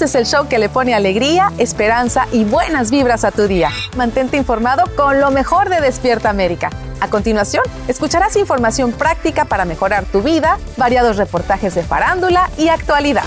Este 0.00 0.18
es 0.18 0.28
el 0.28 0.34
show 0.34 0.48
que 0.48 0.58
le 0.58 0.70
pone 0.70 0.94
alegría, 0.94 1.52
esperanza 1.58 2.26
y 2.32 2.44
buenas 2.44 2.90
vibras 2.90 3.22
a 3.22 3.32
tu 3.32 3.46
día. 3.46 3.68
Mantente 3.98 4.38
informado 4.38 4.84
con 4.96 5.20
lo 5.20 5.30
mejor 5.30 5.68
de 5.68 5.82
Despierta 5.82 6.30
América. 6.30 6.70
A 7.02 7.10
continuación, 7.10 7.62
escucharás 7.86 8.34
información 8.36 8.92
práctica 8.92 9.44
para 9.44 9.66
mejorar 9.66 10.06
tu 10.06 10.22
vida, 10.22 10.56
variados 10.78 11.18
reportajes 11.18 11.74
de 11.74 11.82
farándula 11.82 12.48
y 12.56 12.68
actualidad. 12.68 13.24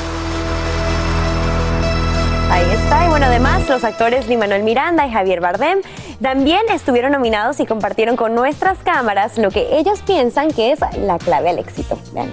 Ahí 2.50 2.66
está. 2.72 3.06
Y 3.06 3.10
bueno, 3.10 3.28
además, 3.28 3.70
los 3.70 3.84
actores 3.84 4.28
Lin 4.28 4.40
Manuel 4.40 4.64
Miranda 4.64 5.06
y 5.06 5.12
Javier 5.12 5.42
Bardem 5.42 5.80
también 6.24 6.64
estuvieron 6.72 7.12
nominados 7.12 7.60
y 7.60 7.68
compartieron 7.68 8.16
con 8.16 8.34
nuestras 8.34 8.80
cámaras 8.80 9.38
lo 9.38 9.52
que 9.52 9.78
ellos 9.78 10.02
piensan 10.02 10.50
que 10.50 10.72
es 10.72 10.80
la 10.98 11.20
clave 11.20 11.52
al 11.52 11.60
éxito. 11.60 12.00
Vean. 12.14 12.32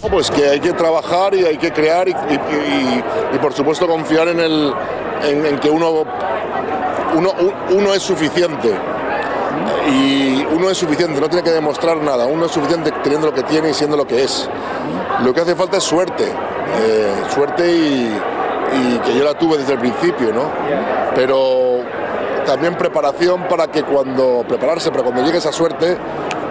Pues 0.00 0.30
que 0.30 0.48
hay 0.48 0.60
que 0.60 0.72
trabajar 0.72 1.34
y 1.34 1.44
hay 1.44 1.56
que 1.58 1.72
crear 1.72 2.08
y, 2.08 2.14
por 3.38 3.52
supuesto 3.52 3.86
confiar 3.86 4.28
en, 4.28 4.40
el, 4.40 4.72
en, 5.24 5.58
que 5.58 5.68
uno, 5.68 6.04
uno, 7.16 7.32
uno 7.70 7.94
es 7.94 8.02
suficiente. 8.02 8.72
Y 9.90 10.46
uno 10.52 10.70
es 10.70 10.78
suficiente, 10.78 11.20
no 11.20 11.28
tiene 11.28 11.42
que 11.42 11.50
demostrar 11.50 11.96
nada. 11.98 12.26
Uno 12.26 12.46
es 12.46 12.52
suficiente 12.52 12.92
teniendo 13.02 13.26
lo 13.28 13.34
que 13.34 13.42
tiene 13.42 13.70
y 13.70 13.74
siendo 13.74 13.96
lo 13.96 14.06
que 14.06 14.22
es. 14.22 14.48
Lo 15.24 15.34
que 15.34 15.40
hace 15.40 15.56
falta 15.56 15.78
es 15.78 15.84
suerte. 15.84 16.24
eh, 16.24 17.14
suerte 17.34 17.70
y, 17.70 18.12
y 18.72 18.98
que 18.98 19.18
yo 19.18 19.24
la 19.24 19.34
tuve 19.34 19.58
desde 19.58 19.72
el 19.72 19.78
principio, 19.78 20.32
¿no? 20.32 20.50
Pero 21.14 21.80
también 22.46 22.76
preparación 22.76 23.48
para 23.48 23.66
que 23.68 23.82
cuando 23.82 24.44
prepararse, 24.46 24.90
para 24.90 25.02
cuando 25.02 25.22
llegue 25.22 25.38
esa 25.38 25.52
suerte, 25.52 25.96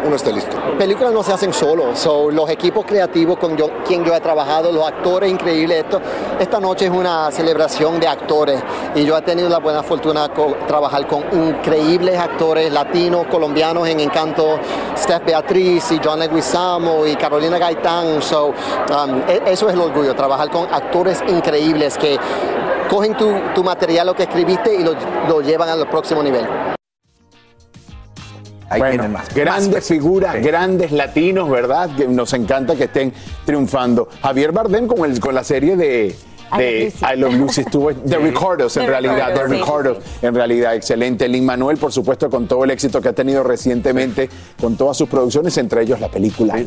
uno 0.08 0.16
esté 0.16 0.32
listo. 0.32 0.56
películas 0.78 1.12
no 1.14 1.22
se 1.24 1.34
hacen 1.34 1.54
solos, 1.54 2.00
so, 2.00 2.32
los 2.32 2.50
equipos 2.50 2.86
creativos 2.86 3.38
con 3.38 3.56
yo- 3.58 3.70
quien 3.86 4.04
yo 4.06 4.16
he 4.16 4.20
trabajado, 4.22 4.72
los 4.72 4.88
actores 4.88 5.30
increíbles, 5.30 5.84
esto, 5.84 6.00
esta 6.40 6.60
noche 6.60 6.86
es 6.86 6.92
una 6.92 7.30
celebración 7.32 8.00
de 8.00 8.08
actores 8.08 8.62
y 8.96 9.04
yo 9.06 9.18
he 9.18 9.22
tenido 9.22 9.50
la 9.50 9.60
buena 9.60 9.84
fortuna 9.84 10.28
de 10.28 10.34
trabajar 10.68 11.06
con 11.08 11.24
increíbles 11.32 12.18
actores 12.20 12.72
latinos, 12.72 13.26
colombianos 13.30 13.88
en 13.88 14.00
Encanto, 14.00 14.60
Steph 14.98 15.26
Beatriz 15.26 15.92
y 15.92 16.00
John 16.04 16.20
Leguizamo 16.20 17.06
y 17.06 17.16
Carolina 17.16 17.58
Gaitán, 17.58 18.22
so, 18.22 18.48
um, 18.48 19.22
e- 19.28 19.42
eso 19.48 19.68
es 19.68 19.74
el 19.74 19.82
orgullo, 19.82 20.16
trabajar 20.16 20.50
con 20.50 20.74
actores 20.74 21.22
increíbles 21.28 21.98
que 21.98 22.18
cogen 22.90 23.16
tu, 23.18 23.64
material, 23.64 24.08
lo 24.08 24.16
que 24.16 24.24
escribiste 24.24 24.74
y 24.74 24.84
lo 24.84 25.42
llevan 25.42 25.68
al 25.70 25.88
próximo 25.90 26.24
nivel. 26.24 26.48
Bueno, 28.76 29.20
grandes 29.34 29.88
figuras, 29.88 30.42
grandes 30.44 30.92
latinos, 30.92 31.50
¿verdad? 31.50 31.90
Que 31.96 32.08
nos 32.08 32.34
encanta 32.34 32.76
que 32.76 32.86
estén 32.86 33.14
triunfando. 33.46 34.10
Javier 34.22 34.52
Bardem 34.52 34.88
con, 34.88 35.10
el, 35.10 35.20
con 35.20 35.34
la 35.34 35.44
serie 35.44 35.78
de, 35.78 36.16
de 36.56 36.94
I 37.02 37.20
Love 37.20 37.34
Lucy 37.34 37.62
estuvo 37.62 37.94
The 37.94 38.18
Ricardos 38.18 38.78
en 38.78 38.88
realidad, 38.88 39.34
The 39.34 39.48
Ricardos, 39.48 39.98
en 40.22 40.36
realidad, 40.36 40.76
excelente. 40.76 41.28
Lin 41.28 41.46
Manuel, 41.46 41.78
por 41.78 41.92
supuesto, 41.92 42.30
con 42.30 42.48
todo 42.48 42.64
el 42.64 42.72
éxito 42.72 43.02
que 43.02 43.10
ha 43.10 43.14
tenido 43.14 43.44
recientemente 43.44 44.30
con 44.60 44.78
todas 44.78 44.98
sus 44.98 45.10
producciones, 45.10 45.58
entre 45.58 45.82
ellos 45.82 46.00
la 46.00 46.10
película 46.10 46.56
la 46.56 46.62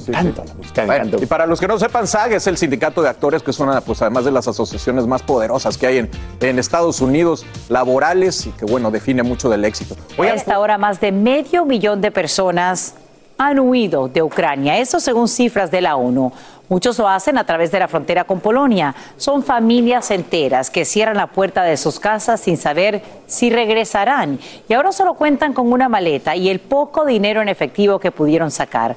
música 0.56 0.86
de 0.86 0.96
Encanto. 0.96 1.22
y 1.22 1.26
para 1.26 1.46
los 1.46 1.60
que 1.60 1.68
no 1.68 1.78
sepan, 1.78 2.06
SAG 2.06 2.32
es 2.32 2.46
el 2.46 2.56
sindicato 2.56 3.02
de 3.02 3.08
actores, 3.08 3.42
que 3.42 3.50
es 3.50 3.60
una, 3.60 3.80
pues 3.80 4.02
además 4.02 4.24
de 4.24 4.32
las 4.32 4.48
asociaciones 4.48 5.06
más 5.06 5.22
poderosas 5.22 5.78
que 5.78 5.86
hay 5.86 5.98
en, 5.98 6.10
en 6.40 6.58
Estados 6.58 7.00
Unidos, 7.00 7.46
laborales, 7.68 8.46
y 8.46 8.50
que 8.50 8.64
bueno, 8.64 8.90
define 8.90 9.22
mucho 9.22 9.48
del 9.48 9.64
éxito. 9.64 9.96
Hoy 10.16 10.28
a 10.28 10.34
esta 10.34 10.58
hora 10.58 10.78
más 10.78 11.00
de 11.00 11.12
medio 11.12 11.64
millón 11.64 12.00
de 12.00 12.10
personas 12.10 12.94
han 13.38 13.58
huido 13.58 14.08
de 14.08 14.22
Ucrania, 14.22 14.78
eso 14.78 15.00
según 15.00 15.26
cifras 15.26 15.70
de 15.70 15.80
la 15.80 15.96
ONU. 15.96 16.30
Muchos 16.70 17.00
lo 17.00 17.08
hacen 17.08 17.36
a 17.36 17.44
través 17.44 17.72
de 17.72 17.80
la 17.80 17.88
frontera 17.88 18.22
con 18.22 18.38
Polonia. 18.38 18.94
Son 19.16 19.42
familias 19.42 20.12
enteras 20.12 20.70
que 20.70 20.84
cierran 20.84 21.16
la 21.16 21.26
puerta 21.26 21.64
de 21.64 21.76
sus 21.76 21.98
casas 21.98 22.40
sin 22.40 22.56
saber 22.56 23.02
si 23.26 23.50
regresarán. 23.50 24.38
Y 24.68 24.74
ahora 24.74 24.92
solo 24.92 25.14
cuentan 25.14 25.52
con 25.52 25.72
una 25.72 25.88
maleta 25.88 26.36
y 26.36 26.48
el 26.48 26.60
poco 26.60 27.04
dinero 27.04 27.42
en 27.42 27.48
efectivo 27.48 27.98
que 27.98 28.12
pudieron 28.12 28.52
sacar. 28.52 28.94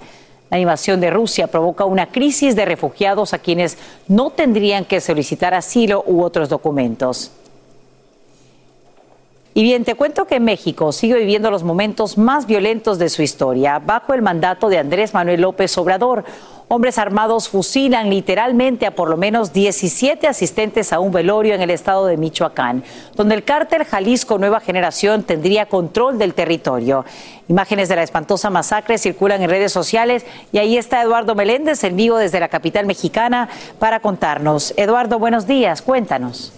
La 0.52 0.60
invasión 0.60 1.02
de 1.02 1.10
Rusia 1.10 1.48
provoca 1.48 1.84
una 1.84 2.12
crisis 2.12 2.56
de 2.56 2.66
refugiados 2.66 3.34
a 3.34 3.40
quienes 3.40 3.80
no 4.08 4.30
tendrían 4.30 4.86
que 4.86 5.02
solicitar 5.02 5.56
asilo 5.56 6.04
u 6.06 6.22
otros 6.22 6.50
documentos. 6.50 7.32
Y 9.56 9.62
bien, 9.62 9.84
te 9.84 9.94
cuento 9.94 10.26
que 10.26 10.40
México 10.40 10.92
sigue 10.92 11.16
viviendo 11.16 11.52
los 11.52 11.64
momentos 11.64 12.18
más 12.18 12.48
violentos 12.48 12.98
de 12.98 13.10
su 13.10 13.22
historia 13.22 13.78
bajo 13.78 14.14
el 14.14 14.24
mandato 14.24 14.68
de 14.68 14.80
Andrés 14.80 15.14
Manuel 15.14 15.42
López 15.42 15.78
Obrador. 15.78 16.24
Hombres 16.68 16.98
armados 16.98 17.50
fusilan 17.50 18.10
literalmente 18.10 18.86
a 18.86 18.96
por 18.96 19.10
lo 19.10 19.18
menos 19.18 19.54
17 19.54 20.28
asistentes 20.28 20.94
a 20.94 21.00
un 21.00 21.12
velorio 21.12 21.54
en 21.54 21.62
el 21.62 21.70
estado 21.70 22.06
de 22.06 22.18
Michoacán, 22.18 22.84
donde 23.16 23.36
el 23.36 23.44
cártel 23.44 23.86
Jalisco 23.86 24.38
Nueva 24.38 24.60
Generación 24.60 25.24
tendría 25.24 25.68
control 25.68 26.18
del 26.18 26.34
territorio. 26.34 27.06
Imágenes 27.48 27.90
de 27.90 27.98
la 27.98 28.04
espantosa 28.04 28.50
masacre 28.50 28.98
circulan 28.98 29.42
en 29.42 29.50
redes 29.50 29.72
sociales 29.72 30.26
y 30.52 30.58
ahí 30.58 30.78
está 30.78 31.02
Eduardo 31.02 31.36
Meléndez 31.36 31.84
en 31.84 31.96
vivo 31.96 32.18
desde 32.18 32.40
la 32.40 32.48
capital 32.48 32.86
mexicana 32.86 33.50
para 33.80 34.00
contarnos. 34.00 34.74
Eduardo, 34.78 35.20
buenos 35.20 35.46
días, 35.46 35.82
cuéntanos. 35.82 36.54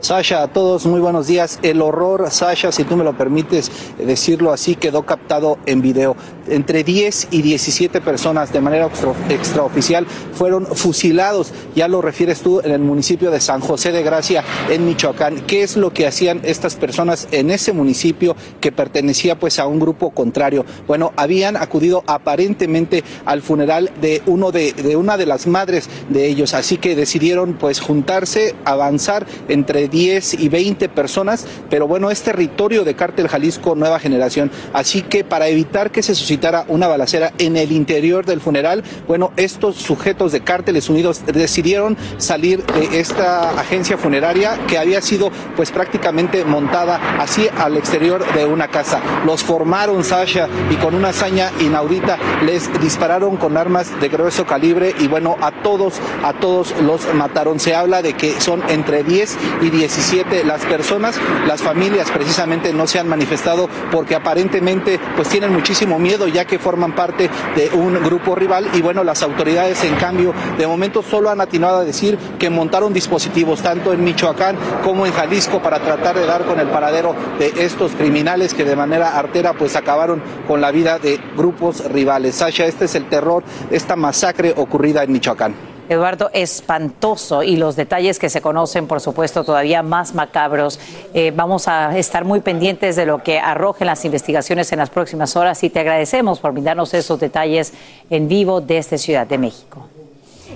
Sasha, 0.00 0.42
a 0.44 0.48
todos 0.48 0.86
muy 0.86 1.00
buenos 1.00 1.26
días. 1.26 1.58
El 1.62 1.82
horror, 1.82 2.30
Sasha, 2.30 2.70
si 2.70 2.84
tú 2.84 2.96
me 2.96 3.02
lo 3.02 3.16
permites 3.18 3.70
decirlo 3.98 4.52
así, 4.52 4.76
quedó 4.76 5.02
captado 5.04 5.58
en 5.66 5.82
video. 5.82 6.14
Entre 6.46 6.84
10 6.84 7.28
y 7.32 7.42
17 7.42 8.00
personas 8.00 8.52
de 8.52 8.60
manera 8.60 8.86
extra- 8.86 9.12
extraoficial 9.28 10.06
fueron 10.32 10.66
fusilados, 10.66 11.52
ya 11.74 11.88
lo 11.88 12.00
refieres 12.00 12.40
tú, 12.40 12.60
en 12.60 12.70
el 12.70 12.78
municipio 12.78 13.30
de 13.32 13.40
San 13.40 13.60
José 13.60 13.90
de 13.90 14.02
Gracia, 14.04 14.44
en 14.70 14.86
Michoacán. 14.86 15.40
¿Qué 15.46 15.62
es 15.64 15.76
lo 15.76 15.92
que 15.92 16.06
hacían 16.06 16.40
estas 16.44 16.76
personas 16.76 17.26
en 17.32 17.50
ese 17.50 17.72
municipio 17.72 18.36
que 18.60 18.70
pertenecía 18.72 19.38
pues 19.38 19.58
a 19.58 19.66
un 19.66 19.80
grupo 19.80 20.10
contrario? 20.10 20.64
Bueno, 20.86 21.12
habían 21.16 21.56
acudido 21.56 22.04
aparentemente 22.06 23.02
al 23.26 23.42
funeral 23.42 23.90
de 24.00 24.22
uno 24.26 24.52
de, 24.52 24.72
de 24.74 24.96
una 24.96 25.16
de 25.16 25.26
las 25.26 25.46
madres 25.48 25.90
de 26.08 26.28
ellos, 26.28 26.54
así 26.54 26.78
que 26.78 26.94
decidieron 26.94 27.54
pues 27.54 27.80
juntarse, 27.80 28.54
avanzar 28.64 29.26
entre 29.48 29.87
10 29.88 30.34
y 30.34 30.48
20 30.48 30.88
personas, 30.88 31.46
pero 31.70 31.86
bueno, 31.86 32.10
es 32.10 32.22
territorio 32.22 32.84
de 32.84 32.94
Cártel 32.94 33.28
Jalisco 33.28 33.74
Nueva 33.74 33.98
Generación, 33.98 34.50
así 34.72 35.02
que 35.02 35.24
para 35.24 35.48
evitar 35.48 35.90
que 35.90 36.02
se 36.02 36.14
suscitara 36.14 36.64
una 36.68 36.86
balacera 36.86 37.32
en 37.38 37.56
el 37.56 37.72
interior 37.72 38.24
del 38.24 38.40
funeral, 38.40 38.84
bueno, 39.06 39.32
estos 39.36 39.76
sujetos 39.76 40.32
de 40.32 40.40
Cárteles 40.40 40.88
Unidos 40.88 41.22
decidieron 41.26 41.96
salir 42.18 42.64
de 42.64 43.00
esta 43.00 43.50
agencia 43.58 43.96
funeraria 43.96 44.58
que 44.66 44.78
había 44.78 45.00
sido 45.00 45.30
pues 45.56 45.70
prácticamente 45.70 46.44
montada 46.44 47.18
así 47.18 47.48
al 47.58 47.76
exterior 47.76 48.24
de 48.34 48.44
una 48.44 48.68
casa. 48.68 49.00
Los 49.24 49.42
formaron 49.42 50.04
Sasha 50.04 50.48
y 50.70 50.76
con 50.76 50.94
una 50.94 51.08
hazaña 51.08 51.50
inaudita 51.60 52.18
les 52.44 52.70
dispararon 52.80 53.36
con 53.36 53.56
armas 53.56 53.98
de 54.00 54.08
grueso 54.08 54.46
calibre 54.46 54.94
y 54.98 55.08
bueno, 55.08 55.36
a 55.40 55.62
todos, 55.62 55.94
a 56.22 56.32
todos 56.32 56.74
los 56.82 57.12
mataron. 57.14 57.60
Se 57.60 57.74
habla 57.74 58.02
de 58.02 58.14
que 58.14 58.40
son 58.40 58.62
entre 58.68 59.02
10 59.02 59.36
y 59.62 59.70
17 59.78 60.42
las 60.42 60.64
personas, 60.64 61.14
las 61.46 61.62
familias 61.62 62.10
precisamente 62.10 62.72
no 62.72 62.88
se 62.88 62.98
han 62.98 63.06
manifestado 63.06 63.68
porque 63.92 64.16
aparentemente 64.16 64.98
pues 65.14 65.28
tienen 65.28 65.52
muchísimo 65.52 66.00
miedo 66.00 66.26
ya 66.26 66.44
que 66.44 66.58
forman 66.58 66.96
parte 66.96 67.30
de 67.54 67.70
un 67.70 67.94
grupo 68.02 68.34
rival 68.34 68.68
y 68.74 68.82
bueno, 68.82 69.04
las 69.04 69.22
autoridades 69.22 69.84
en 69.84 69.94
cambio 69.94 70.34
de 70.58 70.66
momento 70.66 71.00
solo 71.00 71.30
han 71.30 71.40
atinado 71.40 71.78
a 71.78 71.84
decir 71.84 72.18
que 72.40 72.50
montaron 72.50 72.92
dispositivos 72.92 73.62
tanto 73.62 73.92
en 73.92 74.02
Michoacán 74.02 74.56
como 74.82 75.06
en 75.06 75.12
Jalisco 75.12 75.62
para 75.62 75.78
tratar 75.78 76.18
de 76.18 76.26
dar 76.26 76.44
con 76.44 76.58
el 76.58 76.66
paradero 76.66 77.14
de 77.38 77.52
estos 77.64 77.92
criminales 77.92 78.54
que 78.54 78.64
de 78.64 78.74
manera 78.74 79.16
artera 79.16 79.52
pues 79.52 79.76
acabaron 79.76 80.20
con 80.48 80.60
la 80.60 80.72
vida 80.72 80.98
de 80.98 81.20
grupos 81.36 81.84
rivales. 81.84 82.34
Sasha, 82.34 82.66
este 82.66 82.86
es 82.86 82.96
el 82.96 83.08
terror, 83.08 83.44
esta 83.70 83.94
masacre 83.94 84.54
ocurrida 84.56 85.04
en 85.04 85.12
Michoacán. 85.12 85.67
Eduardo, 85.88 86.30
espantoso 86.32 87.42
y 87.42 87.56
los 87.56 87.76
detalles 87.76 88.18
que 88.18 88.30
se 88.30 88.40
conocen, 88.40 88.86
por 88.86 89.00
supuesto, 89.00 89.44
todavía 89.44 89.82
más 89.82 90.14
macabros. 90.14 90.78
Eh, 91.14 91.32
vamos 91.34 91.68
a 91.68 91.96
estar 91.96 92.24
muy 92.24 92.40
pendientes 92.40 92.96
de 92.96 93.06
lo 93.06 93.22
que 93.22 93.38
arrojen 93.38 93.86
las 93.86 94.04
investigaciones 94.04 94.70
en 94.72 94.78
las 94.78 94.90
próximas 94.90 95.36
horas 95.36 95.62
y 95.64 95.70
te 95.70 95.80
agradecemos 95.80 96.40
por 96.40 96.52
brindarnos 96.52 96.94
esos 96.94 97.18
detalles 97.20 97.72
en 98.10 98.28
vivo 98.28 98.60
desde 98.60 98.98
Ciudad 98.98 99.26
de 99.26 99.38
México. 99.38 99.88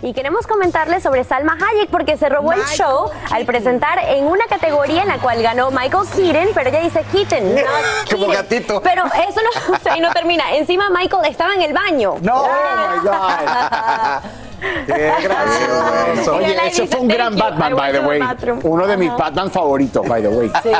Y 0.00 0.14
queremos 0.14 0.46
comentarles 0.46 1.02
sobre 1.02 1.22
Salma 1.22 1.56
Hayek 1.56 1.88
porque 1.88 2.16
se 2.16 2.28
robó 2.28 2.52
el 2.52 2.64
show 2.64 3.10
al 3.30 3.44
presentar 3.44 4.00
en 4.04 4.24
una 4.24 4.46
categoría 4.46 5.02
en 5.02 5.08
la 5.08 5.18
cual 5.18 5.42
ganó 5.42 5.70
Michael 5.70 6.08
Keaton, 6.16 6.48
pero 6.54 6.70
ella 6.70 6.80
dice 6.80 7.04
Keaton, 7.12 7.54
not 7.54 7.64
Como 8.10 8.26
gatito. 8.26 8.80
Pero 8.82 9.04
eso 9.06 9.40
no, 9.42 9.74
o 9.76 9.78
sea, 9.78 9.96
y 9.96 10.00
no 10.00 10.12
termina. 10.12 10.56
Encima 10.56 10.90
Michael 10.90 11.30
estaba 11.30 11.54
en 11.54 11.62
el 11.62 11.72
baño. 11.72 12.16
No, 12.20 12.42
oh 12.42 12.48
my 12.48 13.08
God. 13.08 14.30
Qué 14.86 15.12
gracioso. 15.22 16.36
Oye, 16.36 16.56
ahí 16.58 16.68
ese 16.68 16.86
fue 16.86 17.00
un 17.00 17.08
gran 17.08 17.34
"Thank 17.36 17.54
you, 17.54 17.58
Batman, 17.58 17.72
I 17.72 17.74
by 17.74 17.92
the 17.92 18.00
way. 18.00 18.18
bathroom". 18.20 18.60
Uno 18.62 18.86
de 18.86 18.96
mis. 18.96 19.10
Batman 19.16 19.50
favoritos, 19.50 20.06
by 20.08 20.22
the 20.22 20.28
way. 20.28 20.50
Sí. 20.62 20.70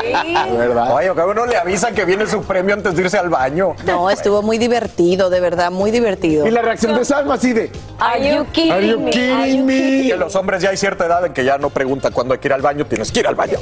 ¿Verdad? 0.57 0.93
Oye, 0.93 1.11
que 1.13 1.21
uno 1.21 1.45
le 1.45 1.57
avisa 1.57 1.91
que 1.91 2.05
viene 2.05 2.25
su 2.27 2.41
premio 2.43 2.73
antes 2.73 2.95
de 2.95 3.01
irse 3.01 3.17
al 3.17 3.29
baño. 3.29 3.75
No, 3.85 4.09
estuvo 4.09 4.41
muy 4.41 4.57
divertido, 4.57 5.29
de 5.29 5.39
verdad, 5.39 5.71
muy 5.71 5.91
divertido. 5.91 6.47
Y 6.47 6.51
la 6.51 6.61
reacción 6.61 6.95
de 6.95 7.05
Salma 7.05 7.35
así 7.35 7.53
de... 7.53 7.71
Are 7.99 8.19
you 8.35 8.45
kidding 8.51 8.71
Are 8.71 8.87
you 8.87 8.99
me? 8.99 9.11
kidding 9.11 9.65
me? 9.65 10.07
Que 10.07 10.15
los 10.17 10.35
hombres 10.35 10.61
ya 10.61 10.69
hay 10.71 10.77
cierta 10.77 11.05
edad 11.05 11.25
en 11.25 11.33
que 11.33 11.45
ya 11.45 11.57
no 11.57 11.69
preguntan 11.69 12.11
cuándo 12.11 12.33
hay 12.33 12.39
que 12.39 12.47
ir 12.47 12.53
al 12.53 12.61
baño, 12.61 12.85
tienes 12.85 13.11
que 13.11 13.19
ir 13.21 13.27
al 13.27 13.35
baño. 13.35 13.57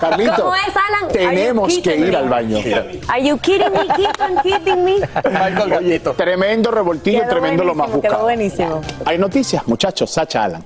Carlito, 0.00 0.34
¿Cómo 0.36 0.54
es, 0.54 0.62
Alan? 0.68 1.12
Tenemos 1.12 1.78
que 1.78 1.96
ir 1.96 2.10
me? 2.10 2.16
al 2.16 2.28
baño. 2.28 2.58
Are 3.08 3.22
you 3.24 3.38
kidding 3.38 3.72
me, 3.72 3.86
Keaton? 3.94 4.36
Kidding 4.42 4.84
me? 4.84 4.94
Michael 5.24 5.70
Gatito. 5.70 6.12
Tremendo 6.12 6.70
revoltillo, 6.70 7.20
Quedó 7.20 7.30
tremendo 7.30 7.64
lo 7.64 7.74
más 7.74 7.88
buenísimo, 7.90 8.02
quedó 8.02 8.10
buscado. 8.10 8.24
buenísimo. 8.24 8.80
Hay 9.06 9.18
noticias, 9.34 9.66
muchachos. 9.66 10.10
Sacha 10.10 10.44
Alan. 10.44 10.62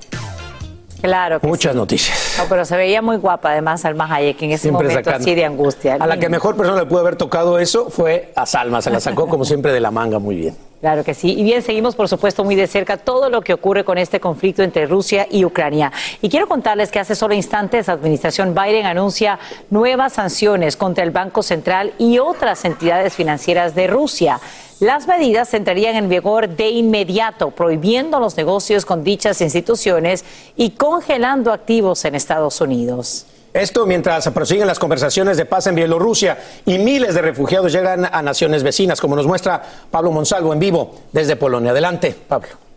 Claro. 1.01 1.39
Muchas 1.41 1.73
noticias. 1.73 2.35
No, 2.37 2.43
pero 2.49 2.65
se 2.65 2.75
veía 2.77 3.01
muy 3.01 3.17
guapa 3.17 3.51
además 3.51 3.81
Salma 3.81 4.13
Hayek 4.13 4.41
en 4.43 4.51
ese 4.51 4.63
Siempre 4.63 4.89
momento 4.89 5.09
sacando. 5.09 5.23
así 5.23 5.33
de 5.33 5.45
angustia. 5.45 5.97
A 5.99 6.05
la 6.05 6.17
que 6.19 6.29
mejor 6.29 6.55
persona 6.57 6.77
le 6.77 6.85
pudo 6.85 6.99
haber 6.99 7.15
tocado 7.15 7.57
eso 7.57 7.89
fue 7.89 8.31
a 8.35 8.45
Salma. 8.45 8.81
Se 8.81 8.91
la 8.91 8.99
sacó 8.99 9.27
como 9.27 9.43
siempre 9.45 9.71
de 9.71 9.79
la 9.79 9.91
manga 9.91 10.19
muy 10.19 10.35
bien. 10.35 10.57
Claro 10.81 11.03
que 11.03 11.13
sí. 11.13 11.33
Y 11.37 11.43
bien, 11.43 11.61
seguimos 11.63 11.95
por 11.95 12.07
supuesto 12.09 12.43
muy 12.43 12.55
de 12.55 12.67
cerca 12.67 12.97
todo 12.97 13.29
lo 13.29 13.41
que 13.41 13.53
ocurre 13.53 13.83
con 13.83 13.97
este 13.97 14.19
conflicto 14.19 14.61
entre 14.61 14.85
Rusia 14.85 15.25
y 15.31 15.45
Ucrania. 15.45 15.91
Y 16.21 16.29
quiero 16.29 16.47
contarles 16.47 16.91
que 16.91 16.99
hace 16.99 17.15
solo 17.15 17.33
instantes 17.33 17.87
la 17.87 17.93
administración 17.93 18.53
Biden 18.53 18.85
anuncia 18.85 19.39
nuevas 19.69 20.13
sanciones 20.13 20.75
contra 20.77 21.03
el 21.03 21.11
Banco 21.11 21.41
Central 21.43 21.93
y 21.97 22.19
otras 22.19 22.65
entidades 22.65 23.13
financieras 23.13 23.73
de 23.73 23.87
Rusia. 23.87 24.39
Las 24.79 25.07
medidas 25.07 25.53
entrarían 25.53 25.97
en 25.97 26.07
vigor 26.07 26.47
de 26.47 26.69
inmediato, 26.69 27.51
prohibiendo 27.51 28.17
los 28.17 28.37
negocios 28.37 28.85
con 28.85 29.03
dichas 29.03 29.41
instituciones 29.41 30.23
y 30.55 30.69
congelando 30.71 31.51
activos 31.51 32.05
en 32.05 32.15
Estados 32.15 32.61
Unidos. 32.61 33.25
Esto 33.51 33.85
mientras 33.85 34.29
prosiguen 34.29 34.67
las 34.67 34.79
conversaciones 34.79 35.35
de 35.35 35.45
paz 35.45 35.67
en 35.67 35.75
Bielorrusia 35.75 36.37
y 36.65 36.77
miles 36.77 37.13
de 37.13 37.21
refugiados 37.21 37.73
llegan 37.73 38.05
a 38.05 38.21
naciones 38.21 38.63
vecinas, 38.63 39.01
como 39.01 39.17
nos 39.17 39.27
muestra 39.27 39.61
Pablo 39.91 40.11
Monsalvo 40.11 40.53
en 40.53 40.59
vivo 40.59 40.95
desde 41.11 41.35
Polonia. 41.35 41.71
Adelante, 41.71 42.15
Pablo. 42.27 42.68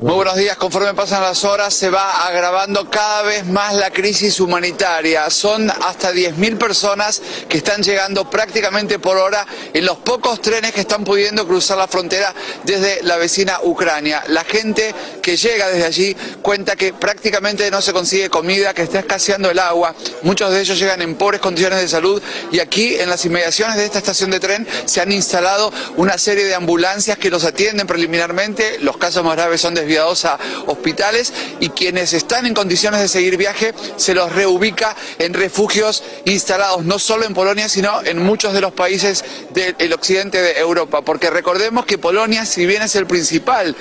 Muy 0.00 0.14
buenos 0.14 0.36
días. 0.36 0.56
Conforme 0.56 0.94
pasan 0.94 1.22
las 1.22 1.42
horas, 1.42 1.74
se 1.74 1.90
va 1.90 2.24
agravando 2.24 2.88
cada 2.88 3.22
vez 3.22 3.44
más 3.46 3.74
la 3.74 3.90
crisis 3.90 4.38
humanitaria. 4.38 5.28
Son 5.28 5.68
hasta 5.68 6.12
10.000 6.12 6.56
personas 6.56 7.20
que 7.48 7.56
están 7.56 7.82
llegando 7.82 8.30
prácticamente 8.30 9.00
por 9.00 9.16
hora 9.16 9.44
en 9.74 9.84
los 9.84 9.98
pocos 9.98 10.40
trenes 10.40 10.70
que 10.70 10.82
están 10.82 11.02
pudiendo 11.02 11.48
cruzar 11.48 11.78
la 11.78 11.88
frontera 11.88 12.32
desde 12.62 13.02
la 13.02 13.16
vecina 13.16 13.58
Ucrania. 13.64 14.22
La 14.28 14.44
gente 14.44 14.94
que 15.20 15.36
llega 15.36 15.66
desde 15.66 15.84
allí 15.84 16.16
cuenta 16.42 16.76
que 16.76 16.92
prácticamente 16.92 17.68
no 17.68 17.82
se 17.82 17.92
consigue 17.92 18.30
comida, 18.30 18.74
que 18.74 18.82
está 18.82 19.00
escaseando 19.00 19.50
el 19.50 19.58
agua. 19.58 19.96
Muchos 20.22 20.52
de 20.52 20.60
ellos 20.60 20.78
llegan 20.78 21.02
en 21.02 21.16
pobres 21.16 21.40
condiciones 21.40 21.80
de 21.80 21.88
salud 21.88 22.22
y 22.52 22.60
aquí 22.60 22.94
en 22.94 23.10
las 23.10 23.24
inmediaciones 23.24 23.76
de 23.76 23.86
esta 23.86 23.98
estación 23.98 24.30
de 24.30 24.38
tren 24.38 24.64
se 24.84 25.00
han 25.00 25.10
instalado 25.10 25.72
una 25.96 26.18
serie 26.18 26.44
de 26.44 26.54
ambulancias 26.54 27.18
que 27.18 27.30
los 27.30 27.42
atienden 27.42 27.88
preliminarmente. 27.88 28.78
Los 28.78 28.96
casos 28.96 29.24
más 29.24 29.34
graves 29.34 29.60
son 29.60 29.74
desviados 29.88 30.26
a 30.26 30.38
hospitales 30.66 31.32
y 31.60 31.70
quienes 31.70 32.12
están 32.12 32.44
en 32.44 32.52
condiciones 32.52 33.00
de 33.00 33.08
seguir 33.08 33.38
viaje 33.38 33.72
se 33.96 34.14
los 34.14 34.30
reubica 34.30 34.94
en 35.18 35.32
refugios 35.32 36.02
instalados 36.26 36.84
no 36.84 36.98
solo 36.98 37.24
en 37.24 37.32
Polonia 37.32 37.70
sino 37.70 38.02
en 38.04 38.22
muchos 38.22 38.52
de 38.52 38.60
los 38.60 38.72
países 38.72 39.24
del 39.54 39.92
occidente 39.94 40.42
de 40.42 40.58
Europa. 40.58 41.00
Porque 41.00 41.30
recordemos 41.30 41.86
que 41.86 41.96
Polonia, 41.96 42.44
si 42.44 42.66
bien 42.66 42.82
es 42.82 42.94
el 42.96 43.06
principal 43.06 43.74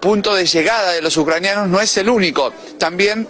punto 0.00 0.34
de 0.34 0.44
llegada 0.44 0.92
de 0.92 1.00
los 1.00 1.16
ucranianos, 1.16 1.68
no 1.68 1.80
es 1.80 1.96
el 1.96 2.10
único. 2.10 2.52
También 2.78 3.26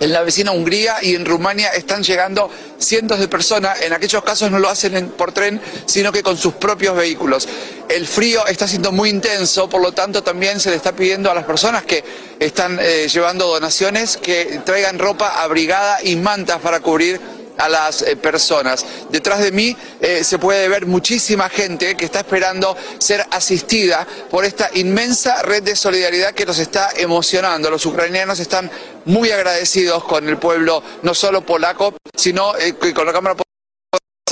en 0.00 0.12
la 0.12 0.22
vecina 0.22 0.52
Hungría 0.52 0.96
y 1.02 1.14
en 1.14 1.24
Rumania 1.24 1.68
están 1.70 2.02
llegando 2.02 2.50
cientos 2.78 3.18
de 3.18 3.28
personas. 3.28 3.80
En 3.82 3.92
aquellos 3.92 4.22
casos 4.22 4.50
no 4.50 4.58
lo 4.58 4.68
hacen 4.68 4.96
en- 4.96 5.08
por 5.10 5.32
tren, 5.32 5.60
sino 5.86 6.12
que 6.12 6.22
con 6.22 6.36
sus 6.36 6.54
propios 6.54 6.96
vehículos. 6.96 7.48
El 7.88 8.06
frío 8.06 8.46
está 8.46 8.68
siendo 8.68 8.92
muy 8.92 9.10
intenso, 9.10 9.68
por 9.68 9.80
lo 9.82 9.92
tanto 9.92 10.22
también 10.22 10.60
se 10.60 10.70
le 10.70 10.76
está 10.76 10.92
pidiendo 10.92 11.30
a 11.30 11.34
las 11.34 11.44
personas 11.44 11.84
que 11.84 12.04
están 12.38 12.78
eh, 12.80 13.08
llevando 13.12 13.46
donaciones 13.46 14.16
que 14.16 14.60
traigan 14.64 14.98
ropa 14.98 15.42
abrigada 15.42 15.98
y 16.02 16.16
mantas 16.16 16.60
para 16.60 16.80
cubrir 16.80 17.20
a 17.58 17.68
las 17.68 18.02
eh, 18.02 18.16
personas. 18.16 18.86
Detrás 19.10 19.40
de 19.40 19.52
mí 19.52 19.76
eh, 20.00 20.24
se 20.24 20.38
puede 20.38 20.68
ver 20.68 20.86
muchísima 20.86 21.48
gente 21.48 21.96
que 21.96 22.04
está 22.04 22.20
esperando 22.20 22.76
ser 22.98 23.24
asistida 23.30 24.06
por 24.30 24.44
esta 24.44 24.70
inmensa 24.74 25.42
red 25.42 25.62
de 25.62 25.76
solidaridad 25.76 26.32
que 26.32 26.46
nos 26.46 26.58
está 26.58 26.90
emocionando. 26.96 27.70
Los 27.70 27.84
ucranianos 27.84 28.40
están 28.40 28.70
muy 29.04 29.30
agradecidos 29.30 30.04
con 30.04 30.28
el 30.28 30.38
pueblo, 30.38 30.82
no 31.02 31.14
solo 31.14 31.44
polaco, 31.44 31.94
sino 32.14 32.56
eh, 32.56 32.74
con 32.74 33.06
la 33.06 33.12
Cámara 33.12 33.36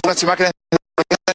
unas 0.04 0.22
imágenes 0.22 0.52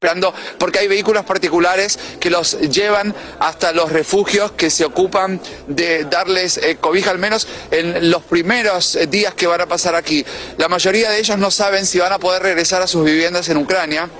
esperando 0.02 0.34
porque 0.58 0.80
hay 0.80 0.88
vehículos 0.88 1.24
particulares 1.24 1.96
que 2.18 2.28
los 2.28 2.58
llevan 2.58 3.14
hasta 3.38 3.70
los 3.72 3.92
refugios 3.92 4.50
que 4.50 4.68
se 4.68 4.84
ocupan 4.84 5.40
de 5.68 6.04
darles 6.06 6.56
eh, 6.56 6.76
cobija 6.80 7.12
al 7.12 7.18
menos 7.18 7.46
en 7.70 8.10
los 8.10 8.24
primeros 8.24 8.96
eh, 8.96 9.06
días 9.06 9.34
que 9.34 9.46
van 9.46 9.60
a 9.60 9.66
pasar 9.66 9.94
aquí. 9.94 10.26
La 10.58 10.68
mayoría 10.68 11.08
de 11.08 11.20
ellos 11.20 11.38
no 11.38 11.52
saben 11.52 11.86
si 11.86 12.00
van 12.00 12.12
a 12.12 12.18
poder 12.18 12.42
regresar 12.42 12.82
a 12.82 12.88
sus 12.88 13.04
viviendas 13.04 13.48
en 13.48 13.58
Ucrania. 13.58 14.10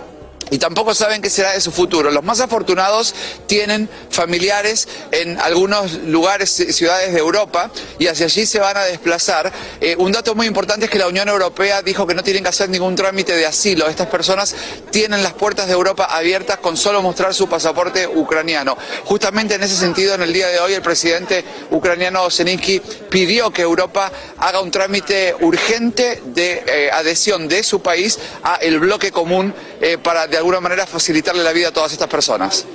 Y 0.51 0.59
tampoco 0.59 0.95
saben 0.95 1.22
qué 1.22 1.30
será 1.30 1.53
de 1.53 1.61
su 1.61 1.72
futuro. 1.72 2.11
Los 2.11 2.22
más 2.22 2.40
afortunados 2.40 3.14
tienen 3.47 3.88
familiares 4.11 4.86
en 5.11 5.40
algunos 5.40 5.95
lugares, 5.95 6.61
ci- 6.61 6.72
ciudades 6.72 7.12
de 7.12 7.18
Europa, 7.18 7.70
y 7.99 8.07
hacia 8.09 8.26
allí 8.26 8.45
se 8.45 8.59
van 8.59 8.76
a 8.76 8.82
desplazar. 8.84 9.51
Eh, 9.80 9.97
un 9.99 10.12
dato 10.12 10.34
muy 10.34 10.47
importante 10.47 10.84
es 10.86 10.90
que 10.90 10.99
la 10.99 11.09
Unión 11.09 11.28
Europea 11.28 11.80
dijo 11.82 12.07
que 12.07 12.14
no 12.14 12.22
tienen 12.22 12.43
que 12.43 12.51
hacer 12.51 12.68
ningún 12.68 12.95
trámite 12.97 13.34
de 13.34 13.47
asilo. 13.47 13.88
Estas 13.88 14.09
personas 14.09 14.55
tienen 14.90 15.22
las 15.22 15.32
puertas 15.32 15.66
de 15.68 15.72
Europa 15.72 16.05
abiertas 16.05 16.59
con 16.59 16.76
solo 16.76 17.01
mostrar 17.01 17.32
su 17.34 17.49
pasaporte 17.49 18.07
ucraniano. 18.07 18.76
Justamente 19.05 19.55
en 19.55 19.62
ese 19.62 19.76
sentido, 19.76 20.14
en 20.14 20.22
el 20.22 20.32
día 20.32 20.49
de 20.49 20.61
hoy, 20.61 20.74
el 20.74 20.82
presidente 20.82 21.45
ucraniano 21.70 22.30
Zelensky 22.30 22.80
pidió 23.09 23.51
que 23.51 23.62
Europa 23.62 24.12
haga 24.38 24.61
un 24.61 24.70
trámite 24.70 25.34
urgente 25.40 26.20
de 26.26 26.62
eh, 26.66 26.90
adhesión 26.93 27.49
de 27.49 27.62
su 27.62 27.80
país 27.80 28.18
a 28.43 28.57
el 28.57 28.78
bloque 28.80 29.11
común 29.12 29.55
eh, 29.80 29.99
para 29.99 30.26
de 30.33 30.39
alguna 30.39 30.61
manera 30.61 30.87
facilitarle 30.87 31.45
la 31.45 31.53
vida 31.53 31.68
a 31.68 31.72
todas 31.72 31.93
estas 31.93 32.09
personas. 32.09 32.66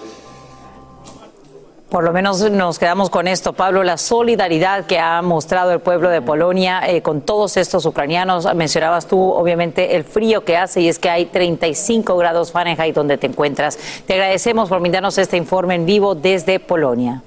Por 1.89 2.03
lo 2.03 2.11
menos 2.11 2.41
nos 2.51 2.79
quedamos 2.79 3.09
con 3.09 3.27
esto, 3.27 3.53
Pablo, 3.53 3.81
la 3.81 3.97
solidaridad 3.97 4.85
que 4.85 4.99
ha 4.99 5.21
mostrado 5.21 5.71
el 5.71 5.79
pueblo 5.79 6.09
de 6.09 6.21
Polonia 6.21 6.81
eh, 6.85 7.01
con 7.01 7.21
todos 7.21 7.57
estos 7.57 7.85
ucranianos. 7.85 8.53
Mencionabas 8.53 9.07
tú, 9.07 9.17
obviamente, 9.31 9.95
el 9.95 10.03
frío 10.03 10.43
que 10.43 10.57
hace 10.57 10.81
y 10.81 10.89
es 10.89 10.99
que 10.99 11.09
hay 11.09 11.27
35 11.27 12.15
grados 12.17 12.51
Fahrenheit 12.51 12.93
donde 12.93 13.17
te 13.17 13.27
encuentras. 13.27 13.79
Te 14.05 14.13
agradecemos 14.13 14.69
por 14.69 14.81
brindarnos 14.81 15.17
este 15.17 15.37
informe 15.37 15.75
en 15.75 15.85
vivo 15.85 16.13
desde 16.13 16.59
Polonia. 16.59 17.23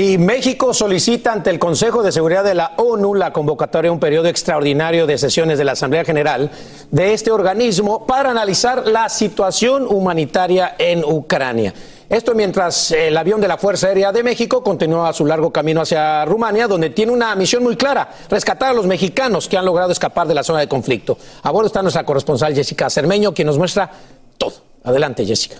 Y 0.00 0.16
México 0.16 0.72
solicita 0.72 1.30
ante 1.30 1.50
el 1.50 1.58
Consejo 1.58 2.02
de 2.02 2.10
Seguridad 2.10 2.42
de 2.42 2.54
la 2.54 2.72
ONU 2.78 3.14
la 3.14 3.34
convocatoria 3.34 3.90
a 3.90 3.92
un 3.92 4.00
periodo 4.00 4.28
extraordinario 4.28 5.06
de 5.06 5.18
sesiones 5.18 5.58
de 5.58 5.64
la 5.64 5.72
Asamblea 5.72 6.06
General 6.06 6.50
de 6.90 7.12
este 7.12 7.30
organismo 7.30 8.06
para 8.06 8.30
analizar 8.30 8.86
la 8.86 9.10
situación 9.10 9.86
humanitaria 9.86 10.74
en 10.78 11.04
Ucrania. 11.04 11.74
Esto 12.08 12.34
mientras 12.34 12.92
el 12.92 13.14
avión 13.14 13.42
de 13.42 13.48
la 13.48 13.58
Fuerza 13.58 13.88
Aérea 13.88 14.10
de 14.10 14.22
México 14.22 14.62
continúa 14.62 15.12
su 15.12 15.26
largo 15.26 15.52
camino 15.52 15.82
hacia 15.82 16.24
Rumania, 16.24 16.66
donde 16.66 16.88
tiene 16.88 17.12
una 17.12 17.34
misión 17.34 17.62
muy 17.62 17.76
clara, 17.76 18.08
rescatar 18.30 18.70
a 18.70 18.72
los 18.72 18.86
mexicanos 18.86 19.48
que 19.48 19.58
han 19.58 19.66
logrado 19.66 19.92
escapar 19.92 20.26
de 20.26 20.32
la 20.32 20.42
zona 20.42 20.60
de 20.60 20.66
conflicto. 20.66 21.18
A 21.42 21.50
bordo 21.50 21.66
está 21.66 21.82
nuestra 21.82 22.04
corresponsal 22.04 22.54
Jessica 22.54 22.88
Cermeño, 22.88 23.34
quien 23.34 23.44
nos 23.44 23.58
muestra 23.58 23.90
todo. 24.38 24.54
Adelante, 24.82 25.26
Jessica. 25.26 25.56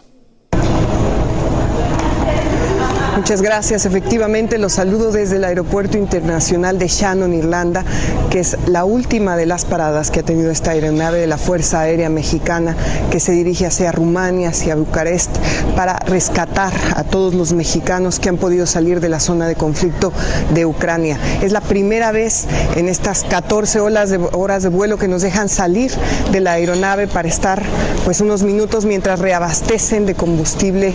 Muchas 3.21 3.43
gracias. 3.43 3.85
Efectivamente, 3.85 4.57
los 4.57 4.73
saludo 4.73 5.13
desde 5.13 5.37
el 5.37 5.45
Aeropuerto 5.45 5.99
Internacional 5.99 6.79
de 6.79 6.89
Shannon, 6.89 7.35
Irlanda, 7.35 7.85
que 8.31 8.41
es 8.41 8.57
la 8.67 8.87
última 8.87 9.37
de 9.37 9.45
las 9.45 9.67
paradas 9.67 10.11
que 10.11 10.21
ha 10.21 10.23
tenido 10.23 10.51
esta 10.51 10.71
aeronave 10.71 11.19
de 11.19 11.27
la 11.27 11.37
Fuerza 11.37 11.81
Aérea 11.81 12.09
Mexicana 12.09 12.75
que 13.11 13.21
se 13.21 13.33
dirige 13.33 13.67
hacia 13.67 13.93
Rumania, 13.93 14.49
hacia 14.49 14.75
Bucarest, 14.75 15.37
para 15.77 15.99
rescatar 15.99 16.73
a 16.97 17.05
todos 17.05 17.35
los 17.35 17.53
mexicanos 17.53 18.21
que 18.21 18.31
han 18.31 18.39
podido 18.39 18.65
salir 18.65 19.01
de 19.01 19.11
la 19.11 19.21
zona 19.21 19.47
de 19.49 19.55
conflicto 19.55 20.15
de 20.55 20.65
Ucrania. 20.65 21.19
Es 21.43 21.53
la 21.53 21.61
primera 21.61 22.13
vez 22.13 22.47
en 22.75 22.89
estas 22.89 23.25
14 23.25 23.81
horas 23.81 24.09
de, 24.09 24.69
vuelo 24.71 24.97
que 24.97 25.09
nos 25.09 25.21
dejan 25.21 25.51
salir 25.51 25.93
de 26.33 26.41
la 26.41 26.53
aeronave 26.53 27.07
para 27.07 27.29
estar 27.29 27.63
pues 28.07 28.23
unos 28.23 28.43
minutos 28.43 28.87
mientras 28.87 29.19
reabastecen 29.19 30.07
de 30.07 30.15
combustible 30.15 30.95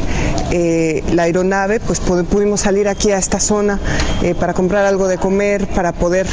eh, 0.52 1.04
la 1.14 1.24
aeronave, 1.24 1.80
pues 1.80 2.00
pudimos 2.24 2.62
salir 2.62 2.88
aquí 2.88 3.12
a 3.12 3.18
esta 3.18 3.40
zona 3.40 3.80
eh, 4.22 4.36
para 4.36 4.54
comprar 4.54 4.86
algo 4.86 5.08
de 5.08 5.18
comer, 5.18 5.68
para 5.68 5.92
poder 5.92 6.28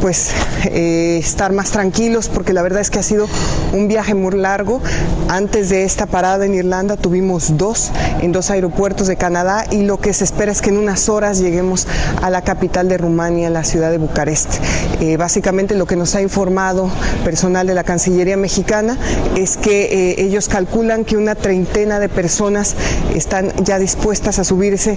pues 0.00 0.30
eh, 0.64 1.18
estar 1.18 1.52
más 1.52 1.70
tranquilos 1.70 2.28
porque 2.28 2.52
la 2.52 2.62
verdad 2.62 2.80
es 2.80 2.90
que 2.90 2.98
ha 2.98 3.02
sido 3.02 3.26
un 3.72 3.88
viaje 3.88 4.14
muy 4.14 4.36
largo. 4.36 4.80
Antes 5.28 5.68
de 5.68 5.84
esta 5.84 6.06
parada 6.06 6.46
en 6.46 6.54
Irlanda 6.54 6.96
tuvimos 6.96 7.56
dos 7.56 7.90
en 8.20 8.32
dos 8.32 8.50
aeropuertos 8.50 9.06
de 9.06 9.16
Canadá 9.16 9.64
y 9.70 9.82
lo 9.82 9.98
que 9.98 10.12
se 10.12 10.24
espera 10.24 10.52
es 10.52 10.60
que 10.60 10.70
en 10.70 10.78
unas 10.78 11.08
horas 11.08 11.38
lleguemos 11.38 11.86
a 12.22 12.30
la 12.30 12.42
capital 12.42 12.88
de 12.88 12.98
Rumania, 12.98 13.50
la 13.50 13.64
ciudad 13.64 13.90
de 13.90 13.98
Bucarest. 13.98 14.54
Eh, 15.00 15.16
básicamente 15.16 15.74
lo 15.74 15.86
que 15.86 15.96
nos 15.96 16.14
ha 16.14 16.22
informado 16.22 16.90
personal 17.24 17.66
de 17.66 17.74
la 17.74 17.84
Cancillería 17.84 18.36
mexicana 18.36 18.96
es 19.36 19.56
que 19.56 20.10
eh, 20.10 20.14
ellos 20.18 20.48
calculan 20.48 21.04
que 21.04 21.16
una 21.16 21.34
treintena 21.34 22.00
de 22.00 22.08
personas 22.08 22.74
están 23.14 23.52
ya 23.64 23.78
dispuestas 23.78 24.38
a 24.38 24.44
subirse 24.44 24.96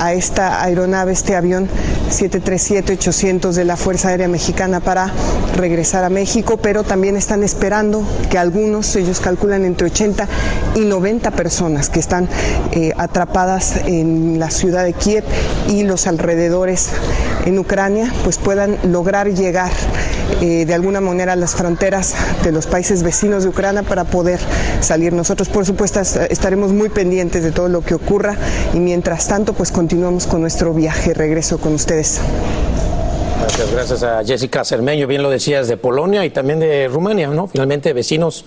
a 0.00 0.12
esta 0.12 0.62
aeronave, 0.62 1.12
este 1.12 1.36
avión 1.36 1.68
737-800 2.10 3.52
de 3.52 3.64
la 3.64 3.76
Fuerza 3.76 4.08
Aérea 4.08 4.28
Mexicana 4.28 4.39
Mexicana 4.40 4.80
para 4.80 5.12
regresar 5.54 6.02
a 6.02 6.08
México, 6.08 6.56
pero 6.56 6.82
también 6.82 7.14
están 7.14 7.42
esperando 7.42 8.02
que 8.30 8.38
algunos, 8.38 8.96
ellos 8.96 9.20
calculan 9.20 9.66
entre 9.66 9.88
80 9.88 10.26
y 10.76 10.80
90 10.80 11.30
personas 11.32 11.90
que 11.90 12.00
están 12.00 12.26
eh, 12.72 12.92
atrapadas 12.96 13.76
en 13.84 14.38
la 14.38 14.48
ciudad 14.48 14.84
de 14.84 14.94
Kiev 14.94 15.24
y 15.68 15.82
los 15.82 16.06
alrededores 16.06 16.88
en 17.44 17.58
Ucrania, 17.58 18.10
pues 18.24 18.38
puedan 18.38 18.78
lograr 18.84 19.28
llegar 19.28 19.70
eh, 20.40 20.64
de 20.64 20.72
alguna 20.72 21.02
manera 21.02 21.34
a 21.34 21.36
las 21.36 21.54
fronteras 21.54 22.14
de 22.42 22.50
los 22.50 22.66
países 22.66 23.02
vecinos 23.02 23.42
de 23.42 23.50
Ucrania 23.50 23.82
para 23.82 24.04
poder 24.04 24.40
salir. 24.80 25.12
Nosotros, 25.12 25.50
por 25.50 25.66
supuesto, 25.66 26.00
estaremos 26.00 26.72
muy 26.72 26.88
pendientes 26.88 27.44
de 27.44 27.52
todo 27.52 27.68
lo 27.68 27.82
que 27.82 27.92
ocurra 27.92 28.36
y 28.72 28.78
mientras 28.78 29.28
tanto, 29.28 29.52
pues 29.52 29.70
continuamos 29.70 30.26
con 30.26 30.40
nuestro 30.40 30.72
viaje 30.72 31.12
regreso 31.12 31.58
con 31.58 31.74
ustedes. 31.74 32.20
Gracias, 33.40 33.72
gracias 33.72 34.02
a 34.02 34.22
Jessica 34.22 34.64
Cermeño, 34.66 35.06
bien 35.06 35.22
lo 35.22 35.30
decías, 35.30 35.66
de 35.66 35.78
Polonia 35.78 36.26
y 36.26 36.30
también 36.30 36.60
de 36.60 36.88
Rumania, 36.88 37.28
¿no? 37.28 37.46
Finalmente 37.46 37.94
vecinos 37.94 38.44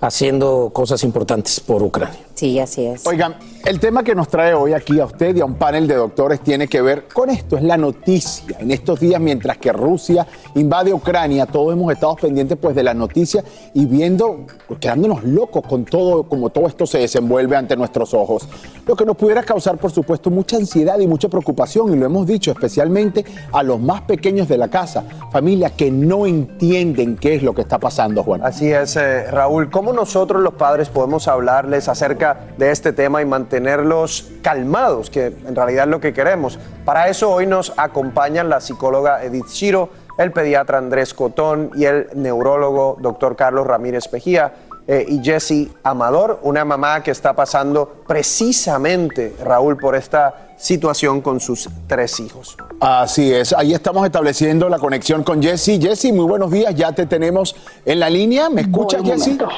haciendo 0.00 0.70
cosas 0.72 1.02
importantes 1.02 1.58
por 1.58 1.82
Ucrania. 1.82 2.20
Sí, 2.36 2.60
así 2.60 2.84
es. 2.84 3.06
Oigan, 3.06 3.34
el 3.64 3.80
tema 3.80 4.04
que 4.04 4.14
nos 4.14 4.28
trae 4.28 4.52
hoy 4.52 4.74
aquí 4.74 5.00
a 5.00 5.06
usted 5.06 5.34
y 5.34 5.40
a 5.40 5.46
un 5.46 5.54
panel 5.54 5.88
de 5.88 5.94
doctores 5.94 6.40
tiene 6.40 6.68
que 6.68 6.82
ver 6.82 7.08
con 7.08 7.30
esto, 7.30 7.56
es 7.56 7.62
la 7.62 7.78
noticia. 7.78 8.58
En 8.60 8.70
estos 8.70 9.00
días, 9.00 9.18
mientras 9.18 9.56
que 9.56 9.72
Rusia 9.72 10.26
invade 10.54 10.92
Ucrania, 10.92 11.46
todos 11.46 11.72
hemos 11.72 11.90
estado 11.90 12.14
pendientes 12.16 12.58
pues 12.60 12.76
de 12.76 12.82
la 12.82 12.92
noticia 12.92 13.42
y 13.72 13.86
viendo, 13.86 14.44
pues, 14.68 14.78
quedándonos 14.78 15.24
locos 15.24 15.62
con 15.66 15.86
todo, 15.86 16.24
como 16.24 16.50
todo 16.50 16.66
esto 16.66 16.84
se 16.86 16.98
desenvuelve 16.98 17.56
ante 17.56 17.74
nuestros 17.74 18.12
ojos. 18.12 18.46
Lo 18.86 18.94
que 18.94 19.06
nos 19.06 19.16
pudiera 19.16 19.42
causar, 19.42 19.78
por 19.78 19.90
supuesto, 19.90 20.30
mucha 20.30 20.58
ansiedad 20.58 20.98
y 20.98 21.06
mucha 21.06 21.30
preocupación, 21.30 21.94
y 21.94 21.96
lo 21.96 22.04
hemos 22.04 22.26
dicho 22.26 22.50
especialmente 22.50 23.24
a 23.50 23.62
los 23.62 23.80
más 23.80 24.02
pequeños 24.02 24.46
de 24.46 24.58
la 24.58 24.68
casa, 24.68 25.04
familias 25.32 25.72
que 25.72 25.90
no 25.90 26.26
entienden 26.26 27.16
qué 27.16 27.36
es 27.36 27.42
lo 27.42 27.54
que 27.54 27.62
está 27.62 27.78
pasando, 27.78 28.22
Juan. 28.22 28.42
Así 28.44 28.70
es, 28.70 28.94
eh, 28.96 29.30
Raúl. 29.30 29.70
¿Cómo 29.70 29.94
nosotros 29.94 30.42
los 30.42 30.52
padres 30.52 30.90
podemos 30.90 31.28
hablarles 31.28 31.88
acerca 31.88 32.25
de 32.56 32.70
este 32.70 32.92
tema 32.92 33.22
y 33.22 33.24
mantenerlos 33.24 34.30
calmados, 34.42 35.10
que 35.10 35.26
en 35.26 35.54
realidad 35.54 35.84
es 35.84 35.90
lo 35.90 36.00
que 36.00 36.12
queremos? 36.12 36.58
Para 36.84 37.08
eso 37.08 37.30
hoy 37.30 37.46
nos 37.46 37.72
acompañan 37.76 38.48
la 38.48 38.60
psicóloga 38.60 39.22
Edith 39.22 39.48
Shiro, 39.48 39.90
el 40.18 40.32
pediatra 40.32 40.78
Andrés 40.78 41.12
Cotón 41.12 41.70
y 41.74 41.84
el 41.84 42.08
neurólogo 42.14 42.96
doctor 43.00 43.36
Carlos 43.36 43.66
Ramírez 43.66 44.08
Pejía. 44.08 44.52
eh, 44.86 45.04
y 45.08 45.22
Jessie 45.22 45.70
Amador, 45.82 46.38
una 46.42 46.64
mamá 46.64 47.02
que 47.02 47.10
está 47.10 47.34
pasando 47.34 48.02
precisamente, 48.06 49.34
Raúl, 49.42 49.76
por 49.76 49.96
esta 49.96 50.52
situación 50.56 51.20
con 51.20 51.40
sus 51.40 51.68
tres 51.86 52.20
hijos. 52.20 52.56
Así 52.80 53.32
es, 53.32 53.52
ahí 53.52 53.74
estamos 53.74 54.06
estableciendo 54.06 54.68
la 54.68 54.78
conexión 54.78 55.22
con 55.22 55.42
Jesse. 55.42 55.78
Jesse, 55.80 56.12
muy 56.12 56.26
buenos 56.26 56.50
días, 56.50 56.74
ya 56.74 56.92
te 56.92 57.06
tenemos 57.06 57.56
en 57.84 58.00
la 58.00 58.08
línea. 58.08 58.48
¿Me 58.48 58.62
escuchas, 58.62 59.02
momento. 59.02 59.48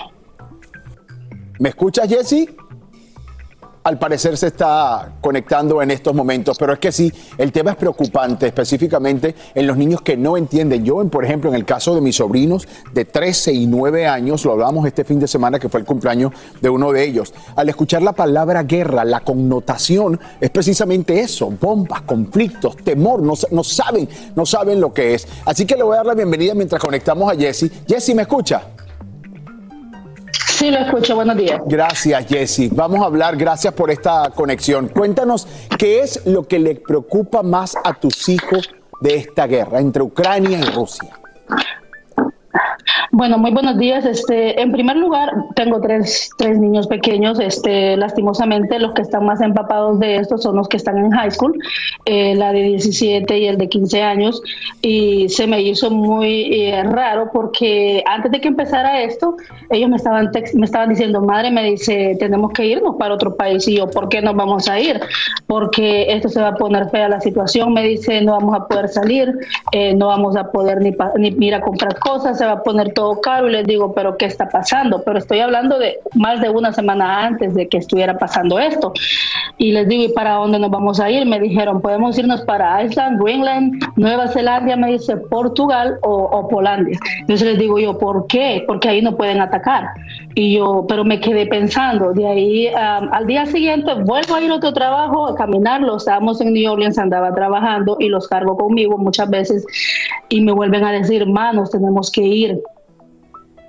¿Me 1.59 1.71
escuchas, 1.71 2.09
Jesse? 2.09 2.49
Al 3.83 3.99
parecer 3.99 4.37
se 4.37 4.49
está 4.49 5.15
conectando 5.21 5.81
en 5.83 5.91
estos 5.91 6.15
momentos, 6.15 6.57
pero 6.59 6.75
es 6.75 6.79
que 6.79 6.93
sí, 6.93 7.11
el 7.39 7.51
tema 7.51 7.71
es 7.71 7.77
preocupante, 7.77 8.47
específicamente 8.47 9.35
en 9.55 9.67
los 9.67 9.77
niños 9.77 10.03
que 10.03 10.17
no 10.17 10.37
entienden. 10.37 10.85
Yo, 10.85 11.03
por 11.09 11.25
ejemplo, 11.25 11.49
en 11.49 11.57
el 11.57 11.65
caso 11.65 11.95
de 11.95 12.01
mis 12.01 12.17
sobrinos 12.17 12.69
de 12.93 13.07
13 13.07 13.53
y 13.53 13.67
9 13.67 14.07
años, 14.07 14.45
lo 14.45 14.53
hablamos 14.53 14.87
este 14.87 15.05
fin 15.05 15.19
de 15.19 15.27
semana, 15.27 15.59
que 15.59 15.69
fue 15.69 15.81
el 15.81 15.87
cumpleaños 15.87 16.33
de 16.61 16.69
uno 16.69 16.93
de 16.93 17.03
ellos, 17.03 17.33
al 17.57 17.69
escuchar 17.69 18.03
la 18.03 18.13
palabra 18.13 18.63
guerra, 18.65 19.05
la 19.05 19.21
connotación 19.21 20.21
es 20.41 20.51
precisamente 20.51 21.19
eso, 21.19 21.51
bombas, 21.51 22.03
conflictos, 22.03 22.77
temor, 22.77 23.23
no, 23.23 23.33
no 23.51 23.65
saben, 23.65 24.09
no 24.37 24.45
saben 24.45 24.81
lo 24.81 24.93
que 24.93 25.15
es. 25.15 25.27
Así 25.45 25.65
que 25.65 25.77
le 25.77 25.83
voy 25.83 25.95
a 25.95 25.99
dar 25.99 26.07
la 26.07 26.15
bienvenida 26.15 26.55
mientras 26.55 26.81
conectamos 26.81 27.33
a 27.33 27.37
Jesse. 27.37 27.71
Jesse, 27.89 28.15
¿me 28.15 28.23
escucha? 28.23 28.78
Sí, 30.59 30.73
lo 30.73 30.79
escucho. 30.79 31.15
Buenos 31.15 31.37
días. 31.37 31.61
Gracias, 31.67 32.27
Jesse. 32.27 32.69
Vamos 32.73 33.01
a 33.01 33.05
hablar, 33.05 33.37
gracias 33.37 33.73
por 33.75 33.93
esta 33.93 34.33
conexión. 34.35 34.89
Cuéntanos 34.89 35.47
qué 35.79 36.01
es 36.01 36.27
lo 36.27 36.49
que 36.49 36.59
le 36.59 36.75
preocupa 36.75 37.45
más 37.45 37.77
a 37.85 37.95
tus 37.95 38.29
hijos 38.29 38.69
de 39.01 39.15
esta 39.15 39.47
guerra 39.47 39.79
entre 39.79 40.03
Ucrania 40.03 40.59
y 40.59 40.65
Rusia. 40.65 41.17
Bueno, 43.11 43.39
muy 43.39 43.51
buenos 43.51 43.79
días. 43.79 44.05
Este, 44.05 44.61
en 44.61 44.73
primer 44.73 44.97
lugar, 44.97 45.33
tengo 45.55 45.81
tres, 45.81 46.31
tres 46.37 46.59
niños 46.59 46.87
pequeños. 46.87 47.39
Este, 47.41 47.97
lastimosamente, 47.97 48.79
los 48.79 48.93
que 48.93 49.03
están 49.03 49.25
más 49.25 49.41
empapados 49.41 49.99
de 49.99 50.17
esto 50.17 50.39
son 50.39 50.57
los 50.57 50.69
que 50.69 50.77
están 50.77 50.99
en 50.99 51.11
high 51.11 51.31
school, 51.31 51.59
eh, 52.05 52.35
la 52.35 52.53
de 52.53 52.63
17 52.63 53.39
y 53.39 53.47
el 53.47 53.59
de 53.59 53.69
15 53.69 54.03
años. 54.03 54.43
Y 54.83 55.29
se 55.29 55.47
me 55.47 55.61
hizo 55.63 55.91
muy 55.91 56.63
eh, 56.63 56.83
raro 56.85 57.31
porque 57.33 58.03
antes 58.07 58.31
de 58.31 58.41
que 58.41 58.49
empezara 58.49 59.03
esto, 59.03 59.37
ellos 59.71 59.89
me 59.89 59.97
estaban, 59.97 60.31
me 60.55 60.67
estaban 60.67 60.91
diciendo, 60.91 61.21
madre, 61.21 61.51
me 61.51 61.65
dice, 61.65 62.17
tenemos 62.19 62.53
que 62.53 62.67
irnos 62.67 62.97
para 62.97 63.15
otro 63.15 63.37
país. 63.37 63.67
Y 63.69 63.77
yo, 63.77 63.89
¿por 63.89 64.09
qué 64.09 64.21
nos 64.23 64.37
vamos 64.37 64.69
a 64.69 64.79
ir? 64.79 65.01
Porque 65.47 66.13
esto 66.13 66.29
se 66.29 66.41
va 66.41 66.49
a 66.49 66.55
poner 66.55 66.89
fea 66.91 67.09
la 67.09 67.21
situación. 67.21 67.73
Me 67.73 67.83
dice, 67.83 68.21
no 68.21 68.33
vamos 68.33 68.57
a 68.57 68.67
poder 68.67 68.89
salir, 68.89 69.35
eh, 69.73 69.95
no 69.95 70.09
vamos 70.09 70.37
a 70.37 70.51
poder 70.51 70.81
ni, 70.81 70.95
ni 71.17 71.47
ir 71.47 71.55
a 71.55 71.61
comprar 71.61 71.99
cosas, 71.99 72.39
se 72.39 72.45
va 72.45 72.53
a 72.53 72.63
poner 72.63 72.78
todo 72.87 73.21
caro. 73.21 73.49
Y 73.49 73.53
les 73.53 73.67
digo, 73.67 73.95
¿pero 73.95 74.17
qué 74.17 74.27
está 74.27 74.49
pasando? 74.49 75.03
Pero 75.05 75.19
estoy 75.19 75.41
hablando 75.41 75.79
de 75.79 75.99
más 76.15 76.41
de 76.41 76.51
una 76.51 76.73
semana 76.73 77.27
antes 77.27 77.55
de 77.55 77.69
que 77.69 77.79
estuviera 77.79 78.19
pasando 78.19 78.59
esto. 78.59 78.93
Y 79.57 79.73
les 79.73 79.89
digo, 79.89 80.05
¿y 80.05 80.09
para 80.09 80.35
dónde 80.35 80.59
nos 80.59 80.71
vamos 80.71 81.01
a 81.01 81.11
ir? 81.11 81.27
Me 81.27 81.41
dijeron, 81.41 81.81
podemos 81.81 82.19
irnos 82.19 82.43
para 82.43 82.83
Iceland, 82.85 83.23
Greenland, 83.23 83.83
Nueva 83.97 84.29
Zelanda, 84.29 84.77
me 84.77 84.93
dice 84.93 85.17
Portugal 85.17 85.99
o, 86.03 86.15
o 86.15 86.49
Polandia. 86.49 86.99
Entonces 87.21 87.49
les 87.49 87.59
digo 87.59 87.79
yo, 87.79 87.99
¿por 87.99 88.27
qué? 88.27 88.65
Porque 88.67 88.89
ahí 88.89 89.03
no 89.03 89.17
pueden 89.17 89.41
atacar. 89.41 89.91
Y 90.35 90.57
yo, 90.57 90.85
pero 90.89 91.05
me 91.05 91.21
quedé 91.21 91.47
pensando, 91.47 92.13
de 92.13 92.27
ahí 92.27 92.69
al 92.69 93.27
día 93.27 93.47
siguiente 93.47 93.93
vuelvo 93.95 94.37
a 94.37 94.41
ir 94.41 94.51
a 94.51 94.55
otro 94.55 94.73
trabajo, 94.73 95.27
a 95.27 95.35
caminar, 95.35 95.81
los 95.81 96.03
estábamos 96.03 96.41
en 96.41 96.53
New 96.53 96.71
Orleans, 96.71 96.99
andaba 96.99 97.35
trabajando 97.35 97.97
y 97.99 98.09
los 98.09 98.29
cargo 98.29 98.57
conmigo 98.57 98.99
muchas 98.99 99.29
veces 99.29 99.67
y 100.29 100.41
me 100.41 100.53
vuelven 100.53 100.85
a 100.85 100.93
decir, 100.93 101.27
manos, 101.27 101.71
tenemos 101.71 102.11
que 102.11 102.23
ir. 102.23 102.63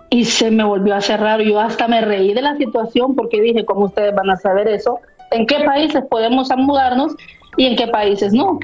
Y 0.09 0.25
se 0.25 0.49
me 0.49 0.63
volvió 0.63 0.95
a 0.95 1.01
cerrar, 1.01 1.41
yo 1.41 1.59
hasta 1.59 1.87
me 1.87 2.01
reí 2.01 2.33
de 2.33 2.41
la 2.41 2.57
situación 2.57 3.15
porque 3.15 3.41
dije, 3.41 3.65
¿cómo 3.65 3.85
ustedes 3.85 4.13
van 4.15 4.29
a 4.29 4.37
saber 4.37 4.67
eso? 4.67 4.99
¿En 5.31 5.45
qué 5.45 5.59
países 5.63 6.03
podemos 6.09 6.49
mudarnos 6.57 7.13
y 7.57 7.65
en 7.65 7.75
qué 7.75 7.87
países 7.87 8.33
no? 8.33 8.59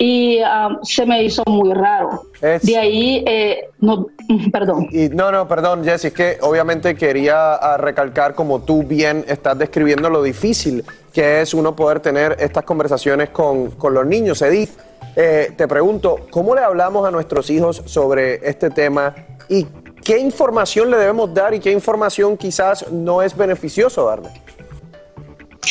Y 0.00 0.38
am, 0.40 0.78
se 0.82 1.06
me 1.06 1.22
hizo 1.24 1.42
muy 1.46 1.72
raro. 1.74 2.22
De 2.40 2.76
ahí, 2.76 3.24
eh, 3.26 3.68
no, 3.80 4.06
perdón. 4.52 4.88
Y 4.90 5.08
no, 5.08 5.30
no, 5.30 5.46
perdón, 5.46 5.84
Jesse, 5.84 6.06
es 6.06 6.12
que 6.12 6.38
obviamente 6.40 6.94
quería 6.96 7.54
ah, 7.54 7.76
recalcar 7.76 8.34
como 8.34 8.60
tú 8.60 8.82
bien 8.82 9.24
estás 9.28 9.58
describiendo 9.58 10.10
lo 10.10 10.22
difícil 10.22 10.84
que 11.12 11.40
es 11.40 11.52
uno 11.52 11.74
poder 11.74 11.98
tener 11.98 12.36
estas 12.38 12.62
conversaciones 12.62 13.30
con, 13.30 13.72
con 13.72 13.92
los 13.92 14.06
niños. 14.06 14.40
Edith, 14.40 14.70
eh, 15.16 15.52
te 15.56 15.66
pregunto, 15.66 16.26
¿cómo 16.30 16.54
le 16.54 16.60
hablamos 16.60 17.04
a 17.06 17.10
nuestros 17.10 17.50
hijos 17.50 17.82
sobre 17.86 18.48
este 18.48 18.70
tema 18.70 19.16
y 19.48 19.66
qué 20.08 20.16
información 20.16 20.90
le 20.90 20.96
debemos 20.96 21.34
dar 21.34 21.52
y 21.52 21.60
qué 21.60 21.70
información 21.70 22.34
quizás 22.34 22.90
no 22.90 23.20
es 23.20 23.36
beneficioso 23.36 24.06
darle? 24.06 24.30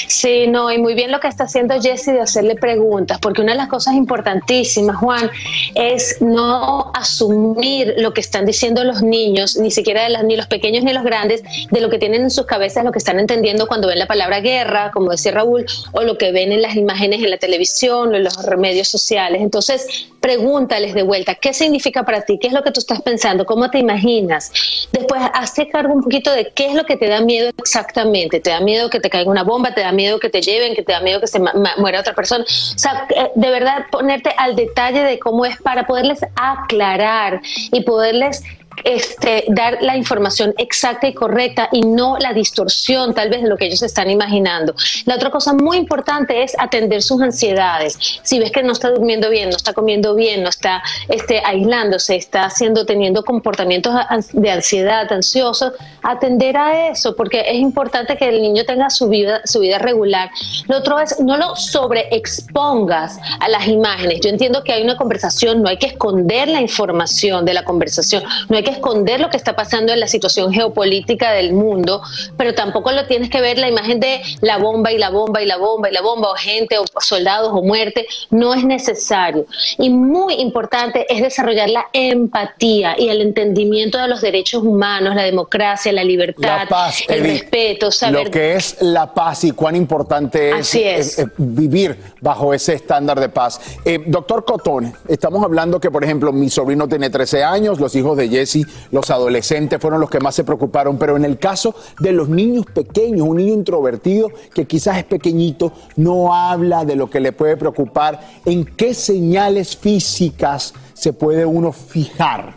Sí, 0.08 0.48
no, 0.48 0.72
y 0.72 0.78
muy 0.78 0.94
bien 0.94 1.12
lo 1.12 1.20
que 1.20 1.28
está 1.28 1.46
haciendo 1.46 1.80
Jesse 1.82 2.08
de 2.08 2.22
hacerle 2.22 2.56
preguntas, 2.56 3.20
porque 3.20 3.42
una 3.42 3.54
de 3.54 3.58
las 3.58 3.68
cosas 3.68 3.96
importantísimas, 3.96 4.98
Juan, 4.98 5.30
es 5.76 6.22
no 6.22 6.92
asumir 6.94 7.96
lo 7.98 8.14
que 8.14 8.22
están 8.22 8.46
diciendo 8.46 8.84
los 8.84 9.02
niños, 9.02 9.58
ni 9.58 9.72
siquiera 9.72 10.04
de 10.04 10.10
las- 10.10 10.24
ni 10.24 10.36
los 10.36 10.48
pequeños 10.48 10.84
ni 10.84 10.94
los 10.94 11.04
grandes, 11.04 11.44
de 11.72 11.82
lo 11.82 11.90
que 11.90 11.98
tienen 11.98 12.22
en 12.22 12.32
sus 12.32 12.46
cabezas, 12.46 12.84
lo 12.84 12.92
que 12.92 13.00
están 13.00 13.20
entendiendo 13.20 13.68
cuando 13.68 13.88
ven 13.88 14.00
la 14.00 14.08
palabra 14.08 14.42
guerra, 14.42 14.92
como 14.92 15.12
decía 15.12 15.32
Raúl, 15.32 15.66
o 15.94 16.02
lo 16.02 16.18
que 16.18 16.32
ven 16.32 16.52
en 16.52 16.62
las 16.62 16.76
imágenes 16.76 17.24
en 17.24 17.30
la 17.32 17.38
televisión 17.38 18.14
o 18.14 18.16
en 18.16 18.24
los 18.24 18.38
medios 18.58 18.88
sociales. 18.88 19.42
Entonces, 19.42 20.08
pregúntales 20.20 20.94
de 20.94 21.04
vuelta, 21.04 21.36
¿qué 21.36 21.54
significa 21.54 22.04
para 22.04 22.22
ti? 22.22 22.38
¿Qué 22.40 22.48
es 22.48 22.54
lo 22.54 22.64
que 22.64 22.72
tú 22.72 22.80
estás 22.80 23.02
pensando? 23.02 23.46
¿Cómo 23.46 23.70
te 23.70 23.80
imaginas? 23.80 24.52
Después, 24.92 25.22
hazte 25.34 25.68
cargo 25.70 25.94
un 25.94 26.04
poquito 26.04 26.32
de 26.32 26.52
qué 26.54 26.68
es 26.68 26.74
lo 26.74 26.86
que 26.86 26.98
te 26.98 27.08
da 27.08 27.22
miedo 27.22 27.50
exactamente. 27.58 28.40
¿Te 28.40 28.50
da 28.50 28.60
miedo 28.60 28.90
que 28.90 29.00
te 29.00 29.10
caiga 29.10 29.30
una 29.30 29.44
bomba? 29.44 29.74
¿Te 29.74 29.82
da 29.82 29.87
miedo 29.92 30.20
que 30.20 30.30
te 30.30 30.42
lleven? 30.42 30.76
¿Que 30.76 30.84
te 30.84 30.92
da 30.92 31.02
miedo 31.02 31.20
que 31.20 31.28
se 31.28 31.40
muera 31.78 32.00
otra 32.00 32.14
persona? 32.14 32.44
O 32.44 32.78
sea, 32.78 33.08
eh, 33.16 33.32
de 33.36 33.50
verdad, 33.50 33.86
ponerte 33.92 34.32
al 34.38 34.56
detalle 34.56 35.04
de 35.04 35.20
cómo 35.20 35.46
es 35.46 35.60
para 35.62 35.86
poderles 35.86 36.20
aclarar 36.36 37.42
y 37.72 37.82
poderles 37.82 38.44
este, 38.84 39.46
dar 39.50 39.78
la 39.82 39.98
información 39.98 40.54
exacta 40.58 41.08
y 41.08 41.14
correcta 41.14 41.70
y 41.72 41.82
no 41.82 42.18
la 42.18 42.34
distorsión 42.34 43.14
tal 43.14 43.30
vez 43.30 43.42
de 43.42 43.50
lo 43.50 43.58
que 43.58 43.66
ellos 43.66 43.82
están 43.82 44.10
imaginando. 44.10 44.74
La 45.06 45.16
otra 45.16 45.32
cosa 45.32 45.54
muy 45.54 45.78
importante 45.78 46.44
es 46.44 46.56
atender 46.58 47.02
sus 47.02 47.22
ansiedades. 47.22 47.98
Si 48.24 48.40
ves 48.40 48.52
que 48.52 48.64
no 48.64 48.74
está 48.74 48.90
durmiendo 48.90 49.30
bien, 49.30 49.50
no 49.50 49.56
está 49.56 49.74
comiendo 49.74 50.16
bien, 50.16 50.44
no 50.44 50.50
está 50.50 50.84
este, 51.10 51.42
aislándose, 51.44 52.16
está 52.16 52.46
haciendo, 52.46 52.86
teniendo 52.86 53.24
comportamientos 53.24 53.94
de 54.34 54.52
ansiedad, 54.52 55.12
ansioso, 55.12 55.74
atender 56.04 56.58
a 56.58 56.90
eso, 56.90 57.16
porque 57.16 57.42
es 57.48 57.56
importante 57.56 58.18
que 58.18 58.30
el 58.30 58.42
niño 58.42 58.66
tenga 58.66 58.90
su 58.90 59.10
vida, 59.10 59.42
su 59.46 59.60
vida 59.60 59.78
regular. 59.80 60.30
Lo 60.68 60.78
otro 60.78 61.00
es, 61.00 61.20
no 61.20 61.38
lo 61.38 61.56
sobreexpongas 61.56 63.20
a 63.40 63.50
las 63.50 63.68
imágenes. 63.68 64.22
Yo 64.22 64.30
entiendo 64.30 64.64
que 64.64 64.74
hay 64.74 64.84
una 64.84 64.98
conversación, 64.98 65.62
no 65.62 65.70
hay 65.70 65.78
que 65.78 65.88
esconder 65.88 66.48
la 66.48 66.62
información 66.62 67.46
de 67.46 67.54
la 67.54 67.64
conversación, 67.64 68.24
no 68.50 68.58
hay 68.58 68.64
que 68.68 68.74
esconder 68.74 69.22
lo 69.22 69.30
que 69.30 69.38
está 69.38 69.56
pasando 69.56 69.94
en 69.94 70.00
la 70.02 70.08
situación 70.08 70.52
geopolítica 70.52 71.32
del 71.32 71.54
mundo, 71.54 72.02
pero 72.36 72.54
tampoco 72.54 72.92
lo 72.92 73.06
tienes 73.08 73.30
que 73.30 73.40
ver 73.40 73.58
la 73.58 73.70
imagen 73.70 74.02
de 74.02 74.22
la 74.42 74.58
bomba 74.58 74.92
y 74.92 74.98
la 74.98 75.10
bomba 75.10 75.42
y 75.42 75.46
la 75.46 75.56
bomba 75.56 75.90
y 75.90 75.94
la 75.94 76.02
bomba, 76.02 76.32
o 76.32 76.36
gente, 76.36 76.78
o 76.78 76.84
soldados, 77.00 77.50
o 77.54 77.62
muerte. 77.62 78.08
No 78.30 78.54
es 78.54 78.66
necesario. 78.66 79.46
Y 79.78 79.90
muy 79.90 80.34
importante 80.36 81.06
es 81.08 81.22
desarrollar 81.22 81.70
la 81.70 81.86
empatía 81.94 82.96
y 82.98 83.08
el 83.08 83.22
entendimiento 83.22 84.00
de 84.00 84.10
los 84.10 84.20
derechos 84.20 84.64
humanos, 84.64 85.16
la 85.16 85.24
democracia, 85.24 85.94
la 85.94 86.04
libertad, 86.04 86.68
el 87.08 87.22
respeto, 87.22 87.90
saber. 87.90 88.26
Lo 88.26 88.32
que 88.32 88.56
es 88.56 88.82
la 88.82 89.14
paz 89.14 89.46
y 89.46 89.52
cuán 89.52 89.78
importante 89.78 90.60
es, 90.60 90.76
eh, 90.76 91.00
eh, 91.00 91.26
vivir 91.38 91.98
bajo 92.20 92.54
ese 92.54 92.74
estándar 92.74 93.18
de 93.18 93.30
paz. 93.30 93.62
Eh, 93.86 94.04
doctor 94.06 94.44
Cotone, 94.44 94.92
estamos 95.08 95.42
hablando 95.42 95.80
que, 95.80 95.90
por 95.90 96.04
ejemplo, 96.04 96.34
mi 96.34 96.50
sobrino 96.50 96.90
tiene 96.90 97.10
13 97.10 97.46
años, 97.46 97.80
los 97.80 97.96
hijos 97.96 98.18
de 98.18 98.28
Jesse 98.28 98.57
los 98.92 99.10
adolescentes 99.10 99.80
fueron 99.80 100.00
los 100.00 100.10
que 100.10 100.20
más 100.20 100.36
se 100.36 100.44
preocuparon, 100.44 100.98
pero 100.98 101.18
en 101.18 101.26
el 101.26 101.38
caso 101.38 101.76
de 102.00 102.12
los 102.12 102.30
niños 102.30 102.66
pequeños, 102.66 103.28
un 103.28 103.38
niño 103.38 103.54
introvertido 103.54 104.32
que 104.54 104.66
quizás 104.66 104.98
es 104.98 105.04
pequeñito, 105.04 105.74
no 105.96 106.34
habla 106.34 106.86
de 106.86 106.96
lo 106.96 107.10
que 107.10 107.20
le 107.20 107.32
puede 107.32 107.58
preocupar, 107.58 108.20
¿en 108.46 108.66
qué 108.66 108.94
señales 108.94 109.76
físicas 109.76 110.74
se 110.94 111.14
puede 111.14 111.46
uno 111.46 111.72
fijar? 111.72 112.56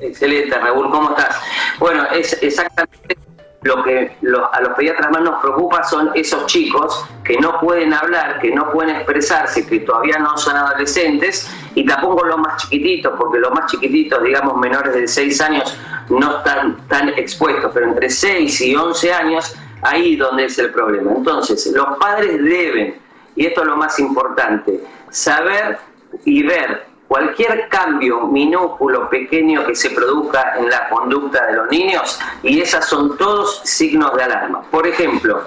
Excelente, 0.00 0.58
Raúl, 0.58 0.90
¿cómo 0.90 1.10
estás? 1.10 1.36
Bueno, 1.78 2.04
es 2.12 2.42
exactamente 2.42 3.16
lo 3.62 3.82
que 3.84 4.16
a 4.52 4.60
los 4.60 4.72
pediatras 4.74 5.10
más 5.10 5.22
nos 5.22 5.40
preocupa 5.40 5.82
son 5.84 6.10
esos 6.14 6.46
chicos 6.46 7.04
que 7.24 7.38
no 7.38 7.60
pueden 7.60 7.94
hablar, 7.94 8.40
que 8.40 8.52
no 8.52 8.70
pueden 8.72 8.96
expresarse, 8.96 9.66
que 9.66 9.80
todavía 9.80 10.18
no 10.18 10.36
son 10.36 10.56
adolescentes, 10.56 11.48
y 11.74 11.86
tampoco 11.86 12.24
los 12.24 12.38
más 12.38 12.62
chiquititos, 12.62 13.12
porque 13.16 13.38
los 13.38 13.52
más 13.52 13.70
chiquititos, 13.70 14.22
digamos 14.22 14.56
menores 14.58 14.94
de 14.94 15.06
6 15.06 15.40
años, 15.40 15.78
no 16.08 16.38
están 16.38 16.76
tan 16.88 17.10
expuestos, 17.10 17.70
pero 17.72 17.86
entre 17.86 18.10
6 18.10 18.60
y 18.60 18.74
11 18.74 19.12
años, 19.12 19.54
ahí 19.82 20.16
donde 20.16 20.46
es 20.46 20.58
el 20.58 20.70
problema. 20.70 21.12
Entonces, 21.12 21.66
los 21.74 21.96
padres 21.98 22.42
deben, 22.42 22.96
y 23.36 23.46
esto 23.46 23.62
es 23.62 23.66
lo 23.68 23.76
más 23.76 23.98
importante, 23.98 24.80
saber 25.10 25.78
y 26.24 26.42
ver 26.42 26.91
cualquier 27.12 27.68
cambio 27.68 28.22
minúsculo, 28.22 29.10
pequeño 29.10 29.66
que 29.66 29.74
se 29.74 29.90
produzca 29.90 30.54
en 30.58 30.70
la 30.70 30.88
conducta 30.88 31.46
de 31.46 31.52
los 31.56 31.70
niños 31.70 32.18
y 32.42 32.58
esas 32.58 32.88
son 32.88 33.18
todos 33.18 33.60
signos 33.64 34.16
de 34.16 34.22
alarma. 34.22 34.62
Por 34.70 34.86
ejemplo, 34.86 35.42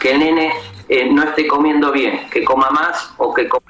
que 0.00 0.12
el 0.12 0.20
nene 0.20 0.54
eh, 0.88 1.12
no 1.12 1.22
esté 1.24 1.46
comiendo 1.48 1.92
bien, 1.92 2.30
que 2.30 2.42
coma 2.44 2.70
más 2.70 3.12
o 3.18 3.34
que 3.34 3.46
coma 3.46 3.66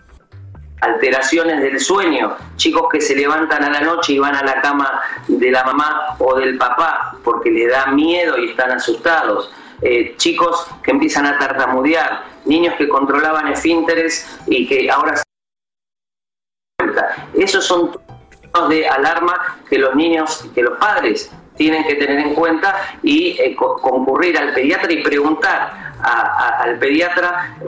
alteraciones 0.82 1.61
del 1.61 1.80
sueño, 1.80 2.36
chicos 2.54 2.86
que 2.92 3.00
se 3.00 3.16
levantan 3.16 3.64
a 3.64 3.70
la 3.70 3.80
noche 3.80 4.12
y 4.12 4.20
van 4.20 4.36
a 4.36 4.44
la 4.44 4.61
cama 4.61 5.00
de 5.26 5.50
la 5.50 5.64
mamá 5.64 6.14
o 6.20 6.36
del 6.36 6.58
papá 6.58 7.16
porque 7.24 7.50
le 7.50 7.66
da 7.66 7.86
miedo 7.86 8.38
y 8.38 8.50
están 8.50 8.70
asustados, 8.70 9.52
eh, 9.82 10.14
chicos 10.16 10.64
que 10.84 10.92
empiezan 10.92 11.26
a 11.26 11.36
tartamudear, 11.40 12.22
niños 12.44 12.76
que 12.78 12.88
controlaban 12.88 13.48
esfínteres 13.48 14.28
y 14.46 14.68
que 14.68 14.88
ahora 14.88 15.20
esos 17.35 17.64
son 17.64 17.91
de 18.68 18.89
alarma 18.89 19.59
que 19.68 19.78
los 19.78 19.95
niños, 19.95 20.45
que 20.55 20.62
los 20.62 20.76
padres 20.78 21.31
tienen 21.57 21.85
que 21.85 21.95
tener 21.97 22.18
en 22.18 22.35
cuenta 22.35 22.74
y 23.03 23.37
eh, 23.39 23.55
concurrir 23.55 24.37
al 24.39 24.55
pediatra 24.55 24.93
y 24.93 25.03
preguntar 25.03 25.91
al 26.03 26.78
pediatra 26.78 27.59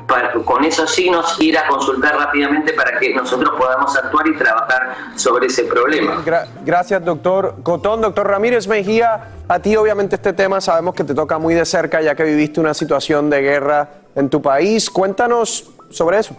con 0.46 0.64
esos 0.64 0.90
signos 0.90 1.36
ir 1.40 1.58
a 1.58 1.66
consultar 1.66 2.16
rápidamente 2.16 2.72
para 2.72 2.98
que 2.98 3.14
nosotros 3.14 3.52
podamos 3.58 3.94
actuar 3.96 4.26
y 4.26 4.36
trabajar 4.36 4.96
sobre 5.16 5.46
ese 5.46 5.64
problema. 5.64 6.22
gracias, 6.64 7.04
doctor 7.04 7.56
Cotón. 7.62 8.00
Doctor 8.00 8.26
Ramírez 8.26 8.66
Mejía, 8.66 9.28
a 9.46 9.58
ti 9.58 9.76
obviamente 9.76 10.16
este 10.16 10.32
tema 10.32 10.60
sabemos 10.62 10.94
que 10.94 11.04
te 11.04 11.14
toca 11.14 11.38
muy 11.38 11.52
de 11.54 11.66
cerca 11.66 12.00
ya 12.00 12.14
que 12.14 12.24
viviste 12.24 12.60
una 12.60 12.72
situación 12.72 13.28
de 13.28 13.42
guerra 13.42 13.88
en 14.14 14.30
tu 14.30 14.40
país. 14.40 14.88
Cuéntanos 14.88 15.70
sobre 15.90 16.18
eso. 16.18 16.34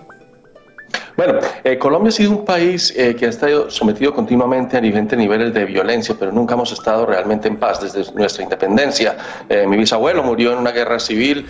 Bueno, 1.15 1.39
eh, 1.63 1.77
Colombia 1.77 2.09
ha 2.09 2.11
sido 2.11 2.31
un 2.31 2.45
país 2.45 2.93
eh, 2.97 3.15
que 3.15 3.27
ha 3.27 3.29
estado 3.29 3.69
sometido 3.69 4.13
continuamente 4.13 4.77
a 4.77 4.81
diferentes 4.81 5.17
niveles 5.17 5.53
de 5.53 5.65
violencia, 5.65 6.15
pero 6.17 6.31
nunca 6.31 6.55
hemos 6.55 6.71
estado 6.71 7.05
realmente 7.05 7.47
en 7.47 7.57
paz 7.57 7.81
desde 7.81 8.11
nuestra 8.13 8.43
independencia. 8.43 9.17
Eh, 9.47 9.67
mi 9.67 9.77
bisabuelo 9.77 10.23
murió 10.23 10.53
en 10.53 10.59
una 10.59 10.71
guerra 10.71 10.99
civil, 10.99 11.47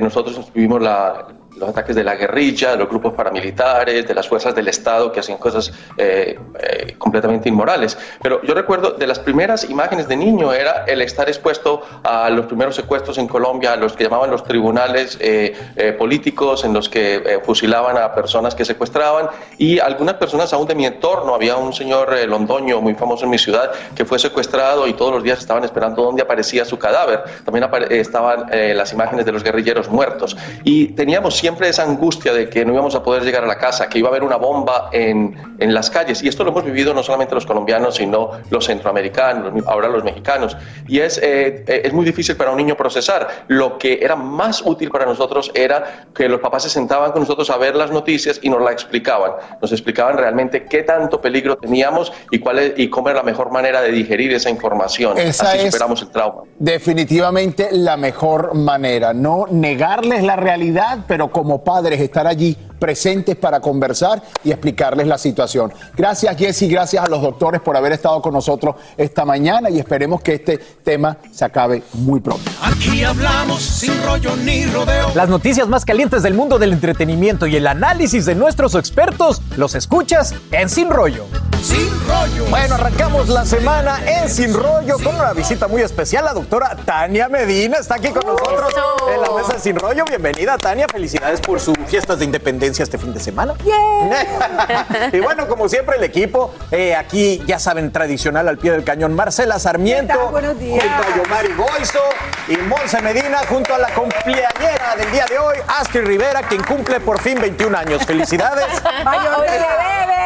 nosotros 0.00 0.50
vivimos 0.52 0.82
la, 0.82 1.26
los 1.56 1.68
ataques 1.68 1.94
de 1.94 2.04
la 2.04 2.14
guerrilla, 2.16 2.72
de 2.72 2.78
los 2.78 2.88
grupos 2.88 3.12
paramilitares, 3.14 4.06
de 4.06 4.14
las 4.14 4.28
fuerzas 4.28 4.54
del 4.54 4.68
Estado 4.68 5.12
que 5.12 5.20
hacían 5.20 5.38
cosas 5.38 5.72
eh, 5.96 6.38
eh, 6.58 6.94
completamente 6.98 7.48
inmorales. 7.48 7.96
Pero 8.22 8.42
yo 8.42 8.54
recuerdo 8.54 8.92
de 8.92 9.06
las 9.06 9.18
primeras 9.18 9.68
imágenes 9.70 10.08
de 10.08 10.16
niño 10.16 10.52
era 10.52 10.84
el 10.86 11.00
estar 11.02 11.28
expuesto 11.28 11.82
a 12.02 12.28
los 12.30 12.46
primeros 12.46 12.76
secuestros 12.76 13.18
en 13.18 13.28
Colombia, 13.28 13.72
a 13.72 13.76
los 13.76 13.92
que 13.92 14.04
llamaban 14.04 14.30
los 14.30 14.44
tribunales 14.44 15.16
eh, 15.20 15.94
políticos, 15.98 16.64
en 16.64 16.72
los 16.72 16.88
que 16.88 17.40
fusilaban 17.44 17.96
a 17.96 18.14
personas 18.14 18.54
que 18.54 18.64
secuestraban 18.64 19.28
y 19.58 19.78
algunas 19.78 20.14
personas 20.14 20.52
aún 20.52 20.66
de 20.66 20.74
mi 20.74 20.86
entorno. 20.86 21.34
Había 21.34 21.56
un 21.56 21.72
señor 21.72 22.16
londoño 22.26 22.80
muy 22.80 22.94
famoso 22.94 23.24
en 23.24 23.30
mi 23.30 23.38
ciudad 23.38 23.72
que 23.94 24.04
fue 24.04 24.18
secuestrado 24.18 24.86
y 24.86 24.94
todos 24.94 25.12
los 25.12 25.22
días 25.22 25.38
estaban 25.38 25.64
esperando 25.64 26.02
dónde 26.02 26.22
aparecía 26.22 26.64
su 26.64 26.78
cadáver. 26.78 27.22
También 27.44 27.68
estaban 27.90 28.46
las 28.50 28.92
imágenes 28.92 29.24
de 29.24 29.32
los 29.32 29.42
guerrilleros 29.42 29.88
muertos. 29.88 30.36
Y 30.64 30.88
teníamos 30.88 31.43
siempre 31.44 31.68
esa 31.68 31.82
angustia 31.82 32.32
de 32.32 32.48
que 32.48 32.64
no 32.64 32.72
íbamos 32.72 32.94
a 32.94 33.02
poder 33.02 33.22
llegar 33.22 33.44
a 33.44 33.46
la 33.46 33.58
casa, 33.58 33.90
que 33.90 33.98
iba 33.98 34.08
a 34.08 34.12
haber 34.12 34.22
una 34.22 34.36
bomba 34.36 34.88
en, 34.92 35.36
en 35.58 35.74
las 35.74 35.90
calles. 35.90 36.22
Y 36.22 36.28
esto 36.28 36.42
lo 36.42 36.52
hemos 36.52 36.64
vivido 36.64 36.94
no 36.94 37.02
solamente 37.02 37.34
los 37.34 37.44
colombianos, 37.44 37.96
sino 37.96 38.30
los 38.48 38.64
centroamericanos, 38.64 39.52
ahora 39.66 39.88
los 39.88 40.02
mexicanos. 40.02 40.56
Y 40.88 41.00
es, 41.00 41.18
eh, 41.18 41.62
eh, 41.66 41.82
es 41.84 41.92
muy 41.92 42.06
difícil 42.06 42.34
para 42.36 42.50
un 42.50 42.56
niño 42.56 42.78
procesar. 42.78 43.44
Lo 43.48 43.76
que 43.76 43.98
era 44.00 44.16
más 44.16 44.62
útil 44.64 44.90
para 44.90 45.04
nosotros 45.04 45.50
era 45.52 46.06
que 46.14 46.30
los 46.30 46.40
papás 46.40 46.62
se 46.62 46.70
sentaban 46.70 47.12
con 47.12 47.20
nosotros 47.20 47.50
a 47.50 47.58
ver 47.58 47.76
las 47.76 47.90
noticias 47.90 48.40
y 48.40 48.48
nos 48.48 48.62
la 48.62 48.72
explicaban. 48.72 49.32
Nos 49.60 49.70
explicaban 49.70 50.16
realmente 50.16 50.64
qué 50.64 50.82
tanto 50.82 51.20
peligro 51.20 51.58
teníamos 51.58 52.10
y, 52.30 52.38
cuál 52.38 52.58
es, 52.58 52.72
y 52.78 52.88
cómo 52.88 53.10
era 53.10 53.18
la 53.18 53.24
mejor 53.24 53.52
manera 53.52 53.82
de 53.82 53.92
digerir 53.92 54.32
esa 54.32 54.48
información. 54.48 55.18
Esa 55.18 55.50
Así 55.50 55.66
superamos 55.66 56.00
el 56.00 56.08
trauma. 56.08 56.44
Definitivamente 56.58 57.68
la 57.70 57.98
mejor 57.98 58.54
manera. 58.54 59.12
No 59.12 59.44
negarles 59.50 60.22
la 60.22 60.36
realidad, 60.36 61.00
pero 61.06 61.33
como 61.34 61.64
padres 61.64 62.00
estar 62.00 62.28
allí 62.28 62.56
presentes 62.84 63.34
para 63.36 63.60
conversar 63.60 64.22
y 64.44 64.50
explicarles 64.50 65.06
la 65.06 65.16
situación. 65.16 65.72
Gracias 65.96 66.36
Jesse, 66.36 66.68
gracias 66.68 67.02
a 67.02 67.08
los 67.08 67.22
doctores 67.22 67.62
por 67.62 67.74
haber 67.78 67.92
estado 67.92 68.20
con 68.20 68.34
nosotros 68.34 68.74
esta 68.98 69.24
mañana 69.24 69.70
y 69.70 69.78
esperemos 69.78 70.20
que 70.20 70.34
este 70.34 70.58
tema 70.58 71.16
se 71.32 71.46
acabe 71.46 71.82
muy 71.94 72.20
pronto. 72.20 72.50
Aquí 72.60 73.02
hablamos 73.02 73.62
sin 73.62 73.94
rollo 74.04 74.36
ni 74.36 74.66
rodeo. 74.66 75.12
Las 75.14 75.30
noticias 75.30 75.66
más 75.66 75.86
calientes 75.86 76.22
del 76.22 76.34
mundo 76.34 76.58
del 76.58 76.74
entretenimiento 76.74 77.46
y 77.46 77.56
el 77.56 77.66
análisis 77.66 78.26
de 78.26 78.34
nuestros 78.34 78.74
expertos 78.74 79.40
los 79.56 79.74
escuchas 79.74 80.34
en 80.52 80.68
Sin 80.68 80.90
Rollo. 80.90 81.24
Sin 81.62 81.88
rollo. 82.06 82.44
Bueno, 82.50 82.74
arrancamos 82.74 83.30
la 83.30 83.46
semana 83.46 83.98
en 84.06 84.28
Sin 84.28 84.52
Rollo 84.52 84.98
con 85.02 85.14
una 85.14 85.32
visita 85.32 85.68
muy 85.68 85.80
especial. 85.80 86.26
La 86.26 86.34
doctora 86.34 86.76
Tania 86.84 87.30
Medina 87.30 87.78
está 87.78 87.94
aquí 87.94 88.08
con 88.08 88.26
nosotros 88.26 88.74
en 89.14 89.20
la 89.22 89.30
mesa 89.30 89.54
de 89.54 89.60
Sin 89.60 89.76
Rollo. 89.76 90.04
Bienvenida, 90.04 90.58
Tania. 90.58 90.86
Felicidades 90.92 91.40
por 91.40 91.60
sus 91.60 91.74
fiestas 91.86 92.18
de 92.18 92.26
independencia 92.26 92.73
este 92.82 92.98
fin 92.98 93.14
de 93.14 93.20
semana. 93.20 93.54
y 95.12 95.20
bueno, 95.20 95.48
como 95.48 95.68
siempre, 95.68 95.96
el 95.96 96.04
equipo, 96.04 96.52
eh, 96.70 96.94
aquí 96.94 97.42
ya 97.46 97.58
saben, 97.58 97.92
tradicional 97.92 98.48
al 98.48 98.58
pie 98.58 98.72
del 98.72 98.84
cañón, 98.84 99.14
Marcela 99.14 99.58
Sarmiento, 99.58 100.30
Buenos 100.30 100.58
días. 100.58 100.82
junto 100.82 101.02
a 101.02 101.16
Yomari 101.16 101.52
Goizo 101.54 102.00
y 102.48 102.56
Monse 102.56 103.00
Medina, 103.00 103.38
junto 103.48 103.74
a 103.74 103.78
la 103.78 103.88
cumpleañera 103.94 104.96
del 104.98 105.10
día 105.12 105.26
de 105.28 105.38
hoy, 105.38 105.56
Astrid 105.66 106.04
Rivera, 106.04 106.42
quien 106.42 106.62
cumple 106.62 107.00
por 107.00 107.20
fin 107.20 107.40
21 107.40 107.76
años. 107.76 108.04
Felicidades. 108.04 108.66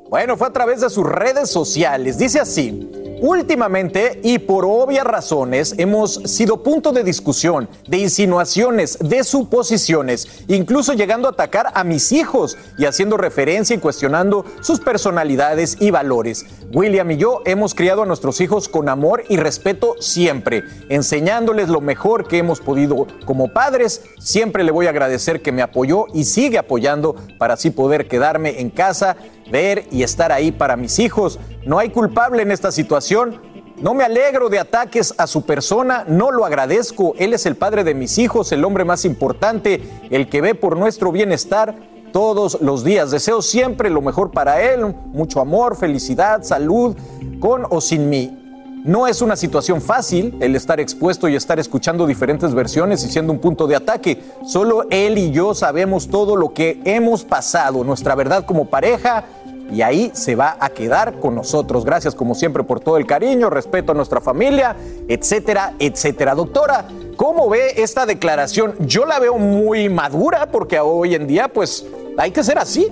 Bueno, 0.08 0.38
fue 0.38 0.48
a 0.48 0.54
través 0.54 0.82
de 0.82 0.90
sus 0.90 1.06
redes 1.06 1.50
sociales. 1.50 2.20
Dice 2.20 2.40
así. 2.40 2.92
Últimamente, 3.22 4.20
y 4.24 4.40
por 4.40 4.66
obvias 4.66 5.06
razones, 5.06 5.74
hemos 5.78 6.16
sido 6.26 6.62
punto 6.62 6.92
de 6.92 7.04
discusión, 7.04 7.70
de 7.88 7.98
insinuaciones, 7.98 9.00
de 9.00 9.24
suposiciones, 9.24 10.28
incluso 10.50 10.94
llegando 10.94 11.30
a 11.30 11.32
atacar 11.32 11.72
a 11.74 11.86
mis 11.86 12.12
hijos 12.12 12.58
y 12.78 12.86
haciendo 12.86 13.16
referencia 13.16 13.74
y 13.74 13.80
cuestionando 13.80 14.46
sus 14.60 14.82
personalidades 14.82 15.78
y 15.80 15.92
valores. 15.92 16.46
William 16.74 17.10
y 17.10 17.18
yo 17.18 17.42
hemos 17.46 17.74
criado 17.74 18.04
a 18.04 18.06
nuestros 18.06 18.42
hijos 18.42 18.68
con 18.68 18.90
amor 18.90 19.24
y 19.30 19.38
respeto 19.38 19.96
siempre, 20.02 20.64
enseñándoles 20.90 21.70
lo 21.70 21.80
mejor 21.80 22.28
que 22.28 22.38
hemos 22.38 22.60
podido 22.60 23.08
como 23.26 23.54
padres. 23.54 24.02
Siempre 24.20 24.66
le 24.66 24.72
voy 24.72 24.88
a 24.88 24.90
agradecer 24.90 25.42
que 25.42 25.54
me 25.54 25.62
apoyó 25.62 26.08
y 26.14 26.26
sigue 26.26 26.58
apoyando 26.58 27.16
para 27.38 27.54
así 27.54 27.70
poder 27.70 28.10
quedarme 28.10 28.60
en 28.60 28.72
casa, 28.72 29.16
ver 29.52 29.86
y 29.92 30.04
estar 30.04 30.32
ahí 30.32 30.52
para 30.52 30.76
mis 30.76 31.00
hijos. 31.00 31.40
No 31.66 31.80
hay 31.80 31.90
culpable 31.90 32.42
en 32.42 32.52
esta 32.52 32.72
situación. 32.72 33.42
No 33.82 33.94
me 33.94 34.06
alegro 34.06 34.48
de 34.50 34.60
ataques 34.60 35.14
a 35.18 35.28
su 35.28 35.42
persona, 35.42 36.06
no 36.08 36.32
lo 36.32 36.46
agradezco. 36.46 37.14
Él 37.18 37.34
es 37.34 37.46
el 37.46 37.56
padre 37.56 37.84
de 37.84 37.94
mis 37.94 38.18
hijos, 38.18 38.52
el 38.54 38.64
hombre 38.64 38.86
más 38.86 39.04
importante, 39.04 39.82
el 40.10 40.30
que 40.30 40.40
ve 40.40 40.56
por 40.56 40.78
nuestro 40.78 41.12
bienestar 41.12 41.76
todos 42.14 42.62
los 42.62 42.86
días. 42.86 43.12
Deseo 43.12 43.42
siempre 43.42 43.90
lo 43.90 44.02
mejor 44.02 44.32
para 44.32 44.62
él, 44.62 44.96
mucho 45.08 45.42
amor, 45.42 45.76
felicidad, 45.76 46.44
salud, 46.44 46.96
con 47.42 47.66
o 47.70 47.82
sin 47.82 48.10
mí. 48.10 48.45
No 48.86 49.08
es 49.08 49.24
una 49.24 49.36
situación 49.36 49.82
fácil 49.82 50.38
el 50.42 50.56
estar 50.56 50.80
expuesto 50.80 51.28
y 51.28 51.36
estar 51.36 51.58
escuchando 51.58 52.06
diferentes 52.06 52.54
versiones 52.54 53.04
y 53.04 53.10
siendo 53.10 53.34
un 53.34 53.40
punto 53.40 53.66
de 53.66 53.76
ataque. 53.76 54.22
Solo 54.46 54.84
él 54.92 55.18
y 55.18 55.32
yo 55.32 55.56
sabemos 55.56 56.08
todo 56.08 56.36
lo 56.36 56.54
que 56.54 56.80
hemos 56.86 57.24
pasado, 57.24 57.84
nuestra 57.84 58.14
verdad 58.14 58.46
como 58.46 58.66
pareja, 58.66 59.24
y 59.72 59.82
ahí 59.82 60.12
se 60.14 60.36
va 60.36 60.56
a 60.60 60.70
quedar 60.70 61.20
con 61.20 61.34
nosotros. 61.34 61.84
Gracias 61.84 62.14
como 62.14 62.36
siempre 62.36 62.64
por 62.64 62.80
todo 62.80 62.98
el 62.98 63.08
cariño, 63.08 63.50
respeto 63.50 63.94
a 63.94 63.96
nuestra 63.96 64.22
familia, 64.22 64.76
etcétera, 65.08 65.74
etcétera. 65.80 66.36
Doctora, 66.36 66.88
¿cómo 67.18 67.50
ve 67.50 67.74
esta 67.78 68.06
declaración? 68.06 68.76
Yo 68.82 69.08
la 69.08 69.18
veo 69.18 69.40
muy 69.40 69.90
madura 69.90 70.52
porque 70.52 70.80
hoy 70.80 71.16
en 71.16 71.26
día 71.26 71.48
pues 71.48 71.88
hay 72.20 72.30
que 72.30 72.44
ser 72.44 72.60
así. 72.60 72.88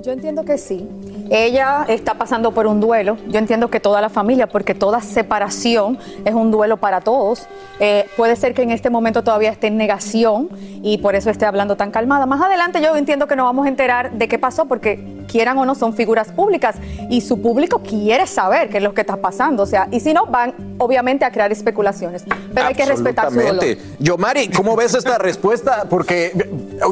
Yo 0.00 0.12
entiendo 0.12 0.44
que 0.44 0.58
sí. 0.58 0.88
Ella 1.30 1.84
está 1.88 2.14
pasando 2.14 2.52
por 2.52 2.66
un 2.66 2.80
duelo. 2.80 3.16
Yo 3.28 3.38
entiendo 3.38 3.68
que 3.68 3.80
toda 3.80 4.00
la 4.00 4.08
familia, 4.08 4.46
porque 4.46 4.74
toda 4.74 5.00
separación 5.00 5.98
es 6.24 6.34
un 6.34 6.50
duelo 6.50 6.78
para 6.78 7.00
todos. 7.00 7.46
Eh, 7.80 8.06
puede 8.16 8.36
ser 8.36 8.54
que 8.54 8.62
en 8.62 8.70
este 8.70 8.90
momento 8.90 9.22
todavía 9.22 9.50
esté 9.50 9.66
en 9.66 9.76
negación 9.76 10.48
y 10.82 10.98
por 10.98 11.14
eso 11.14 11.30
esté 11.30 11.44
hablando 11.46 11.76
tan 11.76 11.90
calmada. 11.90 12.26
Más 12.26 12.40
adelante 12.40 12.80
yo 12.80 12.96
entiendo 12.96 13.26
que 13.26 13.36
nos 13.36 13.44
vamos 13.44 13.66
a 13.66 13.68
enterar 13.68 14.12
de 14.12 14.28
qué 14.28 14.38
pasó, 14.38 14.66
porque 14.66 15.18
quieran 15.28 15.58
o 15.58 15.66
no 15.66 15.74
son 15.74 15.94
figuras 15.94 16.32
públicas 16.32 16.76
y 17.10 17.20
su 17.20 17.40
público 17.42 17.80
quiere 17.80 18.26
saber 18.26 18.70
qué 18.70 18.78
es 18.78 18.82
lo 18.82 18.94
que 18.94 19.02
está 19.02 19.16
pasando. 19.16 19.62
O 19.62 19.66
sea, 19.66 19.88
y 19.90 20.00
si 20.00 20.14
no, 20.14 20.26
van 20.26 20.54
obviamente 20.78 21.24
a 21.24 21.30
crear 21.30 21.52
especulaciones. 21.52 22.24
Pero 22.54 22.66
hay 22.66 22.74
que 22.74 22.86
respetar 22.86 23.30
su 23.30 23.38
dolor. 23.38 23.64
Yomari, 23.98 24.48
¿cómo 24.48 24.76
ves 24.76 24.94
esta 24.94 25.18
respuesta? 25.18 25.84
Porque 25.88 26.32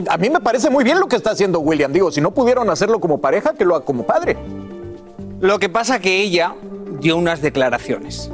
a 0.09 0.18
mí 0.18 0.30
me 0.30 0.41
parece 0.41 0.70
muy 0.70 0.84
bien 0.84 1.01
lo 1.01 1.09
que 1.09 1.16
está 1.16 1.30
haciendo 1.30 1.61
William. 1.61 1.93
Digo, 1.93 2.11
si 2.11 2.20
no 2.20 2.32
pudieron 2.32 2.68
hacerlo 2.70 3.01
como 3.01 3.18
pareja, 3.18 3.55
que 3.55 3.64
lo 3.64 3.82
como 3.84 4.05
padre. 4.05 4.26
Lo 5.41 5.59
que 5.59 5.68
pasa 5.68 6.01
que 6.01 6.22
ella 6.22 6.55
dio 7.01 7.16
unas 7.16 7.43
declaraciones 7.43 8.31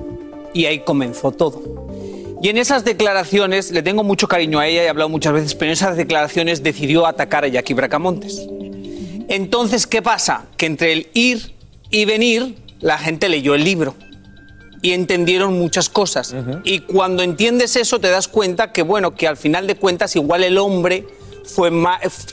y 0.55 0.66
ahí 0.66 0.80
comenzó 0.80 1.32
todo. 1.32 1.82
Y 2.43 2.49
en 2.49 2.59
esas 2.59 2.84
declaraciones, 2.84 3.70
le 3.70 3.82
tengo 3.82 4.03
mucho 4.03 4.26
cariño 4.26 4.59
a 4.59 4.66
ella, 4.66 4.82
he 4.82 4.88
hablado 4.88 5.09
muchas 5.09 5.32
veces, 5.32 5.55
pero 5.55 5.70
en 5.70 5.74
esas 5.74 5.97
declaraciones 5.97 6.62
decidió 6.62 7.07
atacar 7.07 7.45
a 7.45 7.49
Jackie 7.49 7.74
Bracamontes. 7.74 8.49
Entonces, 9.28 9.86
¿qué 9.86 10.03
pasa? 10.03 10.47
Que 10.57 10.66
entre 10.66 10.93
el 10.93 11.09
ir 11.14 11.53
y 11.90 12.05
venir, 12.05 12.57
la 12.80 12.99
gente 12.99 13.28
leyó 13.28 13.55
el 13.55 13.62
libro 13.62 13.95
y 14.82 14.93
entendieron 14.93 15.57
muchas 15.57 15.88
cosas. 15.88 16.34
Y 16.64 16.80
cuando 16.80 17.22
entiendes 17.22 17.76
eso, 17.76 18.01
te 18.01 18.11
das 18.11 18.26
cuenta 18.26 18.72
que, 18.72 18.82
bueno, 18.82 19.14
que 19.14 19.28
al 19.28 19.36
final 19.36 19.68
de 19.68 19.76
cuentas, 19.76 20.16
igual 20.16 20.43
el 20.43 20.59
hombre 20.59 21.07
fue 21.45 21.70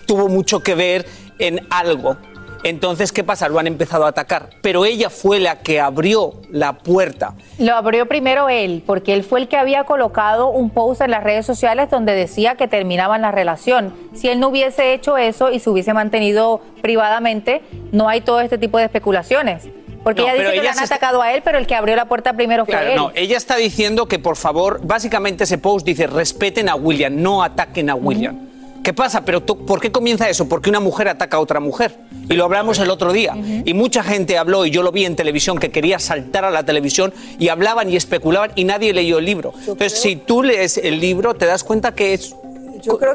tuvo 0.05 0.28
mucho 0.28 0.62
que 0.62 0.74
ver 0.74 1.05
en 1.38 1.68
algo. 1.70 2.18
Entonces, 2.64 3.12
¿qué 3.12 3.24
pasa? 3.24 3.47
Lo 3.47 3.60
han 3.60 3.68
empezado 3.68 4.05
a 4.05 4.10
atacar. 4.10 4.49
Pero 4.62 4.86
ella 4.86 5.10
fue 5.10 5.39
la 5.39 5.60
que 5.60 5.80
abrió 5.80 6.34
la 6.51 6.78
puerta. 6.78 7.34
Lo 7.57 7.76
abrió 7.76 8.07
primero 8.07 8.49
él, 8.49 8.84
porque 8.86 9.14
él 9.14 9.24
fue 9.24 9.39
el 9.39 9.47
que 9.47 9.57
había 9.57 9.86
colocado 9.86 10.49
un 10.49 10.70
post 10.70 11.01
en 11.01 11.12
las 11.12 11.24
redes 11.24 11.45
sociales 11.45 11.89
donde 11.89 12.14
decía 12.14 12.55
que 12.55 12.68
terminaban 12.68 13.22
la 13.22 13.32
relación. 13.32 13.93
Si 14.14 14.28
él 14.28 14.39
no 14.39 14.49
hubiese 14.49 14.93
hecho 14.93 15.18
eso 15.18 15.51
y 15.51 15.60
se 15.60 15.70
hubiese 15.70 15.93
mantenido 15.93 16.62
privadamente, 16.82 17.62
no 17.91 18.10
hay 18.10 18.22
todo 18.22 18.41
este 18.41 18.57
tipo 18.57 18.78
de 18.78 18.86
especulaciones. 18.86 19.68
Porque 20.03 20.22
ella 20.22 20.34
dice 20.34 20.53
que 20.53 20.62
le 20.62 20.70
han 20.70 20.80
atacado 20.80 21.22
a 21.22 21.34
él, 21.34 21.41
pero 21.43 21.57
el 21.57 21.68
que 21.68 21.76
abrió 21.76 21.95
la 21.95 22.05
puerta 22.05 22.34
primero 22.34 22.66
fue 22.66 22.91
él. 22.91 22.95
No, 22.95 23.12
ella 23.16 23.38
está 23.38 23.57
diciendo 23.57 24.07
que 24.07 24.18
por 24.18 24.38
favor, 24.38 24.80
básicamente 24.84 25.43
ese 25.43 25.57
post 25.57 25.86
dice 25.86 26.07
respeten 26.07 26.70
a 26.70 26.76
William, 26.76 27.22
no 27.22 27.43
ataquen 27.43 27.89
a 27.89 27.95
William. 27.95 28.49
¿Qué 28.84 28.93
pasa? 28.93 29.25
¿Pero 29.25 29.45
por 29.45 29.80
qué 29.80 29.91
comienza 29.91 30.30
eso? 30.30 30.47
Porque 30.47 30.69
una 30.69 30.80
mujer 30.80 31.07
ataca 31.07 31.38
a 31.38 31.39
otra 31.39 31.59
mujer. 31.59 31.95
Y 32.30 32.34
lo 32.34 32.45
hablamos 32.45 32.80
el 32.80 32.89
otro 32.89 33.11
día. 33.11 33.36
Y 33.65 33.73
mucha 33.73 34.03
gente 34.03 34.38
habló, 34.38 34.65
y 34.65 34.71
yo 34.71 34.84
lo 34.84 34.91
vi 34.91 35.05
en 35.05 35.15
televisión, 35.15 35.57
que 35.57 35.71
quería 35.71 35.99
saltar 35.99 36.45
a 36.45 36.51
la 36.51 36.63
televisión 36.63 37.13
y 37.39 37.49
hablaban 37.49 37.89
y 37.89 37.95
especulaban 37.95 38.51
y 38.55 38.63
nadie 38.63 38.93
leyó 38.93 39.19
el 39.19 39.25
libro. 39.25 39.53
Entonces, 39.59 39.99
si 39.99 40.15
tú 40.15 40.43
lees 40.43 40.77
el 40.77 40.99
libro, 40.99 41.34
te 41.34 41.45
das 41.45 41.63
cuenta 41.63 41.93
que 41.93 42.13
es 42.13 42.36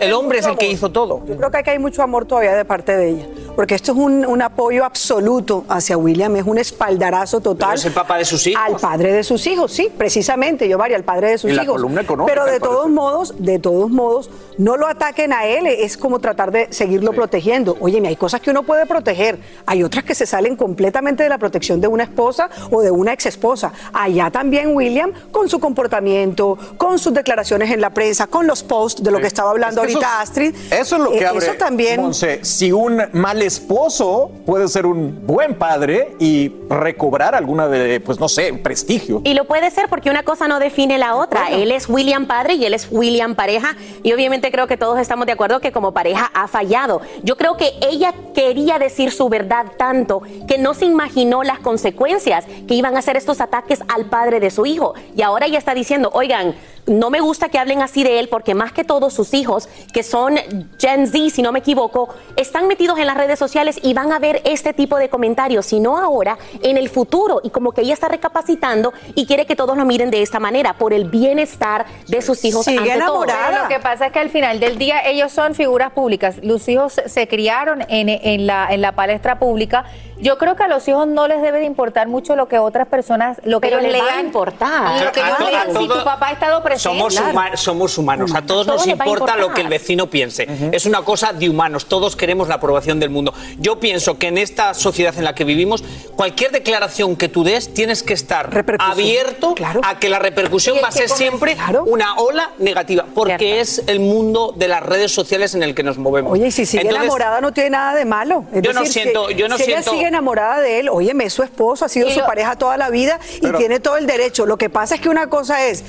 el 0.00 0.12
hombre 0.12 0.38
es 0.38 0.46
el 0.46 0.56
que 0.56 0.66
hizo 0.66 0.90
todo. 0.90 1.22
Yo 1.26 1.36
creo 1.36 1.50
que 1.50 1.58
aquí 1.58 1.70
hay 1.70 1.78
mucho 1.78 2.02
amor 2.02 2.26
todavía 2.26 2.54
de 2.54 2.64
parte 2.64 2.96
de 2.96 3.10
ella, 3.10 3.26
porque 3.56 3.74
esto 3.74 3.92
es 3.92 3.98
un, 3.98 4.42
apoyo 4.42 4.84
absoluto 4.84 5.64
hacia 5.68 5.96
William, 5.96 6.36
es 6.36 6.44
un 6.44 6.58
espaldarazo 6.58 7.40
total. 7.40 7.76
es 7.76 7.84
el 7.86 7.92
papá 7.92 8.18
de 8.18 8.24
sus 8.24 8.46
hijos. 8.46 8.62
Al 8.62 8.76
padre 8.76 9.12
de 9.12 9.24
sus 9.24 9.46
hijos, 9.46 9.72
sí, 9.72 9.90
precisamente, 9.96 10.68
yo 10.68 10.76
varía, 10.76 10.96
al 10.96 11.04
padre 11.04 11.30
de 11.30 11.38
sus 11.38 11.50
en 11.50 11.56
hijos. 11.56 11.66
La 11.66 11.72
columna 11.72 12.02
económica, 12.02 12.34
Pero 12.34 12.50
de 12.50 12.60
todos 12.60 12.90
modos, 12.90 13.34
de 13.38 13.58
todos 13.58 13.90
modos, 13.90 14.30
no 14.58 14.76
lo 14.76 14.86
ataquen 14.86 15.32
a 15.32 15.46
él, 15.46 15.66
es 15.66 15.96
como 15.96 16.18
tratar 16.18 16.52
de 16.52 16.72
seguirlo 16.72 17.12
protegiendo. 17.12 17.76
Oye, 17.80 18.02
hay 18.06 18.16
cosas 18.16 18.40
que 18.40 18.50
uno 18.50 18.64
puede 18.64 18.86
proteger, 18.86 19.38
hay 19.66 19.82
otras 19.82 20.04
que 20.04 20.14
se 20.14 20.26
salen 20.26 20.56
completamente 20.56 21.22
de 21.22 21.28
la 21.28 21.38
protección 21.38 21.80
de 21.80 21.88
una 21.88 22.04
esposa 22.04 22.50
o 22.70 22.82
de 22.82 22.90
una 22.90 23.12
ex 23.12 23.26
esposa. 23.26 23.72
Allá 23.92 24.30
también 24.30 24.74
William, 24.74 25.12
con 25.30 25.48
su 25.48 25.58
comportamiento, 25.58 26.58
con 26.76 26.98
sus 26.98 27.14
declaraciones 27.14 27.70
en 27.70 27.80
la 27.80 27.90
prensa, 27.90 28.26
con 28.26 28.46
los 28.46 28.62
posts 28.62 29.02
de 29.02 29.10
lo 29.10 29.20
que 29.20 29.26
estaba 29.26 29.50
hablando 29.54 29.80
ahorita 29.80 30.20
Astrid. 30.20 30.54
Eso 30.70 30.96
es 30.96 31.02
lo 31.02 31.10
que 31.10 31.20
eh, 31.20 31.26
abre. 31.26 31.46
Eso 31.46 31.54
también. 31.58 32.00
Monse, 32.00 32.44
si 32.44 32.72
un 32.72 33.02
mal 33.12 33.42
esposo 33.42 34.30
puede 34.46 34.68
ser 34.68 34.86
un 34.86 35.26
buen 35.26 35.54
padre 35.56 36.14
y 36.18 36.52
recobrar 36.68 37.34
alguna 37.34 37.68
de, 37.68 38.00
pues 38.00 38.20
no 38.20 38.28
sé, 38.28 38.52
prestigio. 38.54 39.22
Y 39.24 39.34
lo 39.34 39.46
puede 39.46 39.70
ser 39.70 39.88
porque 39.88 40.10
una 40.10 40.22
cosa 40.22 40.48
no 40.48 40.58
define 40.58 40.98
la 40.98 41.16
otra. 41.16 41.48
Él 41.48 41.72
es 41.72 41.88
William 41.88 42.26
padre 42.26 42.54
y 42.54 42.64
él 42.64 42.74
es 42.74 42.88
William 42.90 43.34
pareja. 43.34 43.76
Y 44.02 44.12
obviamente 44.12 44.50
creo 44.50 44.66
que 44.66 44.76
todos 44.76 44.98
estamos 44.98 45.26
de 45.26 45.32
acuerdo 45.32 45.60
que 45.60 45.72
como 45.72 45.92
pareja 45.92 46.30
ha 46.34 46.48
fallado. 46.48 47.00
Yo 47.22 47.36
creo 47.36 47.56
que 47.56 47.72
ella 47.82 48.14
quería 48.34 48.78
decir 48.78 49.12
su 49.12 49.28
verdad 49.28 49.66
tanto 49.76 50.22
que 50.48 50.58
no 50.58 50.74
se 50.74 50.84
imaginó 50.84 51.42
las 51.42 51.58
consecuencias 51.60 52.44
que 52.66 52.74
iban 52.74 52.96
a 52.96 52.98
hacer 52.98 53.16
estos 53.16 53.40
ataques 53.40 53.80
al 53.88 54.06
padre 54.06 54.40
de 54.40 54.50
su 54.50 54.66
hijo. 54.66 54.94
Y 55.16 55.22
ahora 55.22 55.46
ella 55.46 55.58
está 55.58 55.74
diciendo, 55.74 56.10
oigan, 56.12 56.54
no 56.86 57.10
me 57.10 57.20
gusta 57.20 57.48
que 57.48 57.58
hablen 57.58 57.80
así 57.82 58.02
de 58.04 58.18
él 58.18 58.28
porque 58.28 58.54
más 58.54 58.72
que 58.72 58.84
todos 58.84 59.14
sus 59.14 59.32
hijos, 59.34 59.68
que 59.92 60.02
son 60.02 60.36
Gen 60.78 61.06
Z, 61.06 61.30
si 61.30 61.40
no 61.42 61.50
me 61.52 61.60
equivoco, 61.60 62.08
están 62.36 62.68
metidos 62.68 62.98
en 62.98 63.06
las 63.06 63.16
redes 63.16 63.38
sociales 63.38 63.78
y 63.82 63.94
van 63.94 64.12
a 64.12 64.18
ver 64.18 64.42
este 64.44 64.72
tipo 64.74 64.96
de 64.98 65.08
comentarios, 65.08 65.64
si 65.66 65.80
no 65.80 65.96
ahora, 65.98 66.36
en 66.62 66.76
el 66.76 66.88
futuro. 66.90 67.40
Y 67.42 67.50
como 67.50 67.72
que 67.72 67.80
ella 67.80 67.94
está 67.94 68.08
recapacitando 68.08 68.92
y 69.14 69.24
quiere 69.26 69.46
que 69.46 69.56
todos 69.56 69.76
lo 69.78 69.84
miren 69.86 70.10
de 70.10 70.20
esta 70.20 70.40
manera, 70.40 70.74
por 70.74 70.92
el 70.92 71.06
bienestar 71.08 71.86
de 72.08 72.20
sus 72.20 72.44
hijos. 72.44 72.64
Sigue 72.64 72.78
ante 72.92 73.04
todo. 73.06 73.24
enamorada. 73.24 73.62
Lo 73.62 73.68
que 73.68 73.78
pasa 73.80 74.06
es 74.06 74.12
que 74.12 74.18
al 74.18 74.28
final 74.30 74.60
del 74.60 74.76
día 74.76 75.00
ellos 75.08 75.32
son 75.32 75.54
figuras 75.54 75.92
públicas. 75.92 76.36
Los 76.42 76.68
hijos 76.68 77.00
se 77.06 77.28
criaron 77.28 77.82
en, 77.88 78.08
en 78.10 78.46
la, 78.46 78.66
en 78.70 78.82
la 78.82 78.92
palestra 78.92 79.38
pública. 79.38 79.84
Yo 80.18 80.36
creo 80.38 80.54
que 80.54 80.62
a 80.64 80.68
los 80.68 80.86
hijos 80.86 81.06
no 81.06 81.28
les 81.28 81.40
debe 81.40 81.60
de 81.60 81.64
importar 81.64 82.08
mucho 82.08 82.36
lo 82.36 82.46
que 82.46 82.58
otras 82.58 82.86
personas, 82.88 83.40
lo 83.44 83.60
que 83.60 83.68
Pero 83.68 83.80
ellos 83.80 83.92
le 83.92 84.00
va 84.02 84.18
a 84.18 84.20
importar. 84.20 85.00
Y 85.00 85.04
lo 85.04 85.12
que 85.12 85.20
A 85.20 85.28
ellos 85.28 85.50
lean. 85.50 85.68
Si 85.76 85.88
todo- 85.88 85.98
tu 86.00 86.04
papá 86.04 86.28
ha 86.28 86.32
estado 86.32 86.58
presente 86.62 86.73
somos, 86.78 87.14
100. 87.14 87.26
huma- 87.30 87.56
somos 87.56 87.98
humanos. 87.98 88.32
A 88.34 88.42
todos 88.42 88.66
Todo 88.66 88.76
nos 88.76 88.86
importa 88.86 89.36
lo 89.36 89.52
que 89.52 89.60
el 89.60 89.68
vecino 89.68 90.08
piense. 90.08 90.46
Es 90.72 90.86
una 90.86 91.02
cosa 91.02 91.32
de 91.32 91.48
humanos. 91.48 91.86
Todos 91.86 92.16
queremos 92.16 92.48
la 92.48 92.56
aprobación 92.56 93.00
del 93.00 93.10
mundo. 93.10 93.32
Yo 93.58 93.80
pienso 93.80 94.18
que 94.18 94.28
en 94.28 94.38
esta 94.38 94.74
sociedad 94.74 95.14
en 95.16 95.24
la 95.24 95.34
que 95.34 95.44
vivimos, 95.44 95.82
cualquier 96.16 96.50
declaración 96.52 97.16
que 97.16 97.28
tú 97.28 97.44
des, 97.44 97.72
tienes 97.74 98.02
que 98.02 98.14
estar 98.14 98.50
abierto 98.78 99.54
a 99.82 99.98
que 99.98 100.08
la 100.08 100.18
repercusión 100.18 100.78
va 100.82 100.88
a 100.88 100.92
ser 100.92 101.08
siempre 101.08 101.56
una 101.86 102.16
ola 102.16 102.50
negativa, 102.58 103.06
porque 103.14 103.60
es 103.60 103.82
el 103.86 104.00
mundo 104.00 104.52
de 104.56 104.68
las 104.68 104.82
redes 104.82 105.12
sociales 105.12 105.54
en 105.54 105.62
el 105.62 105.74
que 105.74 105.82
nos 105.82 105.98
movemos. 105.98 106.32
Oye, 106.32 106.46
y 106.48 106.50
si 106.50 106.66
sigue 106.66 106.82
Entonces, 106.82 107.02
enamorada 107.04 107.40
no 107.40 107.52
tiene 107.52 107.70
nada 107.70 107.94
de 107.94 108.04
malo. 108.04 108.44
Es 108.52 108.62
Yo 108.62 108.72
no 108.72 108.84
siento- 108.86 109.28
si, 109.28 109.34
yo 109.34 109.48
no 109.48 109.56
si 109.56 109.64
siento- 109.64 109.80
ella 109.82 109.90
sigue 109.98 110.08
enamorada 110.08 110.60
de 110.60 110.80
él, 110.80 110.88
óyeme, 110.88 111.24
es 111.24 111.32
su 111.32 111.42
esposo, 111.42 111.84
ha 111.84 111.88
sido 111.88 112.08
Y 112.08 112.12
su 112.12 112.20
pareja 112.20 112.56
toda 112.56 112.76
la 112.76 112.90
vida 112.90 113.18
y 113.36 113.40
Pero- 113.40 113.58
tiene 113.58 113.80
todo 113.80 113.96
el 113.96 114.06
derecho. 114.06 114.46
Lo 114.46 114.56
que 114.56 114.70
pasa 114.70 114.94
es 114.96 115.00
que 115.00 115.08
una 115.08 115.28
cosa 115.28 115.66
es 115.66 115.84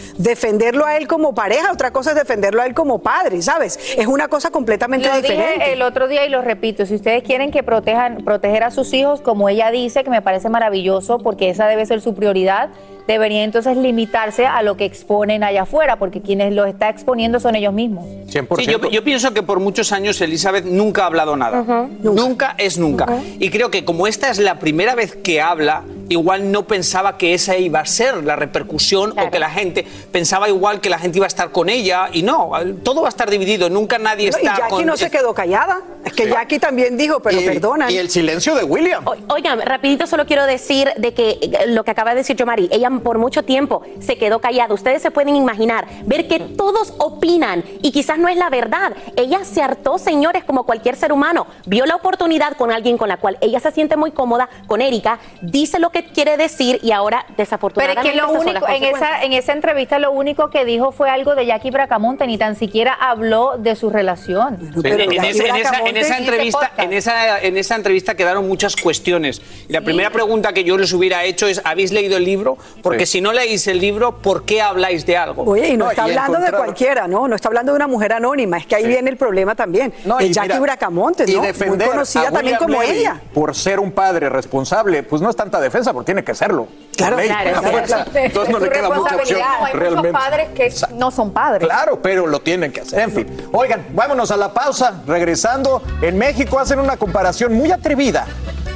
defenderlo 0.76 0.86
a 0.86 0.98
él 0.98 1.08
como 1.08 1.34
pareja, 1.34 1.72
otra 1.72 1.92
cosa 1.92 2.12
es 2.12 2.16
defenderlo 2.16 2.62
a 2.62 2.66
él 2.66 2.74
como 2.74 3.00
padre, 3.00 3.42
¿sabes? 3.42 3.80
Es 3.98 4.08
una 4.08 4.28
cosa 4.28 4.52
completamente 4.52 5.08
Lo 5.08 5.16
diferente. 5.16 5.54
dije 5.54 5.74
el 5.74 5.82
otro 5.82 6.08
día 6.08 6.26
y 6.26 6.30
lo 6.30 6.42
repito, 6.42 6.86
si 6.86 6.96
ustedes 6.96 7.24
quieren 7.24 7.52
que 7.52 7.64
protejan, 7.64 8.18
proteger 8.24 8.64
a 8.64 8.72
sus 8.72 8.94
hijos, 8.94 9.22
como 9.22 9.48
ella 9.50 9.72
dice, 9.72 10.04
que 10.04 10.10
me 10.10 10.22
parece 10.22 10.50
maravilloso, 10.50 11.20
porque 11.20 11.50
esa 11.50 11.68
debe 11.68 11.86
ser 11.86 12.02
su 12.02 12.14
prioridad, 12.14 12.70
debería 13.08 13.44
entonces 13.44 13.78
limitarse 13.78 14.46
a 14.46 14.62
lo 14.62 14.78
que 14.78 14.86
exponen 14.86 15.44
allá 15.44 15.64
afuera, 15.64 15.98
porque 15.98 16.22
quienes 16.22 16.54
lo 16.54 16.66
está 16.66 16.90
exponiendo 16.90 17.40
son 17.40 17.56
ellos 17.56 17.74
mismos. 17.74 18.06
Sí, 18.28 18.40
yo, 18.66 18.90
yo 18.90 19.04
pienso 19.04 19.34
que 19.34 19.44
por 19.44 19.60
muchos 19.60 19.92
años 19.92 20.20
Elizabeth 20.22 20.66
nunca 20.66 21.04
ha 21.04 21.06
hablado 21.08 21.36
nada. 21.36 21.88
Nunca 22.02 22.56
es 22.58 22.78
nunca. 22.78 23.08
Y 23.40 23.50
creo 23.50 23.70
que 23.70 23.86
como 23.86 24.08
esta 24.08 24.30
es 24.30 24.40
la 24.40 24.60
primera 24.60 24.96
vez 24.96 25.16
que 25.16 25.42
habla, 25.42 25.84
igual 26.10 26.52
no 26.52 26.68
pensaba 26.68 27.18
que 27.18 27.34
esa 27.34 27.58
iba 27.58 27.80
a 27.80 27.86
ser 27.86 28.24
la 28.24 28.36
repercusión 28.36 29.14
o 29.20 29.32
que 29.32 29.40
la 29.40 29.50
gente 29.50 29.86
pensaba 30.12 30.50
igual 30.50 30.82
que 30.82 30.90
la 30.90 31.00
gente 31.00 31.18
iba 31.18 31.26
a 31.26 31.28
estar 31.28 31.52
con 31.52 31.70
ella 31.70 32.10
y 32.12 32.24
no, 32.24 32.52
todo 32.84 33.02
va 33.02 33.08
a 33.08 33.10
estar 33.10 33.30
dividido, 33.30 33.70
nunca 33.70 33.98
nadie 33.98 34.30
No, 34.30 34.38
y 34.38 34.42
está 34.42 34.58
Jackie 34.58 34.76
con 34.76 34.86
no 34.86 34.98
se 34.98 35.10
quedó 35.10 35.34
callada. 35.34 35.82
Es 36.04 36.14
que 36.14 36.30
Jackie 36.30 36.60
también 36.60 36.98
dijo, 36.98 37.20
pero 37.22 37.40
perdonan. 37.40 37.90
silencio 38.10 38.56
de 38.56 38.64
William. 38.64 39.04
Oigan, 39.30 39.62
rapidito 39.62 40.08
solo 40.08 40.26
quiero 40.26 40.46
decir 40.46 40.90
de 40.98 41.14
que 41.14 41.40
eh, 41.42 41.68
lo 41.68 41.84
que 41.84 41.92
acaba 41.92 42.12
de 42.12 42.18
decir 42.18 42.36
Yomari, 42.36 42.70
ella 42.72 42.90
por 43.02 43.18
mucho 43.18 43.44
tiempo 43.44 43.82
se 44.00 44.18
quedó 44.18 44.40
callada. 44.40 44.74
Ustedes 44.74 45.02
se 45.02 45.12
pueden 45.12 45.36
imaginar, 45.36 45.86
ver 46.06 46.28
que 46.28 46.40
todos 46.40 46.94
opinan 46.98 47.64
y 47.82 47.92
quizás 47.92 48.18
no 48.18 48.28
es 48.28 48.38
la 48.38 48.50
verdad. 48.50 48.94
Ella 49.16 49.44
se 49.44 49.62
hartó, 49.62 49.98
señores, 49.98 50.44
como 50.44 50.64
cualquier 50.66 50.96
ser 50.96 51.12
humano. 51.12 51.48
Vio 51.66 51.86
la 51.86 51.96
oportunidad 51.96 52.56
con 52.58 52.72
alguien 52.72 52.98
con 52.98 53.10
la 53.10 53.18
cual 53.18 53.38
ella 53.42 53.60
se 53.60 53.72
siente 53.72 53.98
muy 53.98 54.12
cómoda, 54.12 54.50
con 54.68 54.82
Erika, 54.82 55.20
dice 55.42 55.80
lo 55.80 55.90
que 55.90 56.06
quiere 56.06 56.38
decir 56.38 56.80
y 56.84 56.92
ahora 56.92 57.22
Pero 57.22 57.32
es 57.32 57.38
desafortunadamente 57.38 58.12
que 58.12 58.18
lo 58.18 58.32
único, 58.32 58.68
en 58.68 58.84
esa, 58.84 59.24
en 59.24 59.34
esa 59.34 59.54
entrevista 59.54 60.00
lo 60.00 60.12
único 60.12 60.50
que 60.50 60.66
dijo 60.66 60.92
fue 60.92 61.10
algo 61.10 61.36
de 61.36 61.46
Jackie 61.46 61.72
Bracamonte, 61.72 62.28
ni 62.28 62.38
tan 62.38 62.56
siquiera 62.56 62.94
habló 62.94 63.58
de 63.58 63.76
su 63.76 63.90
relación. 63.90 64.58
En, 64.84 65.00
en 65.02 65.24
esa, 65.24 65.44
en 65.48 65.56
esa- 65.56 65.80
en 65.86 65.98
esa 65.98 66.18
entrevista, 66.18 66.72
en, 66.78 66.94
esa, 66.94 67.40
en 67.42 67.58
esa 67.58 67.76
entrevista 67.76 68.16
quedaron 68.16 68.48
muchas 68.48 68.76
cuestiones. 68.76 69.42
Y 69.68 69.74
la 69.74 69.82
primera 69.82 70.10
pregunta 70.10 70.54
que 70.54 70.64
yo 70.64 70.78
les 70.78 70.92
hubiera 70.94 71.24
hecho 71.24 71.48
es, 71.48 71.62
¿habéis 71.64 71.92
leído 71.92 72.18
el 72.18 72.24
libro? 72.26 72.58
Porque 72.86 73.08
si 73.08 73.20
no 73.20 73.34
leéis 73.34 73.66
el 73.66 73.80
libro, 73.80 74.18
¿por 74.18 74.46
qué 74.46 74.62
habláis 74.62 75.08
de 75.08 75.18
algo? 75.18 75.44
Oye, 75.44 75.70
y 75.70 75.78
no, 75.78 75.90
está 75.90 76.04
hablando 76.04 76.40
de 76.40 76.52
cualquiera, 76.52 77.08
¿no? 77.08 77.28
No 77.28 77.36
está 77.36 77.48
hablando 77.48 77.72
de 77.72 77.78
una 77.78 77.88
mujer 77.88 78.14
anónima. 78.14 78.60
Es 78.60 78.68
que 78.68 78.76
ahí 78.76 78.86
viene 78.86 79.10
el 79.10 79.18
problema 79.18 79.56
también. 79.56 79.92
No, 80.06 80.18
de 80.18 80.26
y 80.26 80.34
Jackie 80.34 80.50
mira, 80.50 80.60
Bracamonte, 80.60 81.26
y 81.28 81.34
¿no? 81.34 81.40
Muy 81.40 81.48
defender 81.48 81.90
conocida 81.90 82.28
a 82.28 82.32
también 82.32 82.58
como 82.58 82.82
Levy 82.82 83.00
ella. 83.00 83.20
Por 83.34 83.56
ser 83.56 83.80
un 83.80 83.92
padre 83.92 84.30
responsable, 84.30 85.02
pues 85.02 85.20
no 85.20 85.32
es 85.32 85.36
tanta 85.36 85.60
defensa, 85.60 85.94
porque 85.94 86.06
tiene 86.06 86.24
que 86.24 86.36
serlo. 86.36 86.68
Claro, 86.96 87.18
ley, 87.18 87.28
claro, 87.28 87.62
fuerza. 87.64 88.06
Entonces 88.14 88.54
no 88.54 88.60
le 88.60 88.70
queda 88.70 88.90
mucha 88.90 89.16
opción. 89.16 89.42
Hay 89.62 89.74
realmente. 89.74 90.12
muchos 90.12 90.24
padres 90.24 90.48
que 90.54 90.94
no 90.94 91.10
son 91.10 91.32
padres. 91.32 91.68
Claro, 91.68 92.00
pero 92.02 92.28
lo 92.28 92.40
tienen 92.42 92.72
que 92.72 92.82
hacer. 92.82 93.00
En 93.00 93.12
fin. 93.12 93.50
Oigan, 93.52 93.88
vámonos 93.94 94.30
a 94.30 94.38
la 94.38 94.54
pausa. 94.54 95.02
Regresando, 95.08 95.82
en 96.02 96.18
México 96.18 96.60
hacen 96.60 96.80
una 96.80 96.98
comparación 96.98 97.54
muy 97.54 97.72
atrevida. 97.72 98.28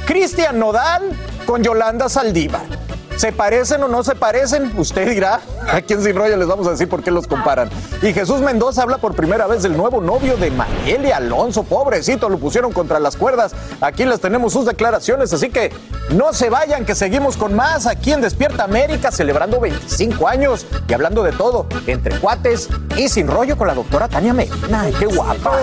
Cristian 0.04 0.58
Nodal 0.58 1.12
con 1.46 1.62
Yolanda 1.62 2.08
Saldívar. 2.08 2.89
¿Se 3.20 3.32
parecen 3.32 3.82
o 3.82 3.88
no 3.88 4.02
se 4.02 4.14
parecen? 4.14 4.72
Usted 4.78 5.06
dirá. 5.10 5.42
Aquí 5.70 5.92
en 5.92 6.02
Sin 6.02 6.16
Rollo 6.16 6.38
les 6.38 6.48
vamos 6.48 6.66
a 6.66 6.70
decir 6.70 6.88
por 6.88 7.02
qué 7.02 7.10
los 7.10 7.26
comparan. 7.26 7.68
Y 8.00 8.14
Jesús 8.14 8.40
Mendoza 8.40 8.80
habla 8.80 8.96
por 8.96 9.14
primera 9.14 9.46
vez 9.46 9.62
del 9.62 9.76
nuevo 9.76 10.00
novio 10.00 10.38
de 10.38 10.50
Mayeli 10.50 11.12
Alonso. 11.12 11.62
Pobrecito, 11.64 12.30
lo 12.30 12.38
pusieron 12.38 12.72
contra 12.72 12.98
las 12.98 13.16
cuerdas. 13.16 13.52
Aquí 13.82 14.06
les 14.06 14.20
tenemos 14.20 14.54
sus 14.54 14.64
declaraciones, 14.64 15.34
así 15.34 15.50
que 15.50 15.70
no 16.12 16.32
se 16.32 16.48
vayan, 16.48 16.86
que 16.86 16.94
seguimos 16.94 17.36
con 17.36 17.54
más 17.54 17.86
aquí 17.86 18.10
en 18.10 18.22
Despierta 18.22 18.64
América, 18.64 19.12
celebrando 19.12 19.60
25 19.60 20.26
años 20.26 20.64
y 20.88 20.94
hablando 20.94 21.22
de 21.22 21.32
todo, 21.32 21.66
entre 21.86 22.18
cuates 22.20 22.70
y 22.96 23.10
sin 23.10 23.28
rollo 23.28 23.58
con 23.58 23.66
la 23.66 23.74
doctora 23.74 24.08
Tania 24.08 24.32
Medina. 24.32 24.80
Ay, 24.80 24.94
qué 24.98 25.04
guapa. 25.04 25.58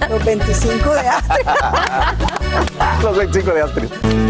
Los 0.10 0.24
25 0.24 0.90
de 0.90 1.08
Astrid. 1.08 1.46
Los 3.00 3.16
25 3.16 3.50
de 3.52 3.62
Astrid. 3.62 4.29